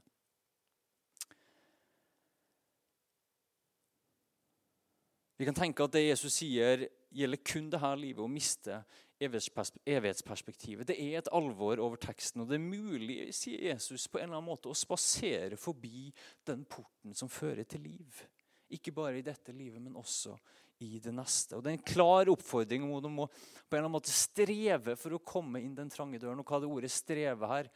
Vi 5.41 5.47
kan 5.47 5.58
tenke 5.58 5.84
at 5.84 5.93
det 5.95 6.04
Jesus 6.06 6.36
sier, 6.38 6.86
gjelder 7.12 7.39
kun 7.43 7.69
dette 7.74 7.95
livet, 7.97 8.21
å 8.21 8.30
miste 8.30 8.84
evighetsperspektivet. 9.22 10.88
Det 10.90 10.98
er 10.98 11.20
et 11.20 11.32
alvor 11.36 11.82
over 11.84 12.00
teksten, 12.02 12.42
og 12.44 12.50
det 12.50 12.58
er 12.58 12.66
mulig 12.66 13.20
sier 13.38 13.70
Jesus, 13.72 14.08
på 14.08 14.20
en 14.20 14.30
eller 14.30 14.40
annen 14.40 14.50
måte 14.50 14.72
å 14.72 14.78
spasere 14.78 15.60
forbi 15.60 16.10
den 16.48 16.66
porten 16.70 17.16
som 17.18 17.32
fører 17.32 17.68
til 17.70 17.86
liv. 17.86 18.24
Ikke 18.72 18.94
bare 18.96 19.20
i 19.20 19.26
dette 19.26 19.54
livet, 19.54 19.82
men 19.84 20.00
også 20.00 20.36
i 20.82 20.98
det 21.04 21.14
neste. 21.14 21.58
Og 21.58 21.64
Det 21.64 21.72
er 21.72 21.78
en 21.78 21.90
klar 21.94 22.32
oppfordring 22.32 22.86
om 22.88 22.96
å 22.98 23.02
på 23.02 23.08
en 23.10 23.30
eller 23.78 23.84
annen 23.84 23.98
måte 24.00 24.14
streve 24.14 24.96
for 24.98 25.16
å 25.16 25.24
komme 25.24 25.62
inn 25.62 25.76
den 25.78 25.92
trange 25.94 26.20
døren. 26.20 26.40
Og 26.42 26.48
hva 26.48 26.60
det 26.60 26.70
ordet 26.70 26.92
'streve' 26.92 27.48
her? 27.48 27.70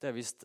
Det 0.00 0.08
er 0.08 0.16
visst 0.16 0.44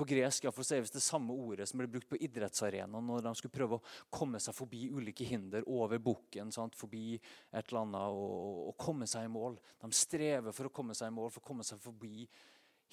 på 0.00 0.06
gresk 0.08 0.46
ja, 0.46 0.52
for 0.54 0.64
så 0.64 0.78
er 0.78 0.86
det 0.88 1.02
samme 1.04 1.34
ordet 1.36 1.66
som 1.68 1.80
ble 1.80 1.88
brukt 1.90 2.08
på 2.08 2.18
idrettsarenaen 2.24 3.04
når 3.04 3.24
de 3.26 3.32
skulle 3.36 3.52
prøve 3.52 3.76
å 3.76 3.82
komme 4.12 4.40
seg 4.40 4.56
forbi 4.56 4.86
ulike 4.88 5.26
hinder 5.28 5.66
over 5.68 6.00
bukken, 6.00 6.52
forbi 6.76 7.18
et 7.18 7.68
eller 7.68 7.82
annet, 7.82 8.14
og, 8.14 8.62
og, 8.70 8.76
komme 8.80 9.08
seg 9.10 9.26
i 9.26 9.32
mål. 9.32 9.58
De 9.82 9.90
strever 9.92 10.56
for 10.56 10.70
å 10.70 10.72
komme 10.72 10.96
seg 10.96 11.10
i 11.10 11.16
mål, 11.18 11.28
for 11.34 11.44
å 11.44 11.48
komme 11.50 11.66
seg 11.68 11.82
forbi 11.82 12.24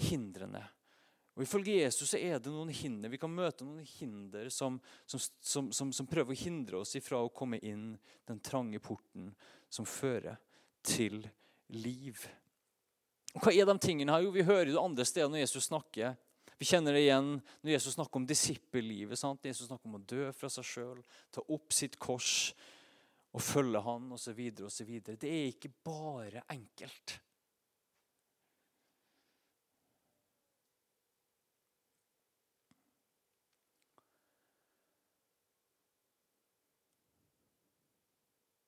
hindrene. 0.10 0.66
Og 1.38 1.46
Ifølge 1.46 1.78
Jesus 1.80 2.12
så 2.12 2.20
er 2.20 2.42
det 2.42 2.52
noen 2.52 2.74
hinder. 2.74 3.14
Vi 3.14 3.22
kan 3.22 3.32
møte 3.32 3.64
noen 3.64 3.86
hinder 3.88 4.52
som, 4.52 4.82
som, 5.06 5.72
som, 5.72 5.94
som 5.94 6.10
prøver 6.10 6.34
å 6.34 6.40
hindre 6.44 6.82
oss 6.82 6.96
ifra 7.00 7.22
å 7.24 7.32
komme 7.32 7.62
inn 7.62 7.92
den 8.28 8.44
trange 8.44 8.82
porten 8.84 9.32
som 9.70 9.88
fører 9.88 10.42
til 10.84 11.22
liv. 11.72 12.20
Og 13.38 13.46
Hva 13.46 13.54
er 13.54 13.70
de 13.70 13.80
tingene 13.80 14.12
her? 14.12 14.26
Jo, 14.26 14.36
Vi 14.36 14.48
hører 14.50 14.74
det 14.74 14.82
andre 14.82 15.06
steder 15.08 15.30
når 15.32 15.46
Jesus 15.46 15.70
snakker 15.70 16.18
vi 16.58 16.66
kjenner 16.66 16.96
det 16.96 17.04
igjen 17.06 17.36
når 17.38 17.72
Jesus 17.72 17.94
snakker 17.98 18.18
om 18.18 18.26
disippellivet. 18.30 19.20
Sant? 19.20 19.46
Jesus 19.46 19.70
snakker 19.70 19.90
om 19.90 20.00
å 20.00 20.06
dø 20.10 20.32
fra 20.34 20.50
seg 20.50 20.66
sjøl, 20.66 21.04
ta 21.34 21.44
opp 21.54 21.76
sitt 21.76 22.00
kors 22.02 22.56
og 23.38 23.44
følge 23.46 23.84
han 23.86 24.10
osv. 24.16 24.42
osv. 24.66 24.92
Det 25.06 25.30
er 25.30 25.52
ikke 25.52 25.70
bare 25.86 26.42
enkelt. 26.50 27.20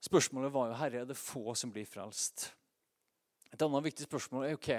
Spørsmålet 0.09 0.53
var 0.53 0.69
jo 0.69 0.77
herre, 0.79 1.01
er 1.03 1.09
det 1.09 1.17
få 1.17 1.53
som 1.57 1.69
blir 1.73 1.85
frelst. 1.85 2.47
Et 3.53 3.61
annet 3.61 3.85
viktig 3.85 4.07
spørsmål 4.07 4.47
er 4.47 4.55
ok, 4.57 4.69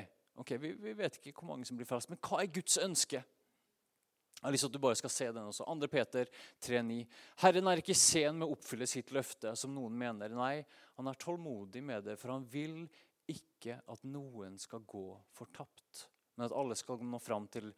Ok, 0.40 0.54
vi, 0.56 0.72
vi, 0.80 0.94
vet 0.96 1.18
ikke 1.20 1.34
hvor 1.36 1.50
mange 1.52 1.68
som 1.68 1.76
blir 1.76 1.88
frelst, 1.88 2.08
men 2.08 2.20
hva 2.24 2.40
er 2.40 2.52
Guds 2.54 2.78
ønske? 2.80 3.20
Jeg 4.40 4.46
har 4.46 4.54
lyst 4.54 4.64
til 4.64 4.70
at 4.70 4.76
du 4.78 4.80
bare 4.80 4.96
skal 4.96 5.12
se 5.12 5.26
den 5.28 5.50
også. 5.50 5.66
2. 5.68 5.88
Peter 5.92 6.30
3,9. 6.64 7.02
Herren 7.42 7.68
er 7.68 7.82
ikke 7.82 7.96
sen 7.98 8.38
med 8.40 8.46
å 8.46 8.54
oppfylle 8.54 8.88
sitt 8.88 9.12
løfte, 9.12 9.52
som 9.52 9.74
noen 9.76 9.98
mener. 10.00 10.32
Nei, 10.32 10.62
han 10.96 11.10
er 11.10 11.18
tålmodig 11.20 11.82
med 11.84 12.08
det, 12.08 12.16
for 12.16 12.32
han 12.32 12.46
vil 12.48 12.86
ikke 13.28 13.76
at 13.84 14.06
noen 14.08 14.56
skal 14.58 14.80
gå 14.88 15.04
fortapt, 15.36 16.06
men 16.34 16.48
at 16.48 16.56
alle 16.56 16.78
skal 16.78 17.04
nå 17.04 17.20
fram 17.20 17.50
til 17.52 17.68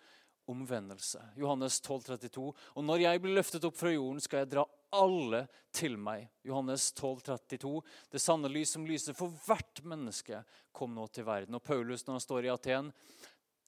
omvendelse. 0.53 1.19
Johannes 1.43 1.81
12, 1.83 2.07
32. 2.13 2.47
Og 2.79 2.87
når 2.87 3.09
jeg 3.09 3.25
blir 3.25 3.37
løftet 3.41 3.67
opp 3.67 3.79
fra 3.79 3.91
jorden, 3.91 4.23
skal 4.23 4.45
jeg 4.45 4.53
dra 4.55 4.65
alle 4.93 5.47
til 5.75 5.97
meg. 6.01 6.29
Johannes 6.47 6.91
12, 6.93 7.25
32. 7.27 7.73
Det 8.13 8.21
sanne 8.23 8.51
lys 8.53 8.75
som 8.77 8.87
lyser 8.87 9.17
for 9.17 9.33
hvert 9.47 9.83
menneske, 9.89 10.43
kom 10.73 10.95
nå 10.97 11.07
til 11.09 11.27
verden. 11.29 11.57
Og 11.59 11.65
Paulus, 11.65 12.07
når 12.07 12.19
han 12.19 12.25
står 12.27 12.47
i 12.47 12.53
Aten 12.53 12.93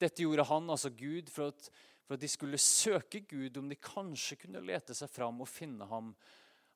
Dette 0.01 0.25
gjorde 0.25 0.47
han, 0.49 0.71
altså 0.71 0.91
Gud, 0.91 1.31
for 1.33 1.53
at, 1.53 1.69
for 2.05 2.17
at 2.17 2.25
de 2.25 2.29
skulle 2.29 2.61
søke 2.61 3.23
Gud, 3.31 3.57
om 3.57 3.69
de 3.71 3.79
kanskje 3.79 4.41
kunne 4.43 4.65
lete 4.65 4.97
seg 4.97 5.11
fram 5.13 5.41
og 5.41 5.49
finne 5.49 5.87
ham. 5.89 6.13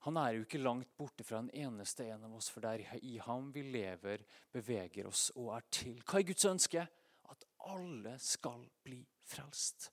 Han 0.06 0.16
er 0.20 0.37
jo 0.37 0.44
ikke 0.46 0.62
langt 0.62 0.90
borte 0.96 1.26
fra 1.26 1.42
en 1.42 1.50
eneste 1.50 2.06
en 2.06 2.28
av 2.28 2.37
oss, 2.38 2.48
for 2.54 2.62
det 2.62 2.76
er 2.76 3.02
i 3.02 3.18
ham 3.24 3.51
vi 3.53 3.64
lever, 3.66 4.22
beveger 4.55 5.11
oss 5.11 5.28
og 5.34 5.51
er 5.57 5.66
til. 5.74 5.99
Hva 6.07 6.20
er 6.20 6.28
Guds 6.30 6.46
ønske? 6.49 6.86
At 7.28 7.49
alle 7.68 8.14
skal 8.22 8.62
bli 8.86 9.03
frelst. 9.28 9.90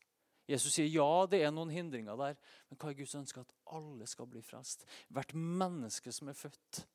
Jesus 0.50 0.76
sier 0.76 0.90
ja, 0.92 1.26
det 1.30 1.42
er 1.42 1.54
noen 1.54 1.74
hindringer 1.74 2.18
der, 2.20 2.38
men 2.70 2.80
hva 2.80 2.92
er 2.92 3.00
Guds 3.00 3.16
ønske? 3.18 3.42
At 3.42 3.56
alle 3.74 4.06
skal 4.10 4.30
bli 4.30 4.44
frelst. 4.46 4.86
Hvert 5.14 5.34
menneske 5.34 6.14
som 6.14 6.30
er 6.30 6.38
født. 6.38 6.86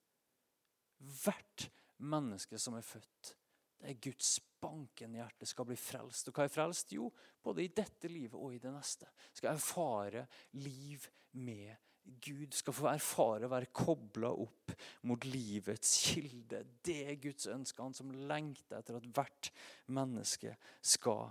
Hvert 1.25 1.67
menneske 1.99 2.61
som 2.61 2.79
er 2.79 2.87
født. 2.87 3.35
Det 3.81 3.91
er 3.91 4.01
Guds 4.05 4.35
bankende 4.61 5.23
hjerte 5.23 5.49
skal 5.49 5.67
bli 5.69 5.77
frelst. 5.81 6.29
Og 6.29 6.37
hva 6.37 6.47
er 6.47 6.53
frelst? 6.53 6.93
Jo, 6.95 7.09
både 7.43 7.65
i 7.65 7.73
dette 7.75 8.11
livet 8.13 8.37
og 8.39 8.55
i 8.55 8.61
det 8.63 8.73
neste. 8.75 9.09
Skal 9.33 9.55
erfare 9.55 10.27
liv 10.61 11.07
med 11.41 11.73
Gud. 12.21 12.53
Skal 12.57 12.77
få 12.77 12.91
erfare 12.93 13.49
å 13.49 13.53
være 13.53 13.73
kobla 13.75 14.33
opp 14.45 14.75
mot 15.09 15.25
livets 15.27 15.97
kilde. 16.11 16.63
Det 16.85 17.01
er 17.09 17.23
Guds 17.23 17.49
ønske, 17.51 17.83
han 17.83 17.97
som 17.97 18.13
lengter 18.13 18.81
etter 18.81 19.01
at 19.01 19.09
hvert 19.17 19.53
menneske 19.97 20.55
skal 20.85 21.31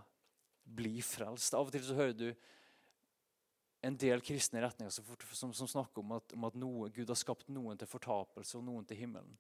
bli 0.76 1.00
frelst. 1.06 1.56
Av 1.58 1.68
og 1.68 1.74
til 1.74 1.86
så 1.86 1.98
hører 1.98 2.18
du 2.18 2.28
en 3.86 3.96
del 4.00 4.22
kristne 4.26 4.62
retninger 4.64 4.92
som, 4.92 5.54
som, 5.54 5.68
snakker 5.68 6.04
om 6.04 6.18
at, 6.18 6.36
om 6.36 6.48
at 6.50 6.58
noe, 6.60 6.90
Gud 6.94 7.10
har 7.10 7.20
skapt 7.20 7.48
noen 7.54 7.80
til 7.80 7.90
fortapelse 7.90 8.58
og 8.60 8.66
noen 8.68 8.88
til 8.88 9.00
himmelen. 9.00 9.38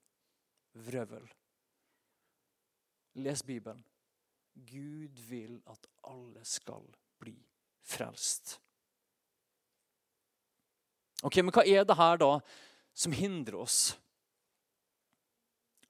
Vrøvel. 0.80 1.28
Les 3.20 3.44
Bibelen. 3.44 3.84
Gud 4.54 5.20
vil 5.30 5.60
at 5.72 5.88
alle 6.08 6.44
skal 6.48 6.86
bli 7.20 7.36
frelst. 7.86 8.58
Ok, 11.24 11.42
Men 11.44 11.52
hva 11.56 11.66
er 11.68 11.84
det 11.88 11.98
her 12.00 12.20
da 12.20 12.32
som 12.96 13.16
hindrer 13.16 13.60
oss? 13.60 13.98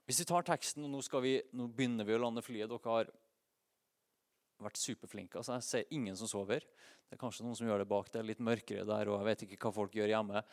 Hvis 0.10 0.24
vi 0.24 0.26
tar 0.26 0.46
teksten, 0.46 0.86
og 0.88 0.90
nå, 0.90 1.02
vi, 1.22 1.36
nå 1.54 1.68
begynner 1.70 2.08
vi 2.08 2.16
å 2.18 2.22
lande 2.22 2.42
flyet 2.42 2.72
Dere 2.72 2.94
har 2.96 3.12
vært 4.64 4.80
superflinke. 4.82 5.40
altså 5.40 5.58
Jeg 5.58 5.68
ser 5.68 5.96
ingen 5.96 6.18
som 6.20 6.30
sover. 6.30 6.66
Det 7.10 7.18
er 7.18 7.22
kanskje 7.22 7.46
noen 7.46 7.58
som 7.58 7.68
gjør 7.68 7.84
det 7.84 7.90
bak. 7.90 8.12
Det 8.12 8.22
er 8.22 8.28
litt 8.28 8.44
mørkere 8.44 8.86
der, 8.88 9.10
og 9.10 9.20
jeg 9.20 9.28
vet 9.30 9.44
ikke 9.48 9.60
hva 9.64 9.74
folk 9.80 9.96
gjør 9.98 10.12
hjemme. 10.14 10.44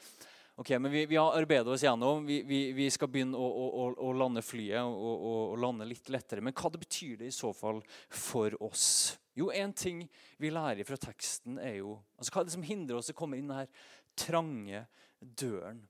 Ok, 0.56 0.70
Men 0.80 0.92
vi, 0.92 1.02
vi 1.06 1.18
har 1.20 1.36
arbeidet 1.36 1.68
oss 1.68 1.82
gjennom. 1.84 2.24
Vi, 2.24 2.38
vi, 2.48 2.60
vi 2.72 2.86
skal 2.90 3.10
begynne 3.12 3.36
å, 3.36 3.44
å, 3.44 3.88
å, 4.06 4.12
lande 4.16 4.40
flyet 4.40 4.80
og, 4.80 5.26
og, 5.28 5.58
lande 5.60 5.84
litt 5.84 6.08
lettere. 6.08 6.40
Men 6.40 6.56
hva 6.56 6.70
det 6.72 6.80
betyr 6.80 7.18
det 7.20 7.28
i 7.28 7.34
så 7.34 7.50
fall 7.52 7.82
for 8.08 8.56
oss? 8.64 8.86
Jo, 9.36 9.50
én 9.52 9.74
ting 9.76 10.00
vi 10.40 10.48
lærer 10.48 10.88
fra 10.88 10.96
teksten, 10.96 11.58
er 11.60 11.82
jo 11.82 11.98
altså 12.16 12.32
Hva 12.32 12.40
er 12.40 12.48
det 12.48 12.54
som 12.56 12.64
hindrer 12.64 13.02
oss 13.02 13.12
å 13.12 13.16
komme 13.18 13.36
inn 13.36 13.52
denne 13.52 13.68
trange 14.16 14.86
døren? 15.20 15.84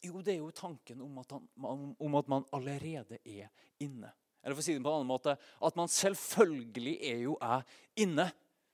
Jo, 0.00 0.22
det 0.22 0.36
er 0.36 0.44
jo 0.44 0.54
tanken 0.54 1.02
om 1.02 1.18
at, 1.20 1.34
han, 1.34 1.90
om 1.98 2.14
at 2.22 2.30
man 2.30 2.46
allerede 2.54 3.18
er 3.26 3.50
inne. 3.82 4.14
Eller 4.42 4.56
for 4.56 4.62
å 4.62 4.66
si 4.66 4.74
det 4.74 4.82
på 4.82 4.88
en 4.88 5.00
annen 5.00 5.10
måte 5.10 5.34
at 5.36 5.76
man 5.76 5.90
selvfølgelig 5.92 6.94
er 7.10 7.18
jo 7.26 7.34
er 7.44 7.66
inne. 8.00 8.30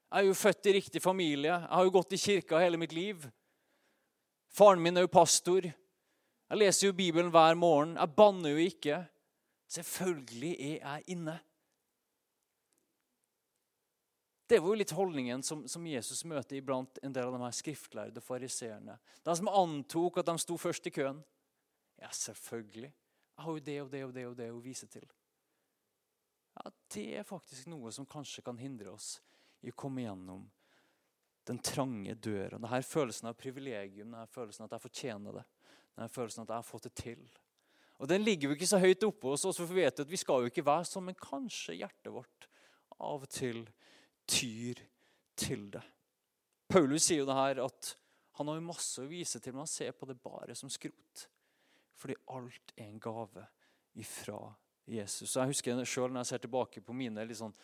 Jeg 0.07 0.23
er 0.23 0.29
jo 0.29 0.39
født 0.39 0.69
i 0.71 0.77
riktig 0.77 1.03
familie. 1.03 1.51
Jeg 1.51 1.73
har 1.73 1.89
jo 1.89 1.97
gått 1.97 2.15
i 2.15 2.21
kirka 2.23 2.63
hele 2.63 2.79
mitt 2.79 2.95
liv. 2.95 3.27
Faren 4.55 4.83
min 4.83 4.97
er 4.97 5.05
jo 5.05 5.13
pastor. 5.13 5.67
Jeg 5.67 6.61
leser 6.61 6.89
jo 6.89 6.97
Bibelen 6.97 7.33
hver 7.35 7.59
morgen. 7.59 7.97
Jeg 7.99 8.15
banner 8.17 8.55
jo 8.55 8.69
ikke. 8.71 9.03
Selvfølgelig 9.67 10.53
er 10.55 10.77
jeg 10.79 11.05
inne. 11.17 11.35
Det 14.47 14.61
var 14.63 14.71
jo 14.71 14.79
litt 14.79 14.95
holdningen 14.95 15.43
som, 15.43 15.65
som, 15.67 15.87
Jesus 15.91 16.23
møter 16.25 16.61
iblant 16.61 17.01
en 17.03 17.13
del 17.13 17.27
av 17.27 17.35
de 17.35 17.43
her 17.43 17.55
skriftlærde 17.59 18.23
fariseerne. 18.23 18.95
De 19.27 19.35
som 19.35 19.51
antok 19.51 20.21
at 20.23 20.29
de 20.31 20.39
sto 20.39 20.55
først 20.61 20.87
i 20.87 20.95
køen. 20.95 21.19
Ja, 21.99 22.13
selvfølgelig. 22.15 22.93
Jeg 23.35 23.45
har 23.45 23.57
jo 23.57 23.65
det 23.67 23.81
og 23.83 23.91
det 23.91 24.05
og 24.07 24.13
det 24.15 24.27
og 24.29 24.37
det 24.39 24.53
å 24.55 24.63
vise 24.63 24.87
til. 24.87 25.03
Ja, 26.57 26.71
Det 26.89 27.07
er 27.21 27.27
faktisk 27.27 27.69
noe 27.71 27.93
som 27.93 28.07
kanskje 28.09 28.45
kan 28.45 28.59
hindre 28.59 28.95
oss 28.95 29.17
i 29.63 29.73
å 29.73 29.77
komme 29.77 30.05
gjennom 30.05 30.47
den 31.47 31.59
trange 31.63 32.15
døra. 32.19 32.59
Denne 32.59 32.83
følelsen 32.83 33.31
av 33.31 33.37
privilegium, 33.39 34.11
denne 34.11 34.27
følelsen 34.31 34.67
at 34.67 34.75
jeg 34.75 34.85
fortjener 34.87 35.41
det. 35.41 35.45
Denne 35.97 36.13
følelsen 36.13 36.43
at 36.43 36.51
jeg 36.51 36.59
har 36.59 36.67
fått 36.67 36.89
det 36.89 36.95
til. 36.99 37.27
Og 37.97 38.09
Den 38.09 38.25
ligger 38.25 38.51
jo 38.51 38.57
ikke 38.57 38.69
så 38.69 38.81
høyt 38.83 39.05
oppe 39.07 39.31
hos 39.31 39.47
oss, 39.49 39.61
for 39.61 39.71
vi 39.71 39.85
vet 39.85 40.03
at 40.03 40.11
vi 40.11 40.21
skal 40.21 40.43
jo 40.43 40.51
ikke 40.51 40.67
være 40.67 40.89
sånn, 40.89 41.07
men 41.09 41.21
kanskje 41.21 41.79
hjertet 41.79 42.13
vårt 42.13 42.49
av 42.97 43.25
og 43.25 43.31
til 43.33 43.63
tyr 44.29 44.83
til 45.39 45.71
det. 45.73 45.85
Paulus 46.69 47.07
sier 47.07 47.23
jo 47.23 47.29
det 47.29 47.39
her 47.39 47.63
at 47.65 47.95
han 48.37 48.51
har 48.51 48.61
masse 48.65 49.01
å 49.01 49.09
vise 49.09 49.41
til, 49.41 49.55
men 49.55 49.65
han 49.65 49.71
ser 49.71 49.95
på 49.97 50.09
det 50.11 50.19
bare 50.21 50.57
som 50.59 50.73
skrot. 50.73 51.27
Fordi 51.97 52.17
alt 52.35 52.75
er 52.77 52.91
en 52.91 53.01
gave 53.01 53.47
ifra 53.97 54.41
Jesus. 54.87 55.31
Så 55.31 55.41
Jeg 55.41 55.53
husker 55.53 55.85
selv 55.85 56.15
når 56.15 56.23
jeg 56.23 56.31
ser 56.31 56.45
tilbake 56.45 56.83
på 56.85 56.95
mine 56.95 57.25
litt 57.27 57.39
sånn, 57.39 57.55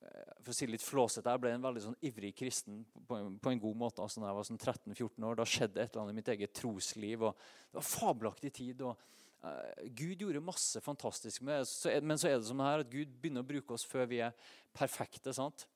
eh, 0.00 0.30
for 0.40 0.52
å 0.52 0.56
si 0.56 0.68
litt 0.68 0.84
flåsete, 0.84 1.30
Jeg 1.30 1.40
ble 1.40 1.50
en 1.52 1.66
veldig 1.66 1.82
sånn 1.82 1.98
ivrig 2.02 2.34
kristen 2.36 2.84
på 3.06 3.18
en, 3.18 3.38
på 3.38 3.50
en 3.50 3.60
god 3.60 3.76
måte 3.76 4.02
altså 4.02 4.20
når 4.20 4.28
jeg 4.28 4.38
var 4.38 4.48
sånn 4.48 4.62
13-14 4.62 5.28
år. 5.28 5.36
Da 5.36 5.44
skjedde 5.44 5.82
et 5.82 5.92
eller 5.92 6.02
annet 6.02 6.14
i 6.14 6.20
mitt 6.20 6.32
eget 6.34 6.54
trosliv. 6.54 7.22
og 7.22 7.36
Det 7.70 7.80
var 7.80 7.88
fabelaktig 7.88 8.52
tid. 8.52 8.80
og 8.80 8.96
uh, 9.44 9.88
Gud 9.88 10.24
gjorde 10.24 10.40
masse 10.40 10.80
fantastisk 10.80 11.42
med. 11.42 11.66
Så, 11.68 11.92
men 12.02 12.18
så 12.18 12.28
er 12.28 12.38
det 12.38 12.48
som 12.48 12.60
her 12.60 12.84
at 12.84 12.90
Gud 12.90 13.12
begynner 13.20 13.44
å 13.44 13.50
bruke 13.52 13.76
oss 13.76 13.84
før 13.84 14.08
vi 14.08 14.22
er 14.24 14.32
perfekte. 14.72 15.34
sant? 15.36 15.66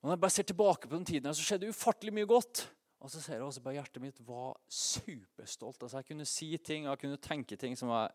Og 0.00 0.08
Når 0.08 0.16
jeg 0.16 0.20
bare 0.20 0.36
ser 0.36 0.48
tilbake 0.48 0.88
på 0.88 0.96
den 0.96 1.04
tiden, 1.04 1.26
her, 1.28 1.36
så 1.36 1.44
skjedde 1.44 1.68
ufattelig 1.68 2.12
mye 2.16 2.28
godt. 2.28 2.68
Og 3.00 3.08
så 3.08 3.20
ser 3.20 3.38
jeg 3.38 3.44
også 3.44 3.62
bare 3.64 3.78
hjertet 3.78 4.02
mitt 4.02 4.20
var 4.24 4.56
superstolt. 4.68 5.82
Altså 5.82 6.00
Jeg 6.00 6.08
kunne 6.08 6.28
si 6.28 6.50
ting 6.60 6.84
jeg 6.84 7.00
kunne 7.00 7.20
tenke 7.20 7.56
ting 7.56 7.76
som 7.76 7.92
jeg 7.92 8.12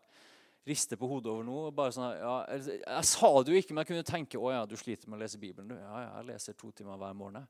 rister 0.66 0.98
på 0.98 1.06
hodet 1.06 1.30
over 1.30 1.46
noe. 1.46 1.70
bare 1.74 1.94
sånn, 1.94 2.08
ja, 2.18 2.36
jeg, 2.56 2.80
jeg, 2.82 3.06
sa 3.06 3.30
det 3.42 3.52
jo 3.52 3.60
ikke, 3.60 3.74
men 3.74 3.84
jeg 3.84 3.90
kunne 3.92 4.06
tenke 4.08 4.40
å 4.40 4.50
ja, 4.50 4.64
du 4.66 4.74
sliter 4.78 5.10
med 5.10 5.20
å 5.20 5.22
lese 5.22 5.38
Bibelen. 5.38 5.70
Du. 5.70 5.76
Ja, 5.78 6.00
ja, 6.02 6.08
jeg 6.18 6.28
leser 6.32 6.56
to 6.58 6.72
timer 6.74 6.98
hver 7.00 7.14
morgen. 7.18 7.46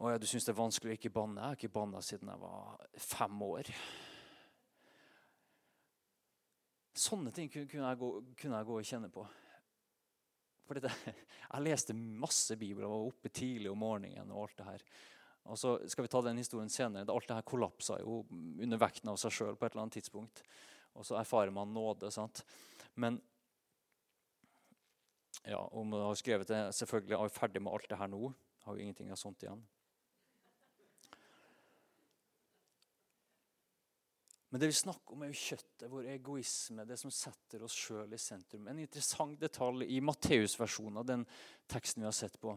Å 0.00 0.14
ja, 0.14 0.20
du 0.20 0.24
syns 0.28 0.48
det 0.48 0.54
er 0.54 0.62
vanskelig 0.62 0.94
å 0.94 0.96
ikke 0.96 1.12
banne? 1.12 1.42
Jeg 1.42 1.52
har 1.52 1.58
ikke 1.58 1.74
banna 1.74 2.00
siden 2.04 2.32
jeg 2.32 2.40
var 2.40 2.86
fem 3.10 3.44
år. 3.44 3.68
Sånne 6.96 7.32
ting 7.36 7.52
kunne 7.52 7.68
jeg 7.92 8.00
gå, 8.00 8.10
kunne 8.40 8.62
jeg 8.62 8.68
gå 8.70 8.80
og 8.80 8.88
kjenne 8.88 9.12
på. 9.12 9.26
Fordi 10.70 10.86
det, 10.86 10.94
jeg 11.52 11.66
leste 11.66 11.96
masse 12.00 12.56
Bibel 12.56 12.88
og 12.88 12.94
var 12.94 13.08
oppe 13.12 13.34
tidlig 13.36 13.68
om 13.68 13.84
morgenen. 13.84 14.32
og 14.32 14.46
alt 14.46 14.56
det 14.62 14.70
her. 14.70 14.88
Og 15.50 15.60
så 15.60 15.76
skal 15.88 16.04
vi 16.06 16.12
ta 16.12 16.24
den 16.24 16.40
historien 16.40 16.72
senere. 16.72 17.12
Alt 17.12 17.28
det 17.28 17.36
her 17.36 17.48
kollapsa 17.52 18.00
jo 18.00 18.22
under 18.32 18.80
vekten 18.80 19.12
av 19.12 19.20
seg 19.20 19.36
sjøl 19.36 19.60
på 19.60 19.68
et 19.68 19.74
eller 19.74 19.84
annet 19.84 20.00
tidspunkt 20.00 20.44
og 20.94 21.06
så 21.06 21.18
erfarer 21.20 21.52
man 21.54 21.72
nåde. 21.74 22.10
sant? 22.10 22.44
Men 22.94 23.20
ja, 25.44 25.60
om 25.72 25.90
du 25.90 25.96
har 25.96 26.14
skrevet 26.18 26.48
det, 26.48 26.62
selvfølgelig 26.76 27.16
er 27.16 27.28
vi 27.28 27.36
ferdig 27.38 27.62
med 27.62 27.72
alt 27.72 27.90
det 27.90 27.98
her 28.00 28.10
nå. 28.12 28.32
Har 28.66 28.76
jo 28.76 28.82
ingenting 28.82 29.10
av 29.10 29.20
sånt 29.20 29.42
igjen. 29.42 29.62
Men 34.50 34.60
det 34.60 34.66
vi 34.66 34.72
snakker 34.80 35.14
om, 35.14 35.22
er 35.22 35.30
jo 35.30 35.38
kjøttet, 35.38 35.86
vår 35.92 36.08
egoisme, 36.10 36.84
det 36.84 36.96
som 36.98 37.12
setter 37.14 37.62
oss 37.62 37.76
sjøl 37.78 38.16
i 38.16 38.18
sentrum. 38.18 38.66
En 38.66 38.80
interessant 38.82 39.38
detalj 39.38 39.86
i 39.94 40.00
Matteus-versjonen 40.02 40.98
av 40.98 41.06
den 41.06 41.22
teksten 41.70 42.02
vi 42.02 42.08
har 42.08 42.16
sett 42.18 42.34
på, 42.42 42.56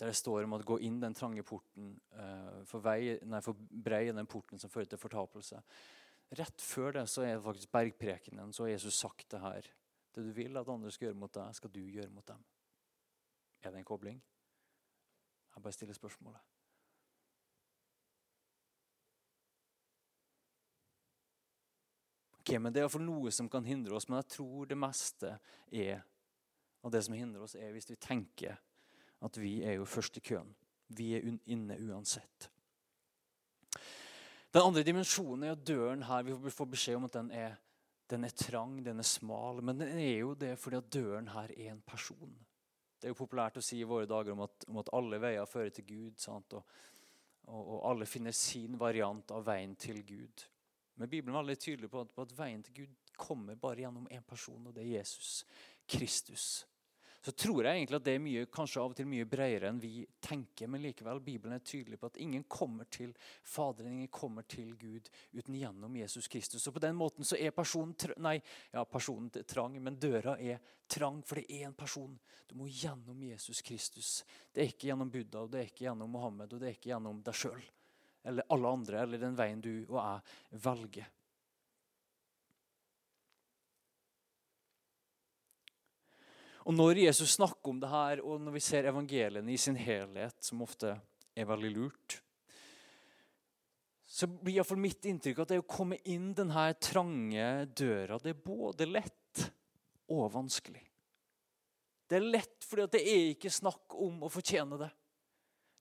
der 0.00 0.10
det 0.10 0.18
står 0.18 0.42
om 0.42 0.56
å 0.56 0.60
gå 0.66 0.80
inn 0.82 0.98
den 0.98 1.14
trange 1.14 1.44
porten, 1.46 1.92
uh, 2.18 2.64
for, 2.66 2.82
vei, 2.82 3.14
nei, 3.22 3.40
for 3.46 3.54
brei 3.54 4.08
den 4.10 4.26
porten 4.26 4.58
som 4.58 4.72
fører 4.74 4.90
til 4.90 4.98
fortapelse. 4.98 5.62
Rett 6.38 6.64
før 6.64 6.94
det 6.96 7.06
så 7.12 7.26
er 7.26 7.36
det 7.36 7.44
faktisk 7.44 7.72
bergprekenen. 7.72 8.52
Så 8.52 8.64
har 8.64 8.72
Jesus 8.72 9.00
sagt 9.00 9.28
det 9.30 9.40
her. 9.40 9.66
Det 10.12 10.24
du 10.24 10.32
vil 10.36 10.56
at 10.56 10.68
andre 10.68 10.90
skal 10.92 11.10
gjøre 11.10 11.20
mot 11.20 11.34
deg, 11.34 11.56
skal 11.56 11.72
du 11.72 11.80
gjøre 11.80 12.12
mot 12.12 12.26
dem. 12.28 12.40
Er 13.62 13.70
det 13.70 13.82
en 13.82 13.88
kobling? 13.88 14.22
Jeg 15.52 15.62
bare 15.62 15.76
stiller 15.76 15.94
spørsmålet. 15.94 16.40
Ok, 22.40 22.56
men 22.58 22.72
Det 22.72 22.80
er 22.80 22.88
iallfall 22.88 23.04
noe 23.06 23.30
som 23.30 23.48
kan 23.48 23.64
hindre 23.64 23.94
oss, 23.94 24.08
men 24.08 24.18
jeg 24.18 24.32
tror 24.34 24.66
det 24.66 24.78
meste 24.80 25.36
er 25.70 26.02
og 26.82 26.90
det 26.92 27.04
som 27.06 27.14
hindrer 27.14 27.44
oss, 27.44 27.54
er 27.54 27.70
hvis 27.70 27.90
vi 27.90 27.96
tenker 27.96 28.58
at 29.22 29.38
vi 29.38 29.60
er 29.62 29.76
jo 29.78 29.86
først 29.86 30.18
i 30.18 30.24
køen. 30.26 30.50
Vi 30.88 31.12
er 31.14 31.28
inne 31.46 31.78
uansett. 31.78 32.48
Den 34.52 34.66
andre 34.68 34.84
dimensjonen 34.84 35.46
er 35.46 35.54
at 35.56 35.66
døren 35.66 36.02
her 36.04 36.26
Vi 36.28 36.50
får 36.52 36.68
beskjed 36.74 36.98
om 36.98 37.08
at 37.08 37.16
den 37.16 37.30
er, 37.32 37.54
den 38.12 38.24
er 38.28 38.34
trang, 38.36 38.76
den 38.84 39.00
er 39.00 39.08
smal. 39.08 39.62
Men 39.64 39.80
den 39.80 39.98
er 39.98 40.18
jo 40.18 40.34
det 40.34 40.58
fordi 40.60 40.76
at 40.76 40.90
døren 40.92 41.30
her 41.32 41.52
er 41.56 41.72
en 41.72 41.84
person. 41.86 42.34
Det 43.00 43.08
er 43.08 43.14
jo 43.14 43.18
populært 43.18 43.56
å 43.58 43.64
si 43.64 43.80
i 43.80 43.88
våre 43.88 44.06
dager 44.06 44.36
om 44.36 44.44
at, 44.44 44.66
om 44.68 44.78
at 44.78 44.92
alle 44.94 45.18
veier 45.22 45.48
fører 45.48 45.72
til 45.74 45.86
Gud. 45.88 46.26
Og, 46.28 46.52
og, 46.54 47.62
og, 47.62 47.78
alle 47.90 48.06
finner 48.06 48.36
sin 48.36 48.76
variant 48.78 49.32
av 49.34 49.46
veien 49.48 49.72
til 49.74 50.04
Gud. 50.06 50.44
Men 51.00 51.10
Bibelen 51.10 51.34
er 51.34 51.40
veldig 51.40 51.58
tydelig 51.58 51.90
på 51.90 52.04
at, 52.04 52.12
på 52.14 52.26
at 52.28 52.36
veien 52.36 52.62
til 52.62 52.82
Gud 52.82 53.14
kommer 53.16 53.56
bare 53.58 53.82
gjennom 53.82 54.06
én 54.12 54.22
person, 54.26 54.66
og 54.66 54.76
det 54.76 54.84
er 54.84 54.98
Jesus 54.98 55.42
Kristus 55.88 56.62
så 57.24 57.32
tror 57.32 57.64
jeg 57.64 57.76
egentlig 57.76 57.98
at 58.00 58.06
det 58.06 58.14
er 58.16 58.22
mye, 58.22 58.46
kanskje 58.50 58.80
av 58.82 58.92
og 58.92 58.96
til 58.98 59.06
mye 59.06 59.26
bredere 59.30 59.68
enn 59.70 59.78
vi 59.78 60.02
tenker. 60.22 60.66
Men 60.66 60.82
likevel, 60.82 61.20
Bibelen 61.22 61.54
er 61.54 61.62
tydelig 61.62 62.00
på 62.02 62.08
at 62.10 62.18
ingen 62.22 62.42
kommer 62.50 62.88
til 62.90 63.12
Faderen, 63.46 63.92
ingen 63.92 64.10
kommer 64.10 64.42
til 64.50 64.72
Gud 64.80 65.06
uten 65.30 65.54
gjennom 65.54 65.94
Jesus 66.00 66.26
Kristus. 66.32 66.66
Og 66.66 66.74
på 66.74 66.82
den 66.82 66.98
måten 66.98 67.26
så 67.26 67.38
er 67.38 67.54
personen 67.54 67.94
nei, 68.24 68.40
ja, 68.74 68.82
personen 68.90 69.30
trang, 69.46 69.78
men 69.78 70.00
døra 70.02 70.34
er 70.34 70.58
trang, 70.90 71.22
for 71.22 71.38
det 71.38 71.46
er 71.46 71.68
en 71.68 71.78
person. 71.78 72.18
Du 72.50 72.56
må 72.58 72.66
gjennom 72.66 73.22
Jesus 73.22 73.62
Kristus. 73.62 74.24
Det 74.50 74.64
er 74.64 74.74
ikke 74.74 74.90
gjennom 74.90 75.14
Buddha, 75.14 75.46
og 75.46 75.54
det 75.54 75.62
er 75.62 75.70
ikke 75.70 75.86
gjennom 75.86 76.10
Mohammed, 76.18 76.50
og 76.50 76.58
det 76.58 76.72
er 76.72 76.78
ikke 76.80 76.90
gjennom 76.90 77.22
deg 77.22 77.38
sjøl. 77.38 77.62
Eller 78.26 78.50
alle 78.54 78.76
andre, 78.78 79.02
eller 79.06 79.22
den 79.22 79.38
veien 79.38 79.62
du 79.62 79.74
og 79.86 79.98
jeg 80.02 80.58
velger. 80.66 81.10
Og 86.66 86.74
Når 86.74 87.00
Jesus 87.04 87.36
snakker 87.36 87.72
om 87.72 87.80
det 87.82 87.90
her, 87.90 88.20
og 88.22 88.40
når 88.40 88.54
vi 88.54 88.60
ser 88.62 88.86
evangeliene 88.86 89.50
i 89.52 89.58
sin 89.58 89.76
helhet, 89.76 90.36
som 90.44 90.62
ofte 90.62 90.94
er 91.34 91.48
veldig 91.48 91.72
lurt, 91.74 92.20
så 94.12 94.28
blir 94.28 94.58
iallfall 94.58 94.78
mitt 94.78 95.06
inntrykk 95.08 95.40
at 95.42 95.54
det 95.54 95.62
å 95.62 95.66
komme 95.66 95.96
inn 96.12 96.34
denne 96.36 96.66
trange 96.76 97.46
døra, 97.72 98.18
det 98.20 98.34
er 98.34 98.42
både 98.44 98.86
lett 98.86 99.46
og 100.12 100.26
vanskelig. 100.34 100.82
Det 102.06 102.18
er 102.18 102.26
lett 102.28 102.66
fordi 102.68 102.90
det 102.92 103.00
er 103.08 103.30
ikke 103.32 103.50
snakk 103.50 103.96
om 103.96 104.26
å 104.26 104.30
fortjene 104.30 104.76
det. 104.82 104.90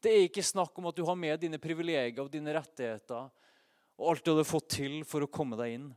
Det 0.01 0.13
er 0.15 0.23
ikke 0.29 0.45
snakk 0.47 0.79
om 0.79 0.87
at 0.89 0.97
du 0.97 1.03
har 1.05 1.17
med 1.19 1.43
dine 1.43 1.59
privilegier 1.61 2.23
og 2.23 2.31
dine 2.31 2.55
rettigheter 2.55 3.27
og 3.99 4.07
alt 4.09 4.23
du 4.23 4.31
hadde 4.31 4.47
fått 4.47 4.69
til 4.77 5.01
for 5.05 5.21
å 5.21 5.29
komme 5.29 5.59
deg 5.59 5.75
inn. 5.75 5.89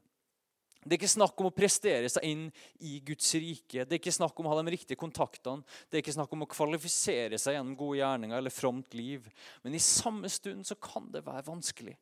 Det 0.85 0.95
er 0.95 1.01
ikke 1.01 1.15
snakk 1.15 1.41
om 1.41 1.49
å 1.49 1.55
prestere 1.57 2.09
seg 2.13 2.27
inn 2.29 2.45
i 2.85 2.99
Guds 3.07 3.31
rike. 3.41 3.85
Det 3.85 3.97
er 3.97 4.01
ikke 4.03 4.13
snakk 4.15 4.39
om 4.39 4.49
å 4.49 4.53
ha 4.53 4.61
de 4.61 4.75
riktige 4.75 5.01
kontaktene. 5.01 5.65
Det 5.89 5.99
er 5.99 6.05
ikke 6.05 6.17
snakk 6.17 6.33
om 6.37 6.45
å 6.45 6.51
kvalifisere 6.53 7.41
seg 7.41 7.57
gjennom 7.57 7.77
gode 7.81 8.03
gjerninger 8.03 8.39
eller 8.39 8.53
fromt 8.53 8.97
liv. 8.97 9.31
Men 9.65 9.77
i 9.77 9.83
samme 9.83 10.29
stund 10.33 10.69
så 10.69 10.77
kan 10.77 11.09
det 11.15 11.25
være 11.25 11.47
vanskelig. 11.49 11.97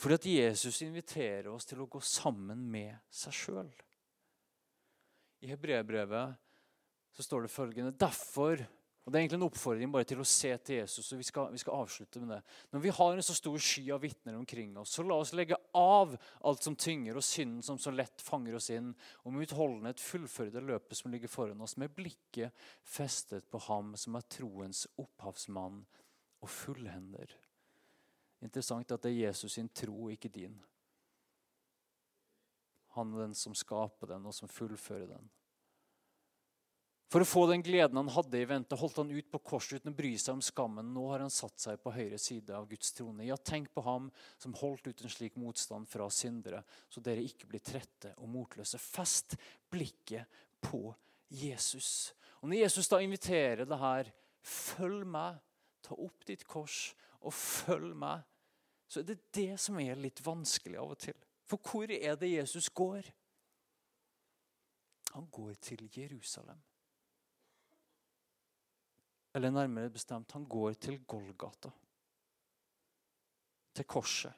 Fordi 0.00 0.16
at 0.16 0.28
Jesus 0.30 0.80
inviterer 0.86 1.50
oss 1.52 1.66
til 1.68 1.82
å 1.82 1.88
gå 1.90 2.00
sammen 2.04 2.62
med 2.72 2.94
seg 3.12 3.36
sjøl. 3.36 3.72
I 5.44 5.50
hebreerbrevet 5.50 6.38
så 7.16 7.24
står 7.26 7.44
det 7.44 7.52
følgende 7.52 7.96
Derfor 7.98 8.62
og 9.10 9.14
Det 9.14 9.18
er 9.18 9.24
egentlig 9.24 9.38
en 9.40 9.48
oppfordring 9.48 9.90
bare 9.90 10.06
til 10.06 10.20
å 10.22 10.24
se 10.24 10.52
til 10.62 10.76
Jesus. 10.76 11.08
og 11.10 11.18
vi 11.18 11.24
skal, 11.26 11.48
vi 11.50 11.58
skal, 11.58 11.80
avslutte 11.82 12.20
med 12.22 12.28
det. 12.30 12.42
Når 12.70 12.80
vi 12.84 12.92
har 12.94 13.16
en 13.16 13.22
så 13.26 13.34
stor 13.34 13.56
sky 13.58 13.82
av 13.90 14.04
vitner 14.04 14.36
omkring 14.38 14.76
oss, 14.78 14.92
så 14.94 15.02
la 15.02 15.16
oss 15.18 15.32
legge 15.34 15.56
av 15.74 16.14
alt 16.46 16.62
som 16.62 16.76
tynger, 16.78 17.18
og 17.18 17.26
synden 17.26 17.64
som 17.66 17.78
så 17.78 17.90
lett 17.90 18.22
fanger 18.22 18.54
oss 18.54 18.70
inn, 18.70 18.92
og 19.24 19.34
med 19.34 19.48
utholdenhet 19.48 19.98
fullføre 19.98 20.54
det 20.54 20.62
løpet 20.62 21.00
som 21.00 21.10
ligger 21.10 21.32
foran 21.32 21.66
oss, 21.66 21.74
med 21.74 21.90
blikket 21.90 22.54
festet 22.86 23.50
på 23.50 23.58
ham 23.66 23.96
som 23.98 24.14
er 24.14 24.28
troens 24.30 24.84
opphavsmann 24.94 25.82
og 26.38 26.54
fullhender. 26.60 27.34
Interessant 28.46 28.94
at 28.94 29.02
det 29.02 29.10
er 29.10 29.24
Jesus 29.26 29.58
sin 29.58 29.72
tro, 29.74 30.06
ikke 30.14 30.30
din. 30.30 30.54
Han 32.94 33.10
er 33.16 33.26
den 33.26 33.34
som 33.34 33.58
skaper 33.58 34.14
den, 34.14 34.30
og 34.30 34.38
som 34.38 34.46
fullfører 34.46 35.16
den. 35.16 35.34
For 37.10 37.24
å 37.24 37.26
få 37.26 37.40
den 37.50 37.62
gleden 37.66 37.98
han 37.98 38.10
hadde 38.14 38.38
i 38.38 38.46
vente, 38.46 38.76
holdt 38.78 39.00
han 39.00 39.10
ut 39.10 39.30
på 39.32 39.40
korset 39.42 39.80
uten 39.80 39.90
å 39.90 39.98
bry 39.98 40.12
seg 40.14 40.36
om 40.36 40.42
skammen. 40.46 40.92
Nå 40.94 41.08
har 41.10 41.24
han 41.24 41.32
satt 41.34 41.58
seg 41.58 41.80
på 41.82 41.90
høyre 41.90 42.20
side 42.22 42.54
av 42.54 42.68
Guds 42.70 42.92
trone. 42.94 43.26
Ja, 43.26 43.34
tenk 43.34 43.72
på 43.74 43.82
ham 43.82 44.06
som 44.38 44.54
holdt 44.60 44.86
ut 44.86 45.02
en 45.02 45.10
slik 45.10 45.34
motstand 45.40 45.90
fra 45.90 46.06
syndere, 46.14 46.62
så 46.86 47.02
dere 47.02 47.24
ikke 47.26 47.50
blir 47.50 47.64
trette 47.66 48.12
og 48.22 48.30
motløse. 48.30 48.78
Fest 48.78 49.34
blikket 49.74 50.30
på 50.62 50.84
Jesus. 51.34 52.12
Og 52.44 52.52
Når 52.52 52.62
Jesus 52.62 52.92
da 52.94 53.02
inviterer 53.02 53.66
det 53.66 53.82
her, 53.82 54.14
følg 54.46 55.02
meg, 55.02 55.42
ta 55.82 55.98
opp 55.98 56.22
ditt 56.30 56.46
kors 56.46 56.92
og 57.26 57.34
følg 57.34 57.90
meg, 57.98 58.22
så 58.86 59.02
er 59.02 59.10
det 59.10 59.20
det 59.34 59.58
som 59.58 59.82
er 59.82 59.98
litt 59.98 60.22
vanskelig 60.22 60.78
av 60.78 60.94
og 60.94 61.02
til. 61.10 61.18
For 61.50 61.58
hvor 61.58 61.90
er 61.90 62.14
det 62.14 62.36
Jesus 62.36 62.70
går? 62.70 63.02
Han 65.10 65.26
går 65.34 65.56
til 65.58 65.88
Jerusalem. 65.90 66.69
Eller 69.34 69.50
nærmere 69.50 69.90
bestemt, 69.90 70.32
han 70.32 70.44
går 70.48 70.72
til 70.72 71.04
Golgata. 71.06 71.70
Til 73.74 73.86
korset. 73.86 74.32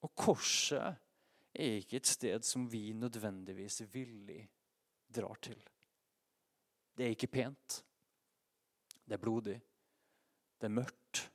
Og 0.00 0.14
korset 0.16 0.96
er 1.54 1.76
ikke 1.76 1.96
et 2.00 2.06
sted 2.08 2.46
som 2.46 2.64
vi 2.72 2.92
nødvendigvis 2.92 3.82
villig 3.92 4.40
drar 5.14 5.36
til. 5.42 5.60
Det 6.96 7.06
er 7.06 7.16
ikke 7.16 7.26
pent. 7.26 7.84
Det 9.04 9.14
er 9.16 9.22
blodig. 9.22 9.60
Det 10.60 10.68
er 10.68 10.76
mørkt. 10.76 11.26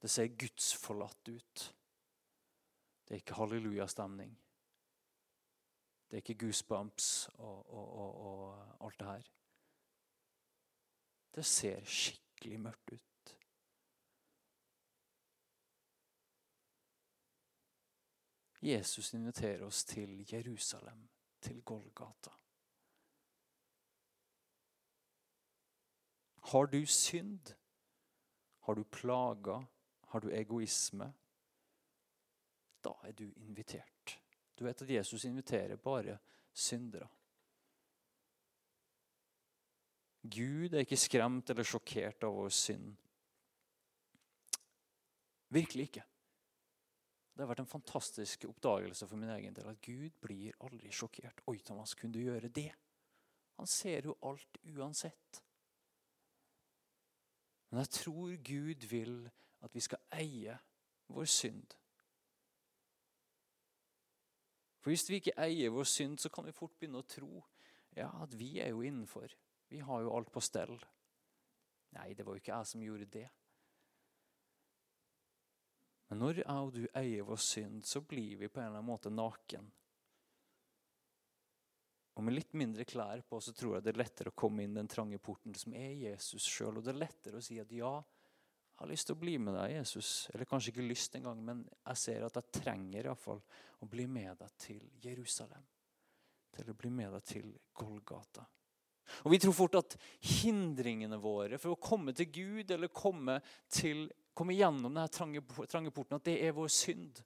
Det 0.00 0.10
ser 0.10 0.36
gudsforlatt 0.36 1.28
ut. 1.28 1.64
Det 3.04 3.14
er 3.14 3.20
ikke 3.20 3.36
hallelujastemning. 3.36 4.32
Det 6.10 6.16
er 6.16 6.22
ikke 6.22 6.46
goosebumps 6.46 7.28
og, 7.28 7.70
og, 7.70 7.92
og, 7.92 8.14
og 8.26 8.86
alt 8.86 8.98
det 9.00 9.06
her. 9.06 9.28
Det 11.34 11.44
ser 11.46 11.84
skikkelig 11.84 12.60
mørkt 12.60 12.92
ut. 12.92 13.36
Jesus 18.62 19.14
inviterer 19.14 19.62
oss 19.64 19.84
til 19.84 20.26
Jerusalem, 20.32 21.08
til 21.40 21.62
Golgata. 21.62 22.30
Har 26.42 26.66
du 26.66 26.86
synd? 26.86 27.54
Har 28.60 28.74
du 28.74 28.84
plager? 28.84 29.64
Har 30.08 30.18
du 30.18 30.28
egoisme? 30.28 31.14
Da 32.84 32.92
er 33.02 33.12
du 33.12 33.32
invitert. 33.36 34.19
Du 34.60 34.66
vet 34.66 34.82
at 34.84 34.90
Jesus 34.92 35.24
inviterer 35.24 35.80
bare 35.80 36.18
syndere. 36.52 37.06
Gud 40.20 40.74
er 40.74 40.84
ikke 40.84 40.98
skremt 41.00 41.48
eller 41.48 41.64
sjokkert 41.64 42.26
av 42.28 42.34
vår 42.36 42.52
synd. 42.52 42.90
Virkelig 45.48 45.86
ikke. 45.88 46.04
Det 47.32 47.40
har 47.40 47.48
vært 47.54 47.62
en 47.64 47.72
fantastisk 47.72 48.44
oppdagelse 48.50 49.08
for 49.08 49.16
min 49.16 49.32
egen 49.32 49.56
del 49.56 49.72
at 49.72 49.80
Gud 49.80 50.20
blir 50.20 50.60
aldri 50.60 50.92
sjokkert. 50.92 51.40
Oi, 51.48 51.56
Thomas, 51.64 51.96
kunne 51.96 52.12
du 52.12 52.20
gjøre 52.20 52.52
det? 52.52 52.68
Han 53.56 53.66
ser 53.66 54.10
jo 54.10 54.18
alt 54.28 54.60
uansett. 54.76 55.40
Men 57.70 57.80
jeg 57.80 57.94
tror 57.96 58.36
Gud 58.44 58.90
vil 58.92 59.22
at 59.64 59.72
vi 59.72 59.88
skal 59.88 60.04
eie 60.20 60.60
vår 61.08 61.32
synd. 61.32 61.80
For 64.80 64.90
Hvis 64.90 65.08
vi 65.10 65.20
ikke 65.20 65.36
eier 65.40 65.72
vår 65.74 65.88
synd, 65.88 66.18
så 66.20 66.30
kan 66.32 66.46
vi 66.46 66.56
fort 66.56 66.78
begynne 66.78 67.02
å 67.02 67.08
tro 67.08 67.42
ja, 67.96 68.08
at 68.22 68.34
vi 68.38 68.54
er 68.62 68.72
jo 68.72 68.84
innenfor. 68.86 69.32
Vi 69.68 69.82
har 69.84 70.02
jo 70.02 70.14
alt 70.16 70.30
på 70.32 70.42
stell. 70.42 70.78
Nei, 71.96 72.12
det 72.14 72.24
var 72.24 72.34
jo 72.34 72.42
ikke 72.42 72.54
jeg 72.54 72.70
som 72.70 72.84
gjorde 72.84 73.10
det. 73.12 73.26
Men 76.10 76.24
når 76.24 76.40
jeg 76.40 76.54
og 76.64 76.72
du 76.74 76.86
eier 76.98 77.26
vår 77.26 77.42
synd, 77.44 77.84
så 77.86 78.00
blir 78.02 78.40
vi 78.40 78.48
på 78.48 78.58
en 78.58 78.70
eller 78.70 78.80
annen 78.80 78.88
måte 78.88 79.12
naken. 79.14 79.68
Og 82.18 82.24
med 82.26 82.34
litt 82.34 82.56
mindre 82.58 82.84
klær 82.88 83.22
på 83.28 83.38
så 83.40 83.54
tror 83.56 83.76
jeg 83.76 83.84
det 83.86 83.92
er 83.92 84.00
lettere 84.02 84.32
å 84.32 84.36
komme 84.36 84.64
inn 84.64 84.74
den 84.74 84.90
trange 84.90 85.20
porten 85.22 85.54
som 85.56 85.76
er 85.78 85.92
Jesus 85.94 86.48
sjøl. 86.50 86.80
Og 86.80 86.84
det 86.84 86.94
er 86.94 87.04
lettere 87.04 87.38
å 87.38 87.44
si 87.44 87.60
at 87.62 87.70
ja, 87.72 87.92
jeg 88.80 88.86
har 88.86 88.92
lyst 88.94 89.10
til 89.10 89.16
å 89.18 89.20
bli 89.20 89.34
med 89.36 89.52
deg, 89.58 89.74
Jesus. 89.74 90.10
Eller 90.32 90.48
kanskje 90.48 90.70
ikke 90.72 90.84
lyst 90.88 91.16
engang, 91.18 91.42
men 91.44 91.58
jeg 91.68 92.00
ser 92.00 92.22
at 92.24 92.38
jeg 92.38 92.62
trenger 92.62 93.10
i 93.10 93.16
fall 93.20 93.42
å 93.84 93.88
bli 93.92 94.06
med 94.08 94.38
deg 94.40 94.54
til 94.56 94.86
Jerusalem. 95.04 95.66
Til 96.56 96.70
å 96.72 96.76
bli 96.80 96.88
med 96.88 97.12
deg 97.12 97.26
til 97.28 97.50
Golgata. 97.76 98.46
Og 99.26 99.34
Vi 99.34 99.40
tror 99.42 99.52
fort 99.52 99.76
at 99.82 99.98
hindringene 100.40 101.18
våre 101.20 101.58
for 101.60 101.74
å 101.74 101.82
komme 101.82 102.14
til 102.16 102.30
Gud 102.32 102.72
eller 102.72 102.88
komme, 102.88 103.36
til, 103.68 104.06
komme 104.32 104.56
gjennom 104.56 104.88
denne 104.94 105.12
trange, 105.12 105.44
trange 105.68 105.92
porten, 105.92 106.16
at 106.16 106.24
det 106.30 106.38
er 106.40 106.56
vår 106.56 106.72
synd. 106.72 107.20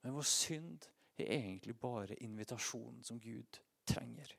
Men 0.00 0.16
vår 0.16 0.30
synd 0.32 0.88
er 1.20 1.28
egentlig 1.42 1.76
bare 1.76 2.16
invitasjonen 2.24 3.04
som 3.04 3.20
Gud 3.20 3.60
trenger. 3.84 4.32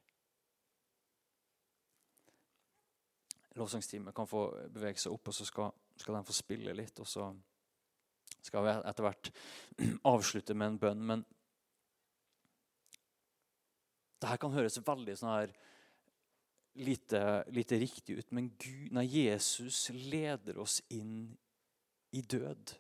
Lovsangsteamet 3.56 4.16
kan 4.16 4.28
få 4.28 4.48
bevege 4.74 5.00
seg 5.02 5.16
opp, 5.16 5.30
og 5.32 5.36
så 5.38 5.48
skal, 5.48 5.72
skal 6.00 6.18
de 6.18 6.24
få 6.28 6.36
spille 6.36 6.76
litt. 6.76 7.00
Og 7.00 7.08
så 7.08 7.30
skal 8.46 8.66
vi 8.66 8.74
etter 8.76 9.08
hvert 9.08 9.32
avslutte 10.14 10.58
med 10.58 10.74
en 10.74 10.82
bønn. 10.82 11.06
Men 11.14 11.26
det 14.20 14.32
her 14.32 14.42
kan 14.42 14.56
høres 14.56 14.80
veldig 14.82 15.16
sånn 15.20 15.34
her 15.34 15.56
lite, 16.76 17.22
lite 17.56 17.80
riktig 17.80 18.20
ut, 18.20 18.32
men 18.36 18.50
Gud, 18.60 18.92
nei, 18.96 19.06
Jesus 19.08 19.88
leder 19.96 20.60
oss 20.60 20.82
inn 20.92 21.30
i 22.16 22.22
død. 22.22 22.74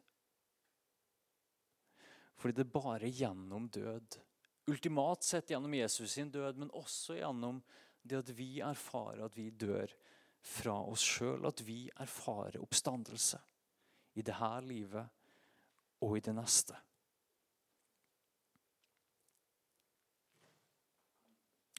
Fordi 2.35 2.57
det 2.57 2.65
er 2.65 2.73
bare 2.73 3.11
gjennom 3.11 3.69
død, 3.71 4.17
ultimat 4.71 5.23
sett 5.23 5.53
gjennom 5.53 5.73
Jesus 5.77 6.17
sin 6.17 6.31
død, 6.33 6.59
men 6.59 6.73
også 6.75 7.19
gjennom 7.19 7.61
det 8.05 8.19
at 8.19 8.31
vi 8.37 8.49
erfarer 8.61 9.23
at 9.25 9.37
vi 9.37 9.47
dør 9.49 9.91
fra 10.45 10.77
oss 10.85 11.01
sjøl 11.01 11.45
at 11.49 11.61
vi 11.65 11.89
erfarer 12.01 12.61
oppstandelse 12.61 13.39
i 14.15 14.21
dette 14.23 14.61
livet 14.67 15.05
og 16.05 16.17
i 16.17 16.21
det 16.23 16.35
neste. 16.37 16.75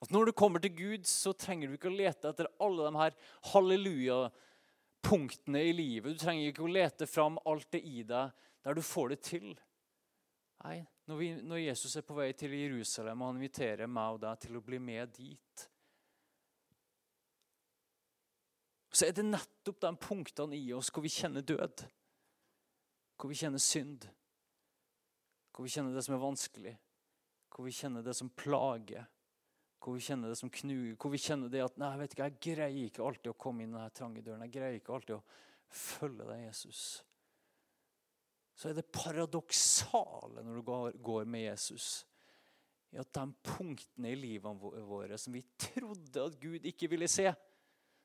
At 0.03 0.11
Når 0.13 0.25
du 0.27 0.33
kommer 0.37 0.61
til 0.61 0.77
Gud, 0.77 1.07
så 1.09 1.33
trenger 1.33 1.69
du 1.69 1.75
ikke 1.79 1.89
å 1.89 1.97
lete 1.97 2.29
etter 2.29 2.47
alle 2.61 2.85
de 2.85 2.97
her 3.01 3.15
halleluja-punktene 3.53 5.61
i 5.65 5.73
livet. 5.73 6.13
Du 6.13 6.19
trenger 6.21 6.49
ikke 6.51 6.67
å 6.67 6.75
lete 6.75 7.07
fram 7.09 7.39
alt 7.49 7.71
det 7.73 7.81
i 7.81 8.03
deg 8.05 8.31
der 8.67 8.75
du 8.77 8.83
får 8.85 9.09
det 9.15 9.21
til. 9.25 9.57
Nei, 10.67 10.79
når, 11.07 11.17
vi, 11.21 11.29
når 11.47 11.59
Jesus 11.63 11.97
er 11.97 12.05
på 12.05 12.19
vei 12.19 12.33
til 12.37 12.53
Jerusalem 12.59 13.23
og 13.23 13.29
han 13.31 13.39
inviterer 13.41 13.87
meg 13.89 14.13
og 14.17 14.21
deg 14.27 14.35
til 14.43 14.57
å 14.59 14.67
bli 14.67 14.79
med 14.83 15.09
dit, 15.17 15.55
så 18.97 19.07
er 19.07 19.17
det 19.17 19.27
nettopp 19.29 19.83
de 19.85 19.93
punktene 20.01 20.57
i 20.57 20.73
oss 20.73 20.89
hvor 20.95 21.05
vi 21.05 21.13
kjenner 21.13 21.45
død. 21.45 21.85
Hvor 23.21 23.29
vi 23.33 23.37
kjenner 23.37 23.61
synd. 23.61 24.07
Hvor 25.53 25.67
vi 25.67 25.73
kjenner 25.75 25.93
det 25.97 26.05
som 26.07 26.17
er 26.17 26.25
vanskelig. 26.25 26.77
hvor 27.57 27.65
vi 27.65 27.73
kjenner 27.73 28.03
det 28.05 28.13
som 28.13 28.29
plager, 28.37 29.07
hvor 29.81 29.95
vi 29.97 30.03
kjenner 30.05 30.29
det 30.29 30.37
som 30.37 30.51
knuger, 30.53 30.97
hvor 31.01 31.13
vi 31.15 31.21
kjenner 31.23 31.49
det 31.49 31.63
at 31.65 31.79
nei, 31.81 31.93
vet 32.03 32.13
ikke, 32.13 32.27
jeg 32.29 32.41
greier 32.45 32.89
ikke 32.91 33.05
alltid 33.07 33.31
å 33.33 33.39
komme 33.41 33.65
inn 33.65 33.73
denne 33.73 33.93
trange 33.97 34.21
døren. 34.25 34.45
Jeg 34.45 34.53
greier 34.59 34.77
ikke 34.77 34.93
alltid 34.93 35.15
å 35.17 35.23
følge 35.73 36.27
deg, 36.29 36.43
Jesus. 36.51 36.83
Så 38.57 38.69
er 38.69 38.77
det 38.77 38.85
paradoksale 38.93 40.45
når 40.45 40.61
du 40.61 41.01
går 41.07 41.25
med 41.33 41.47
Jesus, 41.47 42.05
i 42.93 43.01
at 43.01 43.09
de 43.17 43.25
punktene 43.45 44.13
i 44.13 44.21
livet 44.21 44.69
våre 44.85 45.17
som 45.21 45.33
vi 45.33 45.43
trodde 45.61 46.29
at 46.29 46.37
Gud 46.41 46.69
ikke 46.69 46.91
ville 46.93 47.09
se, 47.09 47.31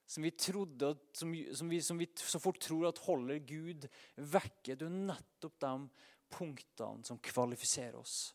som 0.06 0.24
vi 0.24 0.32
trodde 0.32 0.96
som, 1.14 1.34
som, 1.54 1.70
vi, 1.70 1.82
som 1.82 1.98
vi 1.98 2.08
så 2.16 2.40
fort 2.40 2.60
tror 2.60 2.90
at 2.90 3.02
holder 3.06 3.40
Gud 3.48 3.88
vekke, 4.16 4.76
det 4.76 4.88
er 4.88 4.98
nettopp 5.12 5.60
de 5.64 5.76
punktene 6.32 7.08
som 7.08 7.20
kvalifiserer 7.24 8.00
oss. 8.00 8.34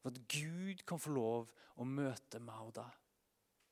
For 0.00 0.14
at 0.14 0.22
Gud 0.32 0.82
kan 0.88 1.00
få 1.00 1.12
lov 1.14 1.52
å 1.80 1.86
møte 1.86 2.40
meg 2.42 2.64
og 2.64 2.74
deg. 2.80 2.96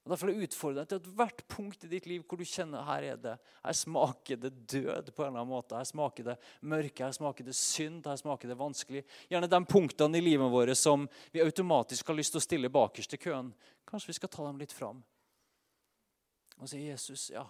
Og 0.04 0.12
Derfor 0.12 0.30
vil 0.30 0.38
jeg 0.38 0.48
utfordre 0.48 0.80
deg 0.80 0.88
til 0.88 1.00
at 1.02 1.08
hvert 1.18 1.42
punkt 1.52 1.82
i 1.84 1.90
ditt 1.90 2.06
liv 2.08 2.22
hvor 2.24 2.40
du 2.40 2.46
kjenner 2.48 2.86
her 2.86 3.04
er 3.10 3.18
det, 3.20 3.34
her 3.64 3.76
smaker 3.76 4.38
det 4.40 4.54
død 4.70 5.10
på 5.12 5.24
en 5.24 5.32
eller 5.32 5.42
annen 5.42 5.52
måte. 5.52 5.76
Her 5.76 5.88
smaker 5.88 6.30
det 6.30 6.38
mørke, 6.64 7.04
her 7.04 7.12
smaker 7.12 7.44
det 7.44 7.56
synd, 7.58 8.06
her 8.08 8.16
smaker 8.16 8.48
det 8.48 8.56
vanskelig. 8.56 9.02
Gjerne 9.28 9.50
de 9.52 9.60
punktene 9.68 10.16
i 10.16 10.24
livet 10.24 10.54
vårt 10.54 10.78
som 10.80 11.04
vi 11.34 11.44
automatisk 11.44 12.08
har 12.08 12.16
lyst 12.16 12.32
til 12.32 12.40
å 12.40 12.46
stille 12.46 12.72
bakerst 12.72 13.18
i 13.18 13.20
køen. 13.20 13.52
Kanskje 13.88 14.14
vi 14.14 14.16
skal 14.22 14.32
ta 14.32 14.46
dem 14.48 14.62
litt 14.62 14.72
fram 14.72 15.02
og 16.58 16.68
sier 16.68 16.90
Jesus, 16.90 17.30
ja, 17.30 17.44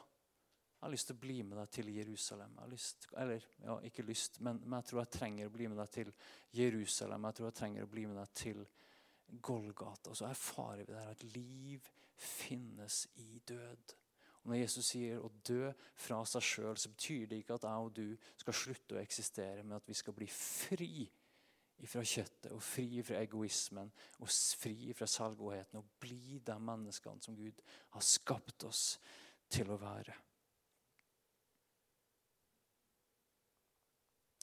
jeg 0.78 0.86
har 0.86 0.92
lyst 0.92 1.08
til 1.10 1.16
å 1.16 1.20
bli 1.22 1.36
med 1.42 1.58
deg 1.58 1.70
til 1.74 1.88
Jerusalem. 1.90 2.58
Lyst, 2.70 3.08
eller 3.18 3.46
ja, 3.64 3.78
ikke 3.88 4.04
lyst, 4.06 4.36
men, 4.46 4.60
men, 4.62 4.76
jeg 4.78 4.90
tror 4.90 5.00
jeg 5.02 5.10
trenger 5.16 5.48
å 5.48 5.54
bli 5.54 5.66
med 5.66 5.80
deg 5.80 5.94
til 5.96 6.12
Jerusalem. 6.54 7.24
Jeg 7.26 7.38
tror 7.38 7.48
jeg 7.48 7.56
trenger 7.58 7.86
å 7.86 7.90
bli 7.90 8.04
med 8.06 8.20
deg 8.20 8.34
til 8.38 8.60
Golgata. 9.42 10.12
Og 10.12 10.20
så 10.20 10.28
erfarer 10.28 10.84
vi 10.84 10.92
der 10.92 11.10
at 11.10 11.24
liv 11.34 11.88
finnes 12.18 13.00
i 13.24 13.40
død. 13.48 13.96
Og 14.44 14.52
Når 14.52 14.60
Jesus 14.60 14.92
sier 14.92 15.18
å 15.18 15.32
dø 15.50 15.72
fra 15.98 16.20
seg 16.30 16.46
sjøl, 16.46 16.78
så 16.78 16.92
betyr 16.94 17.26
det 17.26 17.42
ikke 17.42 17.58
at 17.58 17.66
jeg 17.66 17.88
og 17.88 17.96
du 17.98 18.30
skal 18.38 18.58
slutte 18.60 18.96
å 18.96 19.02
eksistere, 19.02 19.64
men 19.64 19.80
at 19.80 19.90
vi 19.90 19.98
skal 19.98 20.14
bli 20.14 20.30
fri 20.30 21.08
fra 21.86 22.02
kjøttet 22.02 22.50
og 22.54 22.62
fri 22.64 23.02
fra 23.06 23.20
egoismen 23.22 23.90
og 24.18 24.30
fri 24.58 24.92
fra 24.96 25.06
selvgodheten 25.06 25.78
og 25.78 25.92
bli 26.02 26.40
de 26.44 26.56
menneskene 26.58 27.22
som 27.22 27.36
Gud 27.38 27.60
har 27.94 28.04
skapt 28.04 28.66
oss 28.66 28.96
til 29.52 29.70
å 29.70 29.78
være. 29.80 30.16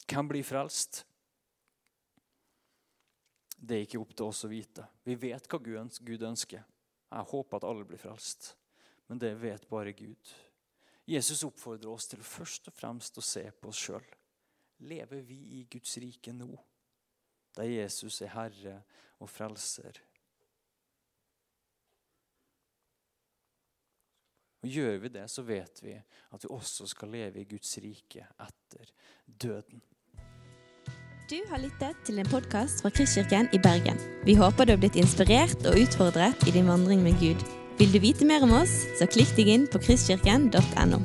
Hvem 0.06 0.30
blir 0.30 0.46
frelst? 0.46 1.02
Det 3.56 3.76
er 3.76 3.86
ikke 3.86 4.00
opp 4.00 4.12
til 4.14 4.30
oss 4.30 4.44
å 4.46 4.50
vite. 4.50 4.84
Vi 5.02 5.16
vet 5.18 5.48
hva 5.50 5.58
Gud 5.58 6.22
ønsker. 6.28 6.62
Jeg 7.06 7.30
håper 7.32 7.58
at 7.58 7.66
alle 7.66 7.86
blir 7.88 8.00
frelst, 8.00 8.52
men 9.10 9.18
det 9.22 9.34
vet 9.40 9.66
bare 9.70 9.94
Gud. 9.96 10.32
Jesus 11.06 11.44
oppfordrer 11.46 11.90
oss 11.90 12.08
til 12.10 12.22
først 12.26 12.70
og 12.70 12.74
fremst 12.74 13.18
å 13.18 13.24
se 13.24 13.44
på 13.50 13.70
oss 13.70 13.82
sjøl. 13.88 14.06
Lever 14.86 15.22
vi 15.24 15.38
i 15.58 15.60
Guds 15.70 15.96
rike 16.02 16.34
nå, 16.34 16.50
der 17.56 17.70
Jesus 17.70 18.20
er 18.22 18.34
Herre 18.34 18.80
og 19.18 19.30
Frelser? 19.30 20.00
Og 24.62 24.72
Gjør 24.72 24.96
vi 24.98 25.08
det, 25.14 25.26
så 25.30 25.42
vet 25.46 25.82
vi 25.82 25.94
at 26.34 26.42
vi 26.42 26.48
også 26.50 26.88
skal 26.90 27.12
leve 27.14 27.40
i 27.40 27.48
Guds 27.48 27.78
rike 27.82 28.26
etter 28.42 28.90
døden. 29.26 29.82
Du 31.30 31.38
har 31.50 31.58
lyttet 31.58 32.02
til 32.06 32.18
en 32.22 32.28
podkast 32.30 32.82
fra 32.82 32.90
Kristkirken 32.90 33.48
i 33.54 33.58
Bergen. 33.62 33.98
Vi 34.26 34.34
håper 34.38 34.64
du 34.64 34.74
har 34.74 34.82
blitt 34.82 34.98
inspirert 34.98 35.58
og 35.66 35.78
utfordret 35.80 36.46
i 36.46 36.54
din 36.54 36.70
vandring 36.70 37.02
med 37.02 37.18
Gud. 37.22 37.42
Vil 37.78 37.92
du 37.94 37.98
vite 37.98 38.26
mer 38.26 38.46
om 38.46 38.54
oss, 38.62 38.84
så 38.98 39.10
klikk 39.10 39.34
deg 39.38 39.50
inn 39.54 39.66
på 39.70 39.82
kristkirken.no. 39.82 41.02